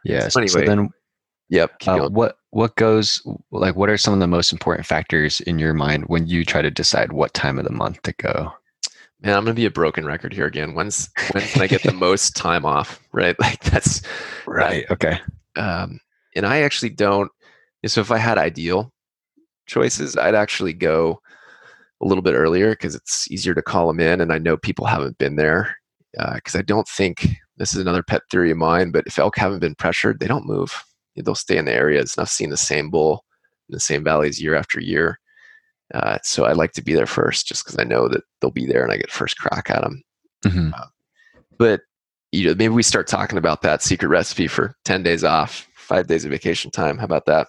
Yeah. 0.04 0.28
So, 0.28 0.40
anyway, 0.40 0.48
so 0.48 0.62
then 0.62 0.90
Yep. 1.52 1.86
Uh, 1.86 2.10
what 2.10 2.38
what 2.52 2.76
goes 2.78 3.22
like? 3.52 3.76
What 3.76 3.90
are 3.90 3.98
some 3.98 4.14
of 4.14 4.22
the 4.22 4.28
most 4.28 4.54
important 4.54 4.88
factors 4.88 5.42
in 5.42 5.60
your 5.60 5.74
mind 5.74 6.06
when 6.06 6.26
you 6.26 6.46
try 6.46 6.62
to 6.62 6.72
decide 6.72 7.12
what 7.12 7.34
time 7.34 7.60
of 7.60 7.66
the 7.66 7.74
month 7.74 8.02
to 8.04 8.14
go? 8.14 8.54
Man, 9.20 9.36
I'm 9.36 9.44
gonna 9.44 9.54
be 9.54 9.66
a 9.66 9.72
broken 9.72 10.06
record 10.06 10.34
here 10.34 10.46
again. 10.46 10.74
When's 10.74 11.10
when 11.34 11.44
can 11.44 11.62
I 11.62 11.68
get 11.68 11.84
the 11.84 11.92
most 11.94 12.38
time 12.38 12.66
off? 12.66 13.02
Right, 13.12 13.38
like 13.42 13.60
that's 13.66 14.02
right. 14.48 14.88
That, 14.88 14.94
okay. 14.94 15.20
Um, 15.58 16.00
and 16.38 16.46
I 16.46 16.62
actually 16.62 16.92
don't. 16.92 17.30
So 17.86 18.00
if 18.00 18.12
I 18.12 18.18
had 18.18 18.38
ideal 18.38 18.94
choices, 19.66 20.16
I'd 20.16 20.36
actually 20.36 20.74
go 20.74 21.22
a 22.02 22.06
little 22.06 22.22
bit 22.22 22.34
earlier 22.34 22.72
because 22.72 22.96
it's 22.96 23.30
easier 23.32 23.54
to 23.54 23.62
call 23.62 23.88
them 23.88 24.00
in, 24.00 24.22
and 24.22 24.34
I 24.34 24.38
know 24.38 24.58
people 24.58 24.86
haven't 24.86 25.18
been 25.18 25.36
there. 25.36 25.76
Because 26.34 26.56
uh, 26.56 26.60
I 26.60 26.64
don't 26.64 26.88
think 26.88 27.30
this 27.56 27.74
is 27.74 27.80
another 27.80 28.04
pet 28.04 28.24
theory 28.30 28.52
of 28.52 28.58
mine, 28.58 28.92
but 28.92 29.06
if 29.08 29.18
elk 29.18 29.38
haven't 29.38 29.60
been 29.60 29.76
pressured, 29.76 30.20
they 30.20 30.28
don't 30.28 30.46
move 30.46 30.84
they'll 31.16 31.36
stay 31.36 31.58
in 31.58 31.66
the 31.66 31.74
areas. 31.74 32.16
And 32.16 32.22
I've 32.22 32.30
seen 32.30 32.50
the 32.50 32.58
same 32.58 32.90
bull 32.90 33.26
in 33.70 33.74
the 33.74 33.80
same 33.80 34.04
valleys 34.04 34.42
year 34.42 34.56
after 34.56 34.80
year. 34.80 35.20
Uh, 35.94 36.18
so 36.24 36.46
I 36.46 36.54
like 36.54 36.72
to 36.74 36.84
be 36.84 36.94
there 36.94 37.06
first, 37.06 37.48
just 37.48 37.66
because 37.66 37.78
I 37.78 37.84
know 37.84 38.08
that 38.08 38.24
they'll 38.40 38.52
be 38.52 38.66
there 38.66 38.84
and 38.84 38.92
I 38.92 38.98
get 38.98 39.12
first 39.12 39.38
crack 39.38 39.70
at 39.70 39.82
them. 39.82 40.02
Mm-hmm. 40.46 40.74
Uh, 40.74 40.86
but 41.58 41.82
you 42.32 42.46
know, 42.46 42.56
maybe 42.56 42.70
we 42.70 42.84
start 42.84 43.08
talking 43.08 43.38
about 43.38 43.62
that 43.64 43.84
secret 43.84 44.08
recipe 44.08 44.48
for 44.48 44.74
ten 44.86 45.04
days 45.04 45.26
off, 45.26 45.68
five 45.76 46.08
days 46.08 46.24
of 46.24 46.32
vacation 46.32 46.72
time. 46.72 46.98
How 46.98 47.04
about 47.04 47.26
that? 47.26 47.48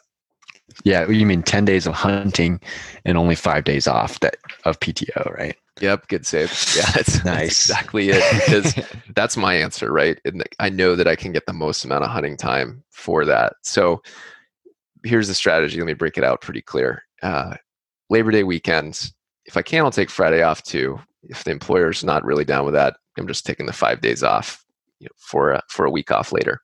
Yeah, 0.85 1.09
you 1.09 1.27
mean 1.27 1.43
ten 1.43 1.65
days 1.65 1.87
of 1.87 1.95
hunting 1.95 2.61
and 3.05 3.19
only 3.19 3.35
five 3.35 3.65
days 3.65 3.87
off 3.87 4.21
that 4.21 4.37
of 4.65 4.81
PTO, 4.81 5.33
right? 5.37 5.57
Yep, 5.81 6.09
good 6.09 6.27
save. 6.27 6.51
Yeah, 6.77 6.91
that's, 6.95 7.25
nice. 7.25 7.67
That's 7.67 7.71
exactly 7.71 8.11
it. 8.11 8.23
Because 8.45 8.75
that's 9.15 9.37
my 9.37 9.55
answer, 9.55 9.93
right? 9.93 10.19
And 10.25 10.43
I 10.61 10.69
know 10.69 10.95
that 10.97 11.09
I 11.09 11.17
can 11.17 11.33
get 11.33 11.47
the 11.47 11.53
most 11.53 11.85
amount 11.85 12.05
of 12.05 12.11
hunting 12.11 12.37
time 12.37 12.85
for 12.91 13.25
that. 13.25 13.55
So 13.63 14.03
here's 15.05 15.29
the 15.29 15.35
strategy. 15.35 15.79
Let 15.79 15.87
me 15.87 15.95
break 15.95 16.19
it 16.19 16.25
out 16.25 16.41
pretty 16.41 16.63
clear. 16.63 17.03
Uh, 17.23 17.57
Labor 18.11 18.31
Day 18.31 18.45
weekends. 18.45 19.13
If 19.47 19.57
I 19.57 19.63
can, 19.63 19.85
I'll 19.85 19.91
take 19.91 20.11
Friday 20.11 20.43
off 20.43 20.63
too. 20.63 21.01
If 21.25 21.45
the 21.45 21.51
employer's 21.51 22.05
not 22.05 22.25
really 22.25 22.45
down 22.45 22.65
with 22.65 22.75
that, 22.75 22.97
I'm 23.19 23.27
just 23.27 23.47
taking 23.47 23.67
the 23.67 23.73
five 23.73 24.01
days 24.01 24.23
off 24.23 24.65
you 24.99 25.07
know, 25.07 25.15
for 25.17 25.53
a, 25.53 25.63
for 25.69 25.85
a 25.85 25.91
week 25.91 26.11
off 26.11 26.33
later. 26.33 26.61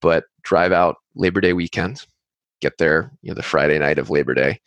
But 0.00 0.24
drive 0.42 0.72
out 0.72 0.96
Labor 1.16 1.40
Day 1.40 1.54
weekend. 1.54 2.06
Get 2.64 2.78
there, 2.78 3.12
you 3.20 3.30
know, 3.30 3.34
the 3.34 3.42
Friday 3.42 3.78
night 3.78 3.98
of 3.98 4.08
Labor 4.08 4.32
Day, 4.32 4.58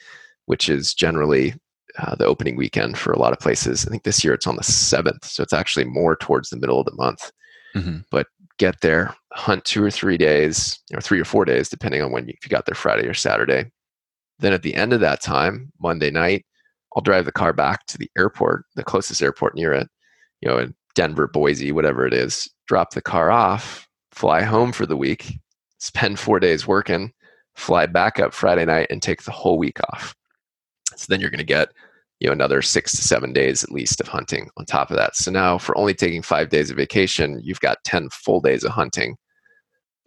which 0.46 0.70
is 0.70 0.94
generally 0.94 1.56
uh, 1.98 2.14
the 2.14 2.28
opening 2.28 2.56
weekend 2.56 2.96
for 2.96 3.12
a 3.12 3.18
lot 3.18 3.34
of 3.34 3.40
places. 3.40 3.88
I 3.88 3.90
think 3.90 4.04
this 4.04 4.24
year 4.24 4.36
it's 4.36 4.46
on 4.46 4.56
the 4.56 4.62
7th, 4.62 5.26
so 5.26 5.42
it's 5.42 5.52
actually 5.52 5.86
more 5.86 6.16
towards 6.16 6.52
the 6.52 6.58
middle 6.58 6.80
of 6.80 6.86
the 6.86 6.94
month. 6.94 7.32
Mm-hmm. 7.76 8.02
But 8.12 8.28
get 8.60 8.82
there, 8.82 9.16
hunt 9.34 9.66
two 9.66 9.84
or 9.84 9.90
three 9.90 10.16
days, 10.16 10.80
or 10.94 11.02
three 11.02 11.20
or 11.20 11.26
four 11.26 11.44
days, 11.44 11.70
depending 11.70 12.04
on 12.04 12.12
when 12.12 12.28
you, 12.28 12.36
if 12.38 12.46
you 12.46 12.50
got 12.50 12.68
there 12.68 12.76
Friday 12.76 13.08
or 13.08 13.16
Saturday. 13.16 13.72
Then 14.38 14.54
at 14.54 14.62
the 14.62 14.76
end 14.76 14.94
of 14.94 15.00
that 15.00 15.24
time, 15.24 15.72
Monday 15.80 16.12
night, 16.12 16.46
I'll 16.96 17.02
drive 17.02 17.26
the 17.26 17.32
car 17.32 17.52
back 17.52 17.88
to 17.88 17.98
the 17.98 18.12
airport, 18.16 18.66
the 18.76 18.84
closest 18.84 19.24
airport 19.24 19.56
near 19.56 19.74
it, 19.74 19.90
you 20.42 20.48
know, 20.48 20.60
in 20.60 20.76
Denver, 20.94 21.28
Boise, 21.28 21.72
whatever 21.72 22.06
it 22.06 22.14
is, 22.14 22.48
drop 22.68 22.92
the 22.92 23.02
car 23.02 23.32
off, 23.32 23.88
fly 24.12 24.44
home 24.44 24.72
for 24.72 24.86
the 24.86 24.98
week, 24.98 25.40
spend 25.80 26.20
four 26.20 26.40
days 26.40 26.68
working, 26.68 27.12
fly 27.58 27.88
back 27.88 28.20
up 28.20 28.34
Friday 28.34 28.66
night, 28.66 28.88
and 28.90 29.02
take 29.02 29.24
the 29.24 29.32
whole 29.32 29.58
week 29.58 29.80
off. 29.92 30.16
So 30.96 31.08
then 31.10 31.20
you're 31.20 31.32
going 31.32 31.40
to 31.40 31.44
get 31.44 31.70
you 32.20 32.28
know 32.28 32.34
another 32.34 32.62
six 32.62 32.92
to 32.92 33.04
seven 33.04 33.34
days 33.34 33.64
at 33.64 33.72
least 33.72 34.00
of 34.00 34.08
hunting 34.08 34.50
on 34.58 34.66
top 34.66 34.90
of 34.90 34.98
that. 34.98 35.16
So 35.16 35.32
now 35.32 35.58
for 35.58 35.78
only 35.78 35.94
taking 35.94 36.22
five 36.22 36.50
days 36.50 36.70
of 36.70 36.78
vacation 36.78 37.40
you've 37.44 37.60
got 37.60 37.84
10 37.84 38.10
full 38.10 38.40
days 38.40 38.64
of 38.64 38.72
hunting 38.72 39.18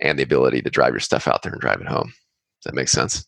and 0.01 0.19
the 0.19 0.23
ability 0.23 0.63
to 0.63 0.71
drive 0.71 0.93
your 0.93 1.01
stuff 1.01 1.29
out 1.29 1.43
there 1.43 1.53
and 1.53 1.61
drive 1.61 1.81
it 1.81 1.87
home. 1.87 2.13
Does 2.63 2.65
that 2.65 2.75
make 2.75 2.89
sense? 2.89 3.27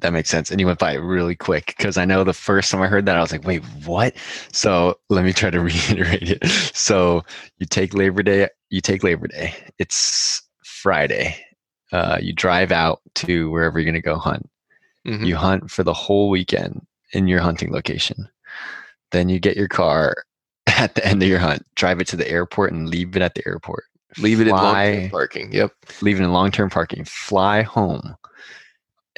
That 0.00 0.12
makes 0.12 0.30
sense 0.30 0.50
and 0.50 0.58
you 0.58 0.66
went 0.66 0.78
by 0.78 0.92
it 0.92 0.98
really 0.98 1.36
quick 1.36 1.74
because 1.76 1.96
i 1.96 2.04
know 2.04 2.24
the 2.24 2.32
first 2.32 2.70
time 2.70 2.82
i 2.82 2.86
heard 2.86 3.06
that 3.06 3.16
i 3.16 3.20
was 3.20 3.32
like 3.32 3.44
wait 3.44 3.62
what? 3.84 4.14
So 4.52 4.98
let 5.10 5.24
me 5.24 5.32
try 5.32 5.50
to 5.50 5.60
reiterate 5.60 6.30
it. 6.30 6.46
So 6.74 7.22
you 7.58 7.66
take 7.66 7.94
labor 7.94 8.22
day 8.22 8.48
you 8.70 8.80
take 8.80 9.04
labor 9.04 9.28
day. 9.28 9.54
It's 9.78 10.42
friday 10.62 11.36
uh, 11.94 12.18
you 12.20 12.32
drive 12.32 12.72
out 12.72 13.00
to 13.14 13.50
wherever 13.50 13.78
you're 13.78 13.90
going 13.90 13.94
to 13.94 14.02
go 14.02 14.16
hunt 14.16 14.50
mm-hmm. 15.06 15.24
you 15.24 15.36
hunt 15.36 15.70
for 15.70 15.82
the 15.82 15.92
whole 15.92 16.30
weekend 16.30 16.86
in 17.12 17.28
your 17.28 17.40
hunting 17.40 17.72
location. 17.72 18.28
Then 19.12 19.28
you 19.28 19.38
get 19.38 19.56
your 19.56 19.68
car 19.68 20.24
at 20.66 20.94
the 20.94 21.06
end 21.06 21.22
of 21.22 21.28
your 21.28 21.38
hunt, 21.38 21.64
drive 21.74 22.00
it 22.00 22.08
to 22.08 22.16
the 22.16 22.28
airport, 22.28 22.72
and 22.72 22.88
leave 22.88 23.16
it 23.16 23.22
at 23.22 23.34
the 23.34 23.46
airport. 23.46 23.84
Leave 24.18 24.40
it 24.40 24.48
Fly, 24.48 24.84
in 24.84 24.92
long 24.92 25.02
term 25.02 25.10
parking. 25.10 25.52
Yep. 25.52 25.72
Leave 26.00 26.20
it 26.20 26.24
in 26.24 26.32
long 26.32 26.50
term 26.50 26.70
parking. 26.70 27.04
Fly 27.04 27.62
home. 27.62 28.16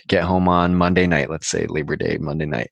Get 0.09 0.25
home 0.25 0.49
on 0.49 0.75
Monday 0.75 1.07
night, 1.07 1.31
let's 1.31 1.49
say 1.49 1.67
Labor 1.67 1.97
Day, 1.97 2.17
Monday 2.19 2.47
night. 2.47 2.71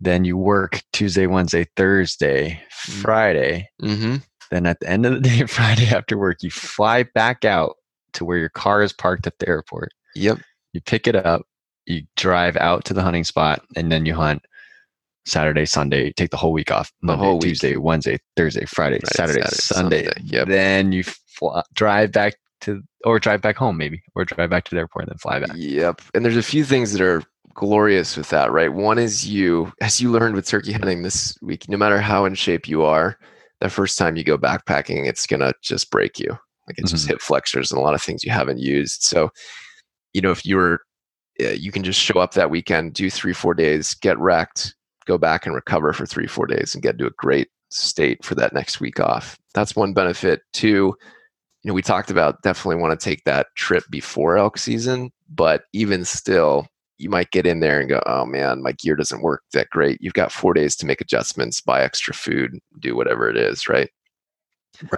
Then 0.00 0.24
you 0.24 0.36
work 0.36 0.82
Tuesday, 0.92 1.26
Wednesday, 1.26 1.66
Thursday, 1.76 2.60
mm. 2.86 2.92
Friday. 3.00 3.70
Mm-hmm. 3.80 4.16
Then 4.50 4.66
at 4.66 4.80
the 4.80 4.88
end 4.88 5.06
of 5.06 5.14
the 5.14 5.20
day, 5.28 5.46
Friday 5.46 5.86
after 5.86 6.18
work, 6.18 6.42
you 6.42 6.50
fly 6.50 7.04
back 7.04 7.44
out 7.44 7.76
to 8.16 8.24
where 8.24 8.38
your 8.38 8.48
car 8.48 8.82
is 8.82 8.92
parked 8.92 9.26
at 9.26 9.38
the 9.38 9.48
airport. 9.48 9.92
Yep 10.14 10.40
you 10.76 10.82
pick 10.82 11.08
it 11.08 11.16
up, 11.16 11.42
you 11.86 12.02
drive 12.16 12.56
out 12.58 12.84
to 12.84 12.94
the 12.94 13.02
hunting 13.02 13.24
spot, 13.24 13.64
and 13.76 13.90
then 13.90 14.04
you 14.04 14.14
hunt 14.14 14.42
Saturday, 15.24 15.64
Sunday, 15.64 16.12
take 16.12 16.30
the 16.30 16.36
whole 16.36 16.52
week 16.52 16.70
off. 16.70 16.92
Monday, 17.02 17.24
whole 17.24 17.38
week. 17.38 17.42
Tuesday, 17.42 17.76
Wednesday, 17.76 18.18
Thursday, 18.36 18.66
Friday, 18.66 19.00
Friday, 19.00 19.14
Saturday, 19.14 19.40
Saturday, 19.40 19.56
Sunday. 19.56 20.04
Sunday. 20.04 20.36
Yep. 20.36 20.48
Then 20.48 20.92
you 20.92 21.02
fly, 21.02 21.62
drive 21.72 22.12
back 22.12 22.34
to, 22.60 22.82
or 23.04 23.18
drive 23.18 23.40
back 23.40 23.56
home 23.56 23.78
maybe, 23.78 24.02
or 24.14 24.26
drive 24.26 24.50
back 24.50 24.64
to 24.64 24.74
the 24.74 24.80
airport 24.80 25.06
and 25.06 25.12
then 25.12 25.18
fly 25.18 25.40
back. 25.40 25.52
Yep. 25.54 26.02
And 26.14 26.24
there's 26.24 26.36
a 26.36 26.42
few 26.42 26.64
things 26.64 26.92
that 26.92 27.00
are 27.00 27.22
glorious 27.54 28.16
with 28.16 28.28
that, 28.28 28.52
right? 28.52 28.72
One 28.72 28.98
is 28.98 29.26
you, 29.26 29.72
as 29.80 30.00
you 30.00 30.12
learned 30.12 30.34
with 30.34 30.46
turkey 30.46 30.72
hunting 30.72 31.02
this 31.02 31.38
week, 31.40 31.70
no 31.70 31.78
matter 31.78 32.00
how 32.00 32.26
in 32.26 32.34
shape 32.34 32.68
you 32.68 32.82
are, 32.82 33.18
the 33.62 33.70
first 33.70 33.96
time 33.96 34.16
you 34.16 34.24
go 34.24 34.36
backpacking, 34.36 35.08
it's 35.08 35.26
gonna 35.26 35.54
just 35.62 35.90
break 35.90 36.18
you. 36.18 36.36
Like 36.66 36.78
it's 36.78 36.90
just 36.90 37.06
Mhm. 37.06 37.10
hip 37.10 37.20
flexors 37.20 37.70
and 37.70 37.78
a 37.78 37.82
lot 37.82 37.94
of 37.94 38.02
things 38.02 38.24
you 38.24 38.30
haven't 38.32 38.58
used. 38.58 39.02
So, 39.02 39.30
you 40.12 40.20
know, 40.20 40.30
if 40.30 40.44
you're, 40.44 40.80
you 41.38 41.70
can 41.70 41.82
just 41.82 42.00
show 42.00 42.18
up 42.18 42.32
that 42.34 42.50
weekend, 42.50 42.94
do 42.94 43.10
three, 43.10 43.32
four 43.34 43.54
days, 43.54 43.94
get 43.94 44.18
wrecked, 44.18 44.74
go 45.06 45.18
back 45.18 45.46
and 45.46 45.54
recover 45.54 45.92
for 45.92 46.06
three, 46.06 46.26
four 46.26 46.46
days, 46.46 46.74
and 46.74 46.82
get 46.82 46.98
to 46.98 47.06
a 47.06 47.10
great 47.18 47.48
state 47.70 48.24
for 48.24 48.34
that 48.34 48.52
next 48.54 48.80
week 48.80 48.98
off. 49.00 49.38
That's 49.54 49.76
one 49.76 49.92
benefit. 49.92 50.40
Two, 50.52 50.94
you 51.62 51.68
know, 51.70 51.74
we 51.74 51.82
talked 51.82 52.10
about 52.10 52.42
definitely 52.42 52.80
want 52.80 52.98
to 52.98 53.04
take 53.04 53.22
that 53.24 53.48
trip 53.56 53.84
before 53.90 54.36
elk 54.38 54.56
season, 54.56 55.10
but 55.28 55.64
even 55.72 56.04
still, 56.04 56.66
you 56.98 57.10
might 57.10 57.30
get 57.30 57.46
in 57.46 57.60
there 57.60 57.78
and 57.78 57.88
go, 57.90 58.00
oh 58.06 58.24
man, 58.24 58.62
my 58.62 58.72
gear 58.72 58.96
doesn't 58.96 59.20
work 59.20 59.42
that 59.52 59.68
great. 59.70 59.98
You've 60.00 60.14
got 60.14 60.32
four 60.32 60.54
days 60.54 60.74
to 60.76 60.86
make 60.86 61.00
adjustments, 61.02 61.60
buy 61.60 61.82
extra 61.82 62.14
food, 62.14 62.58
do 62.80 62.96
whatever 62.96 63.28
it 63.28 63.36
is, 63.36 63.68
right? 63.68 63.90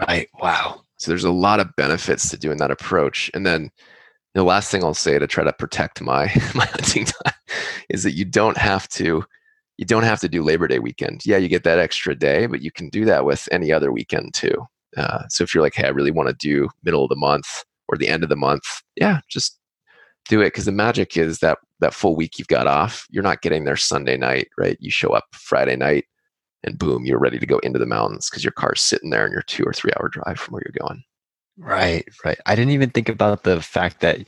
Right. 0.07 0.29
Wow. 0.41 0.83
So 0.99 1.11
there's 1.11 1.25
a 1.25 1.33
lot 1.33 1.61
of 1.61 1.75
benefits 1.77 2.29
to 2.31 2.39
doing 2.39 2.59
that 2.59 2.71
approach. 2.71 3.31
And 3.35 3.47
then 3.47 3.71
the 4.35 4.45
last 4.45 4.71
thing 4.71 4.85
I'll 4.85 4.95
say 4.95 5.19
to 5.19 5.27
try 5.27 5.45
to 5.45 5.53
protect 5.53 6.01
my 6.01 6.25
my 6.55 6.67
hunting 6.67 7.05
time 7.05 7.35
is 7.89 8.03
that 8.03 8.13
you 8.13 8.25
don't 8.25 8.59
have 8.59 8.89
to 8.91 9.25
you 9.79 9.85
don't 9.85 10.03
have 10.03 10.21
to 10.21 10.29
do 10.29 10.43
Labor 10.43 10.67
Day 10.67 10.81
weekend. 10.81 11.25
Yeah, 11.25 11.37
you 11.37 11.49
get 11.49 11.63
that 11.63 11.79
extra 11.79 12.15
day, 12.15 12.47
but 12.47 12.63
you 12.63 12.73
can 12.73 12.89
do 12.89 13.05
that 13.05 13.25
with 13.25 13.49
any 13.53 13.73
other 13.73 13.93
weekend 13.93 14.35
too. 14.35 14.67
Uh, 14.97 15.23
so 15.29 15.45
if 15.45 15.55
you're 15.55 15.63
like, 15.63 15.75
hey, 15.75 15.87
I 15.87 15.91
really 15.91 16.11
want 16.11 16.29
to 16.29 16.35
do 16.35 16.69
middle 16.83 17.05
of 17.05 17.11
the 17.11 17.17
month 17.17 17.65
or 17.87 17.97
the 17.97 18.09
end 18.09 18.25
of 18.25 18.29
the 18.29 18.37
month, 18.37 18.65
yeah, 18.97 19.21
just 19.29 19.59
do 20.29 20.41
it 20.41 20.47
because 20.47 20.65
the 20.65 20.73
magic 20.73 21.17
is 21.17 21.39
that 21.39 21.59
that 21.81 21.95
full 21.95 22.17
week 22.17 22.39
you've 22.39 22.49
got 22.49 22.67
off. 22.67 23.07
You're 23.11 23.23
not 23.23 23.41
getting 23.41 23.65
there 23.65 23.77
Sunday 23.77 24.17
night, 24.17 24.49
right? 24.59 24.77
You 24.81 24.91
show 24.91 25.11
up 25.11 25.27
Friday 25.33 25.77
night, 25.77 26.07
and 26.65 26.79
boom, 26.79 27.05
you're 27.05 27.19
ready 27.19 27.39
to 27.39 27.47
go 27.47 27.59
into 27.61 27.79
the 27.79 27.87
mountains 27.87 28.29
because 28.29 28.45
your 28.45 28.53
car's 28.53 28.81
sitting 28.83 29.11
there 29.11 29.25
and 29.25 29.33
you're 29.33 29.43
two 29.43 29.65
or 29.65 29.73
three 29.73 29.93
hour 29.99 30.09
drive 30.09 30.39
from 30.39 30.55
where 30.55 30.63
you're 30.67 30.87
going. 30.87 31.03
Right, 31.57 32.07
right. 32.25 32.39
I 32.47 32.55
didn't 32.55 32.73
even 32.73 32.91
think 32.91 33.09
about 33.09 33.43
the 33.43 33.61
fact 33.61 34.01
that 34.01 34.21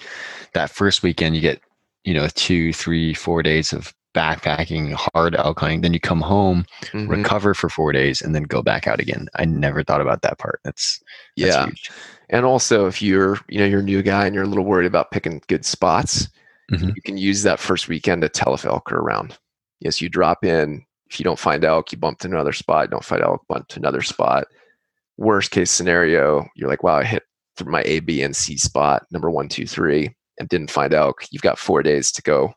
that 0.54 0.70
first 0.70 1.02
weekend 1.02 1.36
you 1.36 1.40
get, 1.40 1.60
you 2.04 2.14
know, 2.14 2.26
two, 2.34 2.72
three, 2.72 3.14
four 3.14 3.42
days 3.42 3.72
of 3.72 3.94
backpacking, 4.16 4.92
hard 5.14 5.36
hunting. 5.36 5.82
Then 5.82 5.92
you 5.92 6.00
come 6.00 6.20
home, 6.20 6.64
Mhm. 6.82 7.08
recover 7.08 7.54
for 7.54 7.68
four 7.68 7.92
days, 7.92 8.20
and 8.20 8.34
then 8.34 8.42
go 8.42 8.60
back 8.62 8.88
out 8.88 8.98
again. 8.98 9.28
I 9.36 9.44
never 9.44 9.84
thought 9.84 10.00
about 10.00 10.22
that 10.22 10.38
part. 10.38 10.60
That's, 10.64 11.00
that's 11.36 11.54
Yeah, 11.56 11.66
huge. 11.66 11.90
and 12.28 12.44
also 12.44 12.86
if 12.88 13.00
you're 13.00 13.38
you 13.48 13.60
know 13.60 13.66
you're 13.66 13.80
a 13.80 13.84
new 13.84 14.02
guy 14.02 14.26
and 14.26 14.34
you're 14.34 14.42
a 14.44 14.48
little 14.48 14.64
worried 14.64 14.86
about 14.86 15.12
picking 15.12 15.40
good 15.46 15.64
spots, 15.64 16.28
Mhm. 16.72 16.94
you 16.96 17.02
can 17.02 17.16
use 17.16 17.44
that 17.44 17.60
first 17.60 17.86
weekend 17.86 18.22
to 18.22 18.28
tell 18.28 18.54
if 18.54 18.64
elk 18.64 18.90
are 18.90 18.98
around. 18.98 19.38
Yes, 19.78 20.00
you 20.00 20.08
drop 20.08 20.44
in. 20.44 20.84
If 21.10 21.18
you 21.18 21.24
don't 21.24 21.38
find 21.38 21.64
elk, 21.64 21.92
you 21.92 21.98
bump 21.98 22.18
to 22.20 22.28
another 22.28 22.52
spot. 22.52 22.90
Don't 22.90 23.04
find 23.04 23.22
elk, 23.22 23.42
bump 23.48 23.68
to 23.68 23.78
another 23.80 24.02
spot. 24.02 24.46
Worst 25.16 25.50
case 25.50 25.70
scenario, 25.70 26.46
you're 26.56 26.68
like, 26.68 26.82
wow, 26.82 26.96
I 26.96 27.04
hit 27.04 27.24
my 27.64 27.82
A, 27.84 28.00
B, 28.00 28.22
and 28.22 28.34
C 28.34 28.56
spot, 28.56 29.04
number 29.10 29.30
one, 29.30 29.48
two, 29.48 29.66
three, 29.66 30.14
and 30.38 30.48
didn't 30.48 30.70
find 30.70 30.94
elk. 30.94 31.26
You've 31.30 31.42
got 31.42 31.58
four 31.58 31.82
days 31.82 32.10
to 32.12 32.22
go 32.22 32.52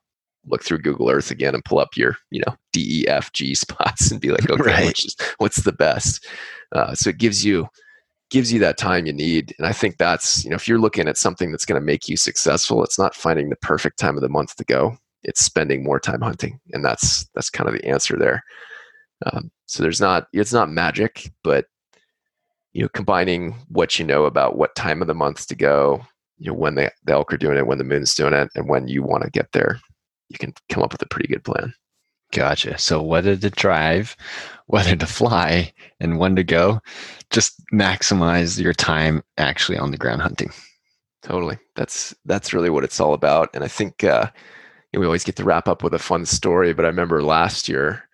look 0.45 0.63
through 0.63 0.79
Google 0.79 1.09
Earth 1.09 1.31
again 1.31 1.53
and 1.55 1.63
pull 1.65 1.79
up 1.79 1.89
your, 1.97 2.15
you 2.31 2.41
know, 2.45 2.55
D, 2.71 3.01
E, 3.01 3.07
F, 3.07 3.31
G 3.33 3.53
spots 3.55 4.11
and 4.11 4.21
be 4.21 4.29
like, 4.29 4.49
okay, 4.49 4.61
Right. 4.61 4.85
which 4.85 5.05
is, 5.05 5.15
what's 5.37 5.63
the 5.63 5.71
best? 5.73 6.25
Uh, 6.73 6.93
so 6.95 7.09
it 7.09 7.17
gives 7.17 7.43
you 7.43 7.67
gives 8.29 8.51
you 8.51 8.59
that 8.59 8.77
time 8.79 9.05
you 9.05 9.13
need. 9.13 9.53
And 9.59 9.67
I 9.67 9.71
think 9.73 9.97
that's, 9.97 10.43
you 10.43 10.49
know, 10.49 10.55
if 10.55 10.67
you're 10.67 10.79
looking 10.79 11.07
at 11.07 11.17
something 11.17 11.51
that's 11.51 11.65
going 11.65 11.79
to 11.79 11.85
make 11.85 12.09
you 12.09 12.17
successful, 12.17 12.83
it's 12.83 12.97
not 12.97 13.13
finding 13.13 13.49
the 13.49 13.55
perfect 13.57 13.99
time 13.99 14.15
of 14.15 14.21
the 14.23 14.29
month 14.29 14.55
to 14.55 14.63
go. 14.63 14.97
It's 15.23 15.43
spending 15.43 15.83
more 15.83 15.99
time 15.99 16.21
hunting. 16.21 16.59
And 16.71 16.83
that's 16.83 17.25
that's 17.35 17.49
kind 17.49 17.69
of 17.69 17.75
the 17.75 17.85
answer 17.85 18.17
there. 18.17 18.43
Um, 19.25 19.51
so 19.65 19.83
there's 19.83 20.01
not 20.01 20.27
it's 20.33 20.53
not 20.53 20.71
magic, 20.71 21.31
but 21.43 21.65
you 22.73 22.81
know, 22.81 22.89
combining 22.89 23.55
what 23.69 23.99
you 23.99 24.05
know 24.05 24.25
about 24.25 24.57
what 24.57 24.75
time 24.75 25.01
of 25.01 25.07
the 25.07 25.13
month 25.13 25.47
to 25.47 25.55
go, 25.55 26.01
you 26.39 26.47
know, 26.47 26.57
when 26.57 26.75
the, 26.75 26.91
the 27.05 27.13
elk 27.13 27.31
are 27.31 27.37
doing 27.37 27.57
it, 27.57 27.67
when 27.67 27.77
the 27.77 27.83
moon's 27.83 28.15
doing 28.15 28.33
it, 28.33 28.49
and 28.55 28.67
when 28.67 28.87
you 28.87 29.03
want 29.03 29.23
to 29.23 29.29
get 29.29 29.51
there, 29.51 29.79
you 30.29 30.37
can 30.39 30.53
come 30.69 30.83
up 30.83 30.91
with 30.91 31.01
a 31.01 31.07
pretty 31.07 31.27
good 31.27 31.43
plan. 31.43 31.73
Gotcha. 32.31 32.79
So 32.79 33.01
whether 33.01 33.35
to 33.37 33.49
drive, 33.51 34.17
whether 34.65 34.95
to 34.95 35.05
fly, 35.05 35.71
and 35.99 36.17
when 36.17 36.35
to 36.35 36.43
go, 36.43 36.81
just 37.29 37.61
maximize 37.71 38.59
your 38.59 38.73
time 38.73 39.23
actually 39.37 39.77
on 39.77 39.91
the 39.91 39.97
ground 39.97 40.21
hunting. 40.21 40.51
Totally. 41.21 41.57
That's 41.75 42.13
that's 42.25 42.53
really 42.53 42.69
what 42.69 42.83
it's 42.83 42.99
all 42.99 43.13
about. 43.13 43.49
And 43.53 43.63
I 43.63 43.67
think 43.67 44.03
uh, 44.03 44.29
you 44.93 44.99
know, 44.99 45.01
we 45.01 45.07
always 45.07 45.23
get 45.23 45.35
to 45.37 45.43
wrap 45.43 45.67
up 45.67 45.83
with 45.83 45.93
a 45.93 45.99
fun 45.99 46.25
story. 46.25 46.73
But 46.73 46.85
I 46.85 46.89
remember 46.89 47.23
last 47.23 47.67
year, 47.67 48.07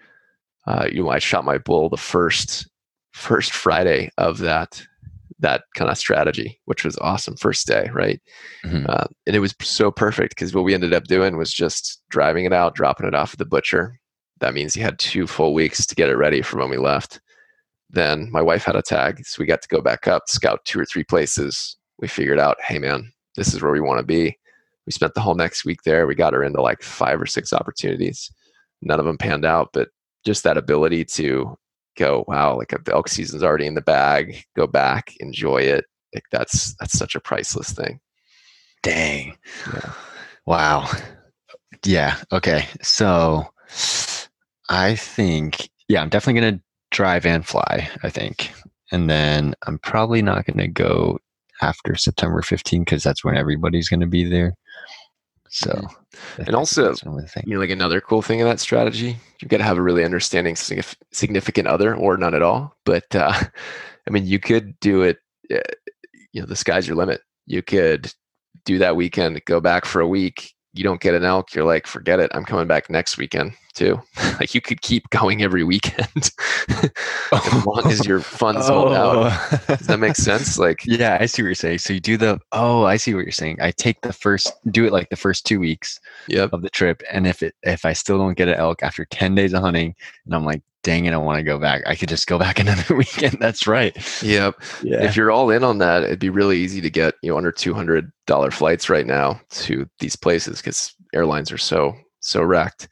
uh, 0.65 0.87
you 0.91 1.03
know, 1.03 1.09
I 1.09 1.19
shot 1.19 1.45
my 1.45 1.57
bull 1.57 1.89
the 1.89 1.97
first 1.97 2.67
first 3.11 3.51
Friday 3.51 4.09
of 4.17 4.37
that 4.39 4.81
that 5.41 5.63
kind 5.75 5.89
of 5.89 5.97
strategy, 5.97 6.59
which 6.65 6.83
was 6.83 6.97
awesome. 6.97 7.35
First 7.37 7.65
day, 7.65 7.89
right? 7.93 8.21
Mhm. 8.65 8.87
Uh, 8.89 9.05
and 9.25 9.35
it 9.35 9.39
was 9.39 9.55
so 9.61 9.89
perfect 9.89 10.35
because 10.35 10.53
what 10.53 10.65
we 10.65 10.73
ended 10.73 10.93
up 10.93 11.05
doing 11.05 11.37
was 11.37 11.53
just 11.53 12.01
driving 12.09 12.43
it 12.45 12.51
out, 12.51 12.75
dropping 12.75 13.07
it 13.07 13.15
off 13.15 13.33
at 13.33 13.39
the 13.39 13.45
butcher. 13.45 13.97
That 14.41 14.53
means 14.53 14.73
he 14.73 14.81
had 14.81 14.99
two 14.99 15.27
full 15.27 15.53
weeks 15.53 15.85
to 15.85 15.95
get 15.95 16.09
it 16.09 16.17
ready 16.17 16.41
for 16.41 16.57
when 16.57 16.69
we 16.69 16.77
left. 16.77 17.21
Then 17.89 18.29
my 18.31 18.41
wife 18.41 18.63
had 18.63 18.75
a 18.75 18.81
tag, 18.81 19.25
so 19.25 19.37
we 19.39 19.45
got 19.45 19.61
to 19.61 19.67
go 19.69 19.81
back 19.81 20.07
up, 20.07 20.23
scout 20.27 20.63
two 20.65 20.79
or 20.79 20.85
three 20.85 21.03
places. 21.03 21.77
We 21.99 22.07
figured 22.07 22.39
out, 22.39 22.57
hey 22.61 22.77
man, 22.79 23.11
this 23.35 23.53
is 23.53 23.61
where 23.61 23.71
we 23.71 23.81
want 23.81 23.99
to 23.99 24.05
be. 24.05 24.37
We 24.89 24.93
spent 24.93 25.13
the 25.13 25.21
whole 25.21 25.35
next 25.35 25.65
week 25.65 25.83
there. 25.83 26.07
We 26.07 26.15
got 26.15 26.33
her 26.33 26.43
into 26.43 26.63
like 26.63 26.81
five 26.81 27.21
or 27.21 27.27
six 27.27 27.53
opportunities. 27.53 28.31
None 28.81 28.99
of 28.99 29.05
them 29.05 29.19
panned 29.19 29.45
out, 29.45 29.69
but 29.71 29.89
just 30.25 30.43
that 30.45 30.57
ability 30.57 31.05
to 31.05 31.55
go, 31.95 32.25
wow, 32.27 32.57
like 32.57 32.69
the 32.69 32.91
elk 32.91 33.07
season's 33.07 33.43
already 33.43 33.67
in 33.67 33.75
the 33.75 33.81
bag. 33.81 34.43
Go 34.55 34.65
back, 34.65 35.13
enjoy 35.19 35.57
it. 35.57 35.85
Like 36.15 36.23
that's 36.31 36.73
that's 36.79 36.97
such 36.97 37.13
a 37.13 37.19
priceless 37.19 37.71
thing. 37.71 37.99
Dang. 38.81 39.37
Yeah. 39.71 39.93
Wow. 40.47 40.89
Yeah. 41.85 42.15
Okay. 42.31 42.65
So 42.81 43.45
I 44.69 44.95
think, 44.95 45.69
yeah, 45.87 46.01
I'm 46.01 46.09
definitely 46.09 46.41
going 46.41 46.55
to 46.55 46.63
drive 46.89 47.27
and 47.27 47.45
fly, 47.45 47.87
I 48.01 48.09
think. 48.09 48.51
And 48.91 49.07
then 49.07 49.53
I'm 49.67 49.77
probably 49.77 50.23
not 50.23 50.47
going 50.47 50.57
to 50.57 50.67
go 50.67 51.19
after 51.61 51.95
September 51.95 52.41
15 52.41 52.83
because 52.83 53.03
that's 53.03 53.23
when 53.23 53.37
everybody's 53.37 53.89
going 53.89 53.99
to 53.99 54.07
be 54.07 54.23
there. 54.23 54.55
So, 55.49 55.87
and 56.37 56.55
also, 56.55 56.89
that's 56.89 57.03
one 57.03 57.15
of 57.15 57.21
the 57.21 57.27
things. 57.27 57.47
You 57.47 57.55
know, 57.55 57.59
like 57.59 57.71
another 57.71 58.01
cool 58.01 58.21
thing 58.21 58.39
of 58.39 58.47
that 58.47 58.59
strategy, 58.59 59.17
you've 59.41 59.49
got 59.49 59.57
to 59.57 59.63
have 59.63 59.79
a 59.79 59.81
really 59.81 60.05
understanding 60.05 60.55
significant 60.55 61.67
other 61.67 61.95
or 61.95 62.17
none 62.17 62.35
at 62.35 62.43
all. 62.43 62.75
But 62.85 63.15
uh, 63.15 63.33
I 64.07 64.11
mean, 64.11 64.27
you 64.27 64.39
could 64.39 64.79
do 64.79 65.01
it. 65.01 65.17
Uh, 65.51 65.59
you 66.31 66.41
know, 66.41 66.47
the 66.47 66.55
sky's 66.55 66.87
your 66.87 66.97
limit. 66.97 67.21
You 67.47 67.63
could 67.63 68.13
do 68.65 68.77
that 68.77 68.95
weekend, 68.95 69.43
go 69.45 69.59
back 69.59 69.85
for 69.85 69.99
a 70.01 70.07
week. 70.07 70.53
You 70.73 70.83
don't 70.83 71.01
get 71.01 71.15
an 71.15 71.23
elk. 71.23 71.53
You're 71.53 71.65
like, 71.65 71.87
forget 71.87 72.19
it. 72.19 72.29
I'm 72.33 72.45
coming 72.45 72.67
back 72.67 72.89
next 72.89 73.17
weekend 73.17 73.53
too. 73.73 74.01
like 74.39 74.53
you 74.53 74.61
could 74.61 74.81
keep 74.81 75.09
going 75.09 75.41
every 75.41 75.63
weekend 75.63 76.31
as 77.31 77.65
long 77.65 77.83
as 77.85 78.05
your 78.05 78.19
funds 78.19 78.67
hold 78.67 78.93
out. 78.93 79.15
Oh. 79.15 79.75
Does 79.75 79.87
that 79.87 79.99
make 79.99 80.15
sense? 80.15 80.59
Like, 80.59 80.81
Yeah, 80.85 81.17
I 81.19 81.25
see 81.25 81.41
what 81.41 81.47
you're 81.47 81.55
saying. 81.55 81.79
So 81.79 81.93
you 81.93 81.99
do 81.99 82.17
the 82.17 82.39
oh, 82.51 82.83
I 82.83 82.97
see 82.97 83.13
what 83.13 83.23
you're 83.23 83.31
saying. 83.31 83.57
I 83.61 83.71
take 83.71 84.01
the 84.01 84.13
first 84.13 84.51
do 84.69 84.85
it 84.85 84.91
like 84.91 85.09
the 85.09 85.15
first 85.15 85.45
two 85.45 85.59
weeks 85.59 85.99
yep. 86.27 86.53
of 86.53 86.61
the 86.61 86.69
trip, 86.69 87.01
and 87.11 87.25
if 87.25 87.41
it 87.41 87.55
if 87.63 87.85
I 87.85 87.93
still 87.93 88.17
don't 88.17 88.37
get 88.37 88.47
an 88.47 88.55
elk 88.55 88.83
after 88.83 89.05
ten 89.05 89.35
days 89.35 89.53
of 89.53 89.61
hunting, 89.61 89.95
and 90.25 90.35
I'm 90.35 90.45
like, 90.45 90.61
dang 90.83 91.05
it, 91.05 91.13
I 91.13 91.17
want 91.17 91.39
to 91.39 91.43
go 91.43 91.59
back. 91.59 91.83
I 91.85 91.95
could 91.95 92.09
just 92.09 92.27
go 92.27 92.39
back 92.39 92.59
another 92.59 92.95
weekend. 92.95 93.37
That's 93.39 93.67
right. 93.67 93.95
Yep. 94.23 94.61
Yeah. 94.83 95.03
if 95.03 95.15
you're 95.15 95.31
all 95.31 95.49
in 95.49 95.63
on 95.63 95.77
that, 95.79 96.03
it'd 96.03 96.19
be 96.19 96.29
really 96.29 96.57
easy 96.57 96.81
to 96.81 96.89
get 96.89 97.15
you 97.21 97.31
know 97.31 97.37
under 97.37 97.51
two 97.51 97.73
hundred 97.73 98.11
dollar 98.27 98.51
flights 98.51 98.89
right 98.89 99.05
now 99.05 99.39
to 99.51 99.87
these 99.99 100.15
places 100.15 100.59
because 100.59 100.93
airlines 101.13 101.51
are 101.51 101.57
so 101.57 101.95
so 102.19 102.41
wrecked. 102.41 102.89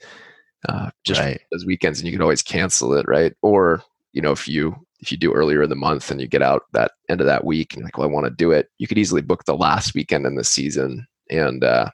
Uh, 0.68 0.90
just 1.04 1.22
right. 1.22 1.40
those 1.52 1.66
weekends, 1.66 2.00
and 2.00 2.08
you 2.08 2.12
could 2.12 2.24
always 2.24 2.42
cancel 2.42 2.94
it, 2.94 3.08
right? 3.08 3.34
Or 3.42 3.82
you 4.14 4.22
know 4.22 4.32
if 4.32 4.48
you 4.48 4.76
if 5.00 5.12
you 5.12 5.18
do 5.18 5.32
earlier 5.34 5.62
in 5.62 5.70
the 5.70 5.76
month 5.76 6.10
and 6.10 6.20
you 6.20 6.28
get 6.28 6.42
out 6.42 6.64
that 6.74 6.92
end 7.08 7.22
of 7.22 7.28
that 7.28 7.46
week 7.46 7.74
and 7.74 7.82
you're 7.82 7.86
like, 7.86 7.98
well, 8.00 8.08
I 8.08 8.12
want 8.12 8.26
to 8.26 8.32
do 8.32 8.52
it, 8.52 8.68
you 8.80 8.88
could 8.88 8.98
easily 8.98 9.22
book 9.22 9.46
the 9.46 9.56
last 9.56 9.94
weekend 9.94 10.26
in 10.26 10.36
the 10.36 10.44
season, 10.44 11.06
and 11.30 11.64
uh, 11.64 11.90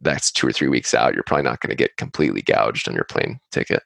that's 0.00 0.32
two 0.32 0.46
or 0.46 0.52
three 0.52 0.68
weeks 0.68 0.94
out. 0.94 1.14
You're 1.14 1.22
probably 1.22 1.44
not 1.44 1.60
going 1.60 1.70
to 1.70 1.76
get 1.76 1.96
completely 1.98 2.42
gouged 2.42 2.88
on 2.88 2.94
your 2.94 3.04
plane 3.04 3.38
ticket. 3.52 3.82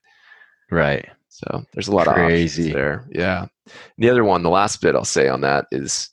Right. 0.71 1.09
So 1.35 1.65
there's 1.73 1.89
a 1.89 1.93
lot 1.93 2.07
of 2.07 2.15
Crazy. 2.15 2.63
options 2.63 2.75
there. 2.75 3.09
Yeah. 3.11 3.41
And 3.41 3.51
the 3.99 4.09
other 4.09 4.23
one, 4.23 4.45
the 4.45 4.51
last 4.51 4.81
bit 4.81 4.95
I'll 4.95 5.05
say 5.05 5.27
on 5.27 5.41
that 5.41 5.67
is 5.73 6.09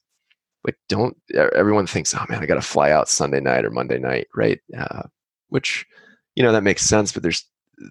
like, 0.65 0.76
don't, 0.89 1.15
everyone 1.36 1.86
thinks, 1.86 2.15
oh 2.15 2.26
man, 2.28 2.41
I 2.41 2.47
got 2.47 2.55
to 2.55 2.61
fly 2.61 2.89
out 2.89 3.07
Sunday 3.07 3.39
night 3.39 3.63
or 3.63 3.69
Monday 3.69 3.99
night, 3.99 4.28
right? 4.36 4.59
Uh, 4.76 5.03
which 5.49 5.86
you 6.34 6.41
know 6.41 6.51
that 6.51 6.63
makes 6.63 6.82
sense. 6.82 7.11
But 7.11 7.22
there's 7.22 7.45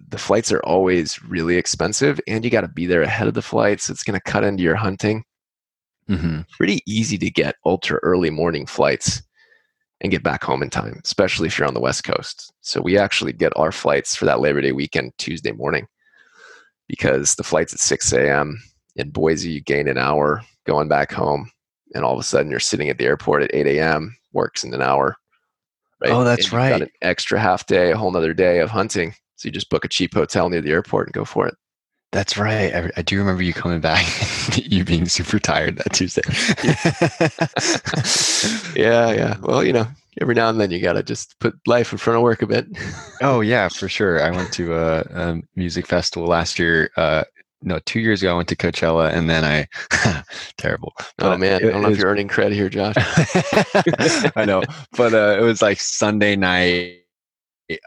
the 0.09 0.17
flights 0.17 0.51
are 0.51 0.59
always 0.63 1.23
really 1.23 1.55
expensive, 1.55 2.19
and 2.27 2.43
you 2.43 2.51
got 2.51 2.61
to 2.61 2.67
be 2.67 2.85
there 2.85 3.01
ahead 3.01 3.29
of 3.29 3.33
the 3.33 3.41
flights. 3.41 3.89
It's 3.89 4.03
going 4.03 4.19
to 4.19 4.31
cut 4.31 4.43
into 4.43 4.63
your 4.63 4.75
hunting. 4.75 5.23
Mm-hmm. 6.09 6.41
Pretty 6.57 6.81
easy 6.85 7.17
to 7.17 7.31
get 7.31 7.55
ultra 7.65 7.97
early 8.03 8.29
morning 8.29 8.65
flights 8.65 9.21
and 10.01 10.11
get 10.11 10.21
back 10.21 10.43
home 10.43 10.63
in 10.63 10.69
time, 10.69 10.99
especially 11.05 11.47
if 11.47 11.57
you're 11.57 11.67
on 11.67 11.75
the 11.75 11.79
West 11.79 12.03
Coast. 12.03 12.51
So 12.59 12.81
we 12.81 12.97
actually 12.97 13.31
get 13.31 13.53
our 13.55 13.71
flights 13.71 14.15
for 14.15 14.25
that 14.25 14.41
Labor 14.41 14.59
Day 14.59 14.73
weekend 14.73 15.13
Tuesday 15.17 15.53
morning 15.53 15.87
because 16.91 17.35
the 17.35 17.43
flight's 17.43 17.73
at 17.73 17.79
6 17.79 18.11
a.m. 18.11 18.61
in 18.97 19.11
Boise, 19.11 19.49
you 19.49 19.61
gain 19.61 19.87
an 19.87 19.97
hour 19.97 20.41
going 20.65 20.89
back 20.89 21.09
home, 21.09 21.49
and 21.95 22.03
all 22.03 22.13
of 22.13 22.19
a 22.19 22.23
sudden 22.23 22.51
you're 22.51 22.59
sitting 22.59 22.89
at 22.89 22.97
the 22.97 23.05
airport 23.05 23.43
at 23.43 23.55
8 23.55 23.65
a.m. 23.65 24.13
Works 24.33 24.65
in 24.65 24.73
an 24.73 24.81
hour. 24.81 25.15
Oh, 26.03 26.25
that's 26.25 26.43
you've 26.43 26.51
got 26.51 26.57
right. 26.57 26.81
an 26.81 26.89
extra 27.01 27.39
half 27.39 27.65
day, 27.65 27.91
a 27.91 27.97
whole 27.97 28.11
nother 28.11 28.33
day 28.33 28.59
of 28.59 28.69
hunting. 28.69 29.15
So 29.37 29.47
you 29.47 29.53
just 29.53 29.69
book 29.69 29.85
a 29.85 29.87
cheap 29.87 30.13
hotel 30.13 30.49
near 30.49 30.59
the 30.59 30.71
airport 30.71 31.07
and 31.07 31.13
go 31.13 31.23
for 31.23 31.47
it. 31.47 31.55
That's 32.11 32.37
right. 32.37 32.75
I, 32.75 32.91
I 32.97 33.01
do 33.03 33.17
remember 33.17 33.41
you 33.41 33.53
coming 33.53 33.79
back, 33.79 34.05
you 34.57 34.83
being 34.83 35.05
super 35.05 35.39
tired 35.39 35.77
that 35.77 35.93
Tuesday. 35.93 36.23
Yeah, 38.75 39.11
yeah. 39.11 39.37
Well, 39.41 39.63
you 39.63 39.73
know, 39.73 39.87
every 40.19 40.35
now 40.35 40.49
and 40.49 40.59
then 40.59 40.71
you 40.71 40.81
got 40.81 40.93
to 40.93 41.03
just 41.03 41.39
put 41.39 41.55
life 41.65 41.91
in 41.91 41.97
front 41.97 42.17
of 42.17 42.23
work 42.23 42.41
a 42.41 42.47
bit. 42.47 42.67
oh 43.21 43.41
yeah, 43.41 43.69
for 43.69 43.87
sure. 43.87 44.21
I 44.21 44.31
went 44.31 44.51
to 44.53 44.73
a, 44.75 44.99
a 45.01 45.41
music 45.55 45.87
festival 45.87 46.27
last 46.27 46.59
year. 46.59 46.89
Uh, 46.97 47.23
no, 47.63 47.79
two 47.85 47.99
years 47.99 48.21
ago 48.21 48.33
I 48.33 48.37
went 48.37 48.49
to 48.49 48.55
Coachella, 48.55 49.13
and 49.13 49.29
then 49.29 49.43
I 49.45 50.23
terrible. 50.57 50.93
oh 50.99 51.05
But 51.17 51.39
man, 51.39 51.55
I 51.55 51.59
don't 51.59 51.81
know 51.81 51.89
it 51.89 51.93
if 51.93 51.99
you're 51.99 52.09
earning 52.09 52.27
credit 52.27 52.55
here, 52.55 52.69
Josh. 52.69 52.95
I 54.35 54.45
know, 54.45 54.63
but 54.97 55.13
uh, 55.13 55.37
it 55.39 55.43
was 55.43 55.61
like 55.61 55.79
Sunday 55.79 56.35
night. 56.35 57.01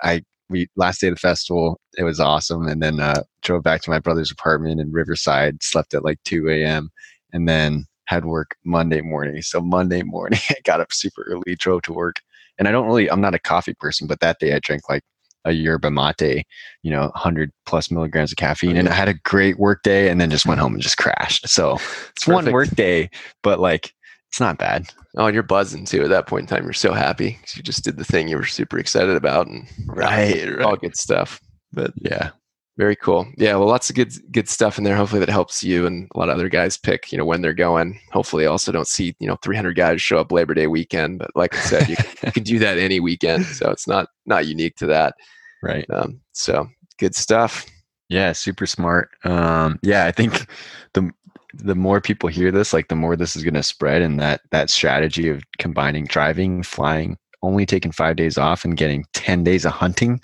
I 0.03 0.23
we 0.49 0.69
last 0.77 1.01
day 1.01 1.09
of 1.09 1.15
the 1.15 1.21
festival. 1.21 1.81
It 1.99 2.05
was 2.05 2.21
awesome, 2.21 2.69
and 2.69 2.83
then 2.83 3.01
uh, 3.01 3.23
drove 3.43 3.65
back 3.65 3.83
to 3.83 3.91
my 3.91 3.99
brother's 3.99 4.31
apartment 4.31 4.81
in 4.81 4.93
Riverside. 4.93 5.63
Slept 5.63 5.93
at 5.93 6.05
like 6.05 6.19
two 6.25 6.49
a.m. 6.49 6.91
and 7.33 7.49
then 7.49 7.87
had 8.07 8.25
work 8.25 8.57
Monday 8.65 9.01
morning. 9.01 9.43
So 9.43 9.61
Monday 9.61 10.03
morning, 10.03 10.39
I 10.51 10.57
got 10.65 10.81
up 10.81 10.93
super 10.93 11.23
early, 11.23 11.57
drove 11.57 11.83
to 11.83 11.93
work, 11.93 12.21
and 12.59 12.69
I 12.69 12.73
don't 12.73 12.87
really. 12.87 13.11
I'm 13.11 13.21
not 13.21 13.35
a 13.35 13.39
coffee 13.39 13.75
person, 13.75 14.07
but 14.07 14.21
that 14.21 14.39
day 14.39 14.55
I 14.55 14.59
drank 14.61 14.89
like 14.89 15.03
a 15.47 15.53
yerba 15.53 15.91
mate, 15.91 16.47
you 16.83 16.91
know, 16.91 17.03
100 17.03 17.51
plus 17.67 17.91
milligrams 17.91 18.33
of 18.33 18.37
oh, 18.39 18.41
caffeine, 18.41 18.77
and 18.77 18.89
I 18.89 18.95
had 18.95 19.09
a 19.09 19.15
great 19.25 19.59
work 19.59 19.83
day, 19.83 20.09
and 20.09 20.21
then 20.21 20.31
just 20.31 20.47
went 20.47 20.61
home 20.61 20.75
and 20.75 20.83
just 20.83 20.97
crashed. 20.97 21.49
So 21.49 21.77
it's 22.17 22.27
one 22.27 22.51
work 22.51 22.71
day, 22.71 23.11
but 23.43 23.61
like 23.61 23.93
it's 24.31 24.41
not 24.41 24.59
bad. 24.59 24.87
Oh, 25.17 25.27
and 25.27 25.35
you're 25.35 25.45
buzzing 25.45 25.85
too. 25.85 26.03
At 26.03 26.09
that 26.11 26.27
point 26.27 26.43
in 26.43 26.47
time, 26.49 26.65
you're 26.65 26.73
so 26.73 26.93
happy 26.93 27.39
'cause 27.41 27.57
you 27.57 27.63
just 27.63 27.85
did 27.85 27.97
the 27.99 28.05
thing 28.05 28.27
you 28.27 28.37
were 28.37 28.47
super 28.47 28.79
excited 28.79 29.17
about, 29.17 29.47
and 29.47 29.67
Right, 29.87 30.49
all 30.61 30.73
right. 30.73 30.81
good 30.81 30.97
stuff. 30.97 31.41
But 31.73 31.93
Yeah. 32.01 32.31
Very 32.77 32.97
cool. 32.97 33.27
Yeah, 33.37 33.55
well, 33.57 33.69
lots 33.69 33.89
of 33.89 33.97
good 33.97 34.13
good 34.33 34.49
stuff 34.49 34.79
in 34.79 34.85
there. 34.85 34.97
Hopefully, 34.97 35.21
that 35.21 35.29
helps 35.29 35.63
you 35.63 35.87
and 35.87 36.09
a 36.15 36.19
lot 36.19 36.29
of 36.29 36.35
other 36.35 36.49
guys 36.49 36.77
pick. 36.77 37.13
You 37.13 37.19
know 37.19 37.25
when 37.25 37.41
they're 37.41 37.55
going. 37.55 38.01
Hopefully, 38.13 38.47
also 38.47 38.73
don't 38.73 38.89
see 38.89 39.15
you 39.21 39.29
know 39.29 39.37
300 39.43 39.77
guys 39.77 40.03
show 40.03 40.19
up 40.19 40.33
Labor 40.33 40.55
Day 40.55 40.67
weekend. 40.67 41.19
But 41.19 41.31
like 41.37 41.55
I 41.55 41.61
said, 41.61 41.89
you 41.89 41.97
can, 41.97 42.07
you 42.25 42.33
can 42.33 42.43
do 42.43 42.59
that 42.59 42.79
any 42.79 42.99
weekend, 42.99 43.47
so 43.47 43.71
it's 43.71 43.87
not 43.87 44.09
not 44.27 44.47
unique 44.47 44.77
to 44.77 44.87
that. 44.87 45.15
Right. 45.63 45.89
Um, 45.91 46.21
so 46.33 46.69
good 46.99 47.15
stuff. 47.15 47.67
Yeah, 48.09 48.33
super 48.33 48.67
smart. 48.67 49.11
Um, 49.25 49.79
yeah, 49.83 50.07
I 50.07 50.13
think 50.13 50.47
the 50.95 51.11
the 51.55 51.77
more 51.77 52.01
people 52.01 52.29
hear 52.29 52.51
this, 52.51 52.73
like 52.73 52.89
the 52.89 52.97
more 52.97 53.17
this 53.17 53.37
is 53.37 53.45
going 53.45 53.55
to 53.55 53.63
spread, 53.63 54.03
and 54.03 54.19
that 54.19 54.41
that 54.51 54.69
strategy 54.69 55.29
of 55.29 55.45
combining 55.59 56.07
driving, 56.07 56.65
flying, 56.65 57.17
only 57.43 57.67
taking 57.67 57.93
five 57.93 58.17
days 58.17 58.37
off, 58.37 58.65
and 58.65 58.77
getting 58.77 59.05
ten 59.13 59.45
days 59.45 59.65
of 59.65 59.73
hunting, 59.73 60.21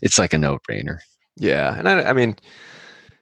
it's 0.00 0.18
like 0.18 0.32
a 0.32 0.38
no 0.38 0.58
brainer. 0.68 0.98
Yeah, 1.38 1.78
and 1.78 1.88
I, 1.88 2.02
I 2.10 2.12
mean, 2.12 2.36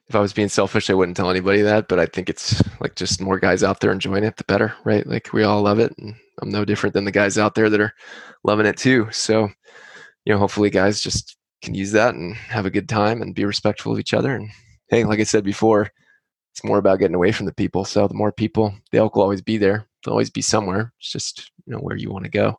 if 0.08 0.14
I 0.14 0.20
was 0.20 0.32
being 0.32 0.48
selfish, 0.48 0.88
I 0.88 0.94
wouldn't 0.94 1.16
tell 1.16 1.30
anybody 1.30 1.62
that. 1.62 1.88
But 1.88 1.98
I 1.98 2.06
think 2.06 2.30
it's 2.30 2.62
like 2.80 2.94
just 2.96 3.20
more 3.20 3.38
guys 3.38 3.62
out 3.62 3.80
there 3.80 3.92
enjoying 3.92 4.24
it, 4.24 4.36
the 4.36 4.44
better, 4.44 4.74
right? 4.84 5.06
Like 5.06 5.32
we 5.32 5.42
all 5.42 5.62
love 5.62 5.78
it, 5.78 5.92
and 5.98 6.14
I'm 6.40 6.50
no 6.50 6.64
different 6.64 6.94
than 6.94 7.04
the 7.04 7.12
guys 7.12 7.38
out 7.38 7.54
there 7.54 7.70
that 7.70 7.80
are 7.80 7.92
loving 8.44 8.66
it 8.66 8.76
too. 8.76 9.08
So, 9.12 9.48
you 10.24 10.32
know, 10.32 10.38
hopefully, 10.38 10.70
guys 10.70 11.00
just 11.00 11.36
can 11.62 11.74
use 11.74 11.92
that 11.92 12.14
and 12.14 12.34
have 12.36 12.66
a 12.66 12.70
good 12.70 12.88
time 12.88 13.22
and 13.22 13.34
be 13.34 13.44
respectful 13.44 13.92
of 13.92 13.98
each 13.98 14.14
other. 14.14 14.34
And 14.34 14.50
hey, 14.88 15.04
like 15.04 15.20
I 15.20 15.24
said 15.24 15.44
before, 15.44 15.90
it's 16.52 16.64
more 16.64 16.78
about 16.78 16.98
getting 17.00 17.14
away 17.16 17.32
from 17.32 17.46
the 17.46 17.54
people. 17.54 17.84
So 17.84 18.06
the 18.08 18.14
more 18.14 18.32
people, 18.32 18.74
the 18.92 18.98
elk 18.98 19.16
will 19.16 19.22
always 19.22 19.42
be 19.42 19.58
there. 19.58 19.86
They'll 20.04 20.12
always 20.14 20.30
be 20.30 20.42
somewhere. 20.42 20.92
It's 21.00 21.12
just 21.12 21.50
you 21.66 21.74
know 21.74 21.80
where 21.80 21.96
you 21.96 22.10
want 22.10 22.24
to 22.24 22.30
go. 22.30 22.58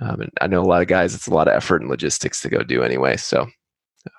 Um, 0.00 0.20
and 0.22 0.30
I 0.40 0.46
know 0.46 0.62
a 0.62 0.66
lot 0.66 0.82
of 0.82 0.88
guys. 0.88 1.14
It's 1.14 1.26
a 1.28 1.34
lot 1.34 1.48
of 1.48 1.54
effort 1.54 1.82
and 1.82 1.90
logistics 1.90 2.40
to 2.42 2.48
go 2.50 2.62
do 2.62 2.82
anyway. 2.82 3.16
So 3.16 3.46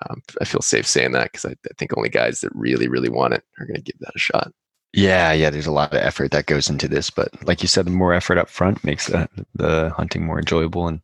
um, 0.08 0.22
I 0.40 0.44
feel 0.44 0.62
safe 0.62 0.86
saying 0.86 1.12
that 1.12 1.32
because 1.32 1.44
I, 1.44 1.50
I 1.52 1.74
think 1.78 1.96
only 1.96 2.08
guys 2.08 2.40
that 2.40 2.50
really, 2.54 2.88
really 2.88 3.08
want 3.08 3.34
it 3.34 3.44
are 3.58 3.66
going 3.66 3.76
to 3.76 3.82
give 3.82 3.98
that 4.00 4.14
a 4.14 4.18
shot. 4.18 4.52
Yeah, 4.92 5.32
yeah. 5.32 5.50
There's 5.50 5.66
a 5.66 5.72
lot 5.72 5.92
of 5.92 6.00
effort 6.00 6.32
that 6.32 6.46
goes 6.46 6.68
into 6.68 6.88
this, 6.88 7.10
but 7.10 7.28
like 7.46 7.62
you 7.62 7.68
said, 7.68 7.86
the 7.86 7.90
more 7.90 8.12
effort 8.12 8.38
up 8.38 8.48
front 8.48 8.82
makes 8.84 9.06
the 9.06 9.28
the 9.54 9.90
hunting 9.96 10.26
more 10.26 10.38
enjoyable, 10.38 10.88
and 10.88 11.00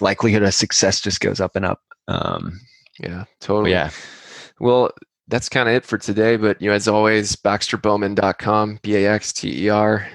likelihood 0.00 0.42
of 0.42 0.52
success 0.52 1.00
just 1.00 1.20
goes 1.20 1.40
up 1.40 1.56
and 1.56 1.64
up. 1.64 1.80
Um, 2.08 2.60
Yeah, 2.98 3.24
totally. 3.40 3.70
yeah, 3.70 3.90
Well, 4.58 4.90
that's 5.28 5.48
kind 5.48 5.68
of 5.68 5.74
it 5.74 5.86
for 5.86 5.96
today. 5.96 6.36
But 6.36 6.60
you 6.60 6.68
know, 6.68 6.74
as 6.74 6.88
always, 6.88 7.36
BaxterBowman.com, 7.36 8.80
B 8.82 8.96
A 8.96 9.10
X 9.10 9.32
T 9.32 9.64
E 9.64 9.68
R 9.70 10.06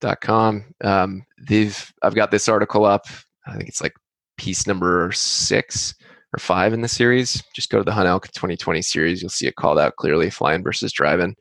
dot 0.00 0.20
com. 0.20 0.64
Um, 0.82 1.24
they've 1.48 1.92
I've 2.02 2.14
got 2.16 2.30
this 2.32 2.48
article 2.48 2.84
up. 2.84 3.06
I 3.46 3.56
think 3.56 3.68
it's 3.68 3.80
like 3.80 3.94
piece 4.36 4.66
number 4.66 5.12
six 5.12 5.94
or 6.32 6.38
five 6.38 6.72
in 6.72 6.80
the 6.80 6.88
series. 6.88 7.42
Just 7.54 7.70
go 7.70 7.78
to 7.78 7.84
the 7.84 7.92
Hunt 7.92 8.08
Elk 8.08 8.28
2020 8.28 8.82
series. 8.82 9.20
You'll 9.20 9.28
see 9.28 9.46
it 9.46 9.56
called 9.56 9.78
out 9.78 9.96
clearly: 9.96 10.30
flying 10.30 10.62
versus 10.62 10.92
driving. 10.92 11.36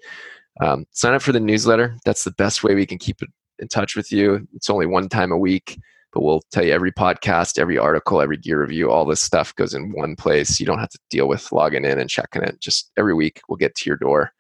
Um, 0.60 0.86
sign 0.92 1.14
up 1.14 1.22
for 1.22 1.32
the 1.32 1.40
newsletter. 1.40 1.96
That's 2.06 2.24
the 2.24 2.32
best 2.32 2.64
way 2.64 2.76
we 2.76 2.86
can 2.86 2.98
keep 2.98 3.22
in 3.60 3.68
touch 3.68 3.96
with 3.96 4.12
you. 4.12 4.48
It's 4.54 4.70
only 4.70 4.86
one 4.86 5.08
time 5.08 5.32
a 5.32 5.38
week, 5.38 5.80
but 6.12 6.24
we'll 6.24 6.42
tell 6.52 6.66
you 6.66 6.74
every 6.74 6.92
podcast, 6.92 7.58
every 7.58 7.78
article, 7.78 8.22
every 8.22 8.38
gear 8.38 8.62
review, 8.62 8.92
all 8.92 9.06
this 9.06 9.22
stuff 9.22 9.56
goes 9.56 9.74
in 9.74 9.94
one 9.94 10.16
place. 10.16 10.60
You 10.60 10.66
don't 10.66 10.80
have 10.80 10.90
to 10.90 11.00
deal 11.10 11.28
with 11.28 11.52
logging 11.52 11.86
in 11.86 12.00
and 12.00 12.10
checking 12.10 12.44
it. 12.44 12.60
Just 12.60 12.92
every 12.98 13.14
week 13.14 13.42
we'll 13.48 13.58
get 13.58 13.76
to 13.76 13.90
your 13.90 13.98
door. 13.98 14.32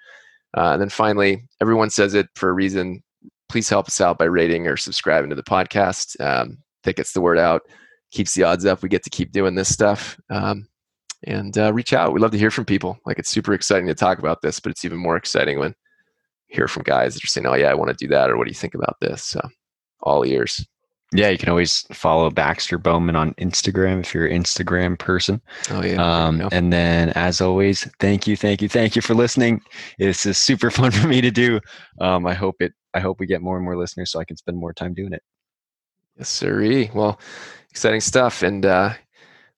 Uh, 0.57 0.71
and 0.73 0.81
then 0.81 0.89
finally, 0.89 1.47
everyone 1.61 1.89
says 1.89 2.13
it 2.13 2.27
for 2.35 2.49
a 2.49 2.53
reason. 2.53 3.01
Please 3.47 3.69
help 3.69 3.87
us 3.87 4.01
out 4.01 4.17
by 4.17 4.25
rating 4.25 4.67
or 4.67 4.75
subscribing 4.75 5.29
to 5.29 5.35
the 5.35 5.43
podcast. 5.43 6.19
Um, 6.19 6.57
that 6.83 6.95
gets 6.95 7.13
the 7.13 7.21
word 7.21 7.37
out, 7.37 7.61
keeps 8.11 8.33
the 8.33 8.43
odds 8.43 8.65
up. 8.65 8.81
We 8.83 8.89
get 8.89 9.03
to 9.03 9.09
keep 9.09 9.31
doing 9.31 9.55
this 9.55 9.71
stuff. 9.73 10.19
Um, 10.29 10.67
and 11.23 11.57
uh, 11.57 11.71
reach 11.73 11.93
out. 11.93 12.13
We 12.13 12.19
love 12.19 12.31
to 12.31 12.37
hear 12.37 12.51
from 12.51 12.65
people. 12.65 12.97
Like 13.05 13.19
it's 13.19 13.29
super 13.29 13.53
exciting 13.53 13.87
to 13.87 13.93
talk 13.95 14.19
about 14.19 14.41
this, 14.41 14.59
but 14.59 14.71
it's 14.71 14.83
even 14.85 14.97
more 14.97 15.17
exciting 15.17 15.59
when 15.59 15.69
you 15.69 16.55
hear 16.55 16.67
from 16.67 16.83
guys 16.83 17.13
that 17.13 17.23
are 17.23 17.27
saying, 17.27 17.45
"Oh 17.45 17.53
yeah, 17.53 17.69
I 17.69 17.75
want 17.75 17.89
to 17.89 18.05
do 18.05 18.07
that," 18.09 18.29
or 18.31 18.37
"What 18.37 18.45
do 18.45 18.49
you 18.49 18.55
think 18.55 18.73
about 18.73 18.97
this?" 19.01 19.23
So, 19.23 19.39
all 20.01 20.25
ears. 20.25 20.65
yeah. 21.13 21.29
You 21.29 21.37
can 21.37 21.49
always 21.49 21.85
follow 21.93 22.29
Baxter 22.31 22.79
Bowman 22.79 23.15
on 23.15 23.35
Instagram 23.35 23.99
if 23.99 24.13
you're 24.15 24.25
an 24.25 24.41
Instagram 24.43 24.97
person. 24.97 25.41
Oh 25.69 25.83
yeah. 25.83 26.01
Um, 26.01 26.49
and 26.51 26.73
then, 26.73 27.09
as 27.09 27.39
always, 27.39 27.83
thank 27.99 28.25
you, 28.25 28.35
thank 28.35 28.61
you, 28.63 28.67
thank 28.69 28.95
you 28.95 29.01
for 29.03 29.13
listening. 29.13 29.61
This 29.99 30.25
is 30.25 30.39
super 30.39 30.71
fun 30.79 30.89
for 30.89 31.07
me 31.07 31.21
to 31.21 31.29
do. 31.31 31.59
Um, 31.99 32.25
I 32.25 32.33
hope 32.33 32.55
it. 32.61 32.73
I 32.95 32.99
hope 32.99 33.19
we 33.19 33.27
get 33.27 33.41
more 33.43 33.57
and 33.57 33.63
more 33.63 33.77
listeners, 33.77 34.11
so 34.11 34.19
I 34.19 34.25
can 34.25 34.37
spend 34.37 34.57
more 34.57 34.73
time 34.73 34.95
doing 34.95 35.13
it. 35.13 35.21
Yes, 36.17 36.29
sir. 36.29 36.87
Well, 36.93 37.19
exciting 37.71 38.01
stuff. 38.01 38.43
And 38.43 38.65
uh, 38.65 38.93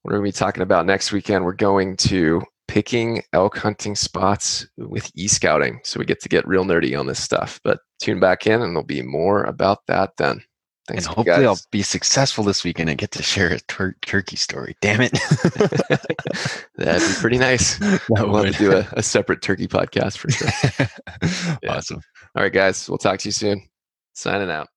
what 0.03 0.13
are 0.15 0.21
we 0.21 0.31
talking 0.31 0.63
about 0.63 0.85
next 0.85 1.11
weekend? 1.11 1.43
We're 1.43 1.53
going 1.53 1.97
to 1.97 2.41
picking 2.67 3.21
elk 3.33 3.57
hunting 3.57 3.95
spots 3.95 4.65
with 4.77 5.11
e 5.15 5.27
scouting. 5.27 5.79
So 5.83 5.99
we 5.99 6.05
get 6.05 6.21
to 6.21 6.29
get 6.29 6.47
real 6.47 6.63
nerdy 6.63 6.97
on 6.97 7.07
this 7.07 7.21
stuff. 7.21 7.59
But 7.63 7.79
tune 7.99 8.19
back 8.19 8.47
in 8.47 8.61
and 8.61 8.75
there'll 8.75 8.83
be 8.83 9.01
more 9.01 9.43
about 9.43 9.79
that 9.87 10.11
then. 10.17 10.41
Thanks, 10.89 11.05
and 11.05 11.15
hopefully, 11.15 11.45
I'll 11.45 11.59
be 11.71 11.81
successful 11.81 12.43
this 12.43 12.65
weekend 12.65 12.89
and 12.89 12.97
get 12.97 13.11
to 13.11 13.23
share 13.23 13.53
a 13.53 13.59
tur- 13.69 13.95
turkey 14.05 14.35
story. 14.35 14.75
Damn 14.81 14.99
it! 14.99 15.13
That'd 16.75 17.07
be 17.07 17.13
pretty 17.21 17.37
nice. 17.37 17.79
That 17.79 18.01
We'll 18.09 18.43
have 18.43 18.57
to 18.57 18.59
do 18.59 18.73
a, 18.73 18.87
a 18.91 19.01
separate 19.01 19.41
turkey 19.41 19.69
podcast 19.69 20.17
for 20.17 20.29
sure. 20.29 20.49
Yeah. 21.63 21.77
awesome. 21.77 22.01
All 22.35 22.43
right, 22.43 22.51
guys. 22.51 22.89
We'll 22.89 22.97
talk 22.97 23.19
to 23.19 23.29
you 23.29 23.31
soon. 23.31 23.61
Signing 24.13 24.51
out. 24.51 24.67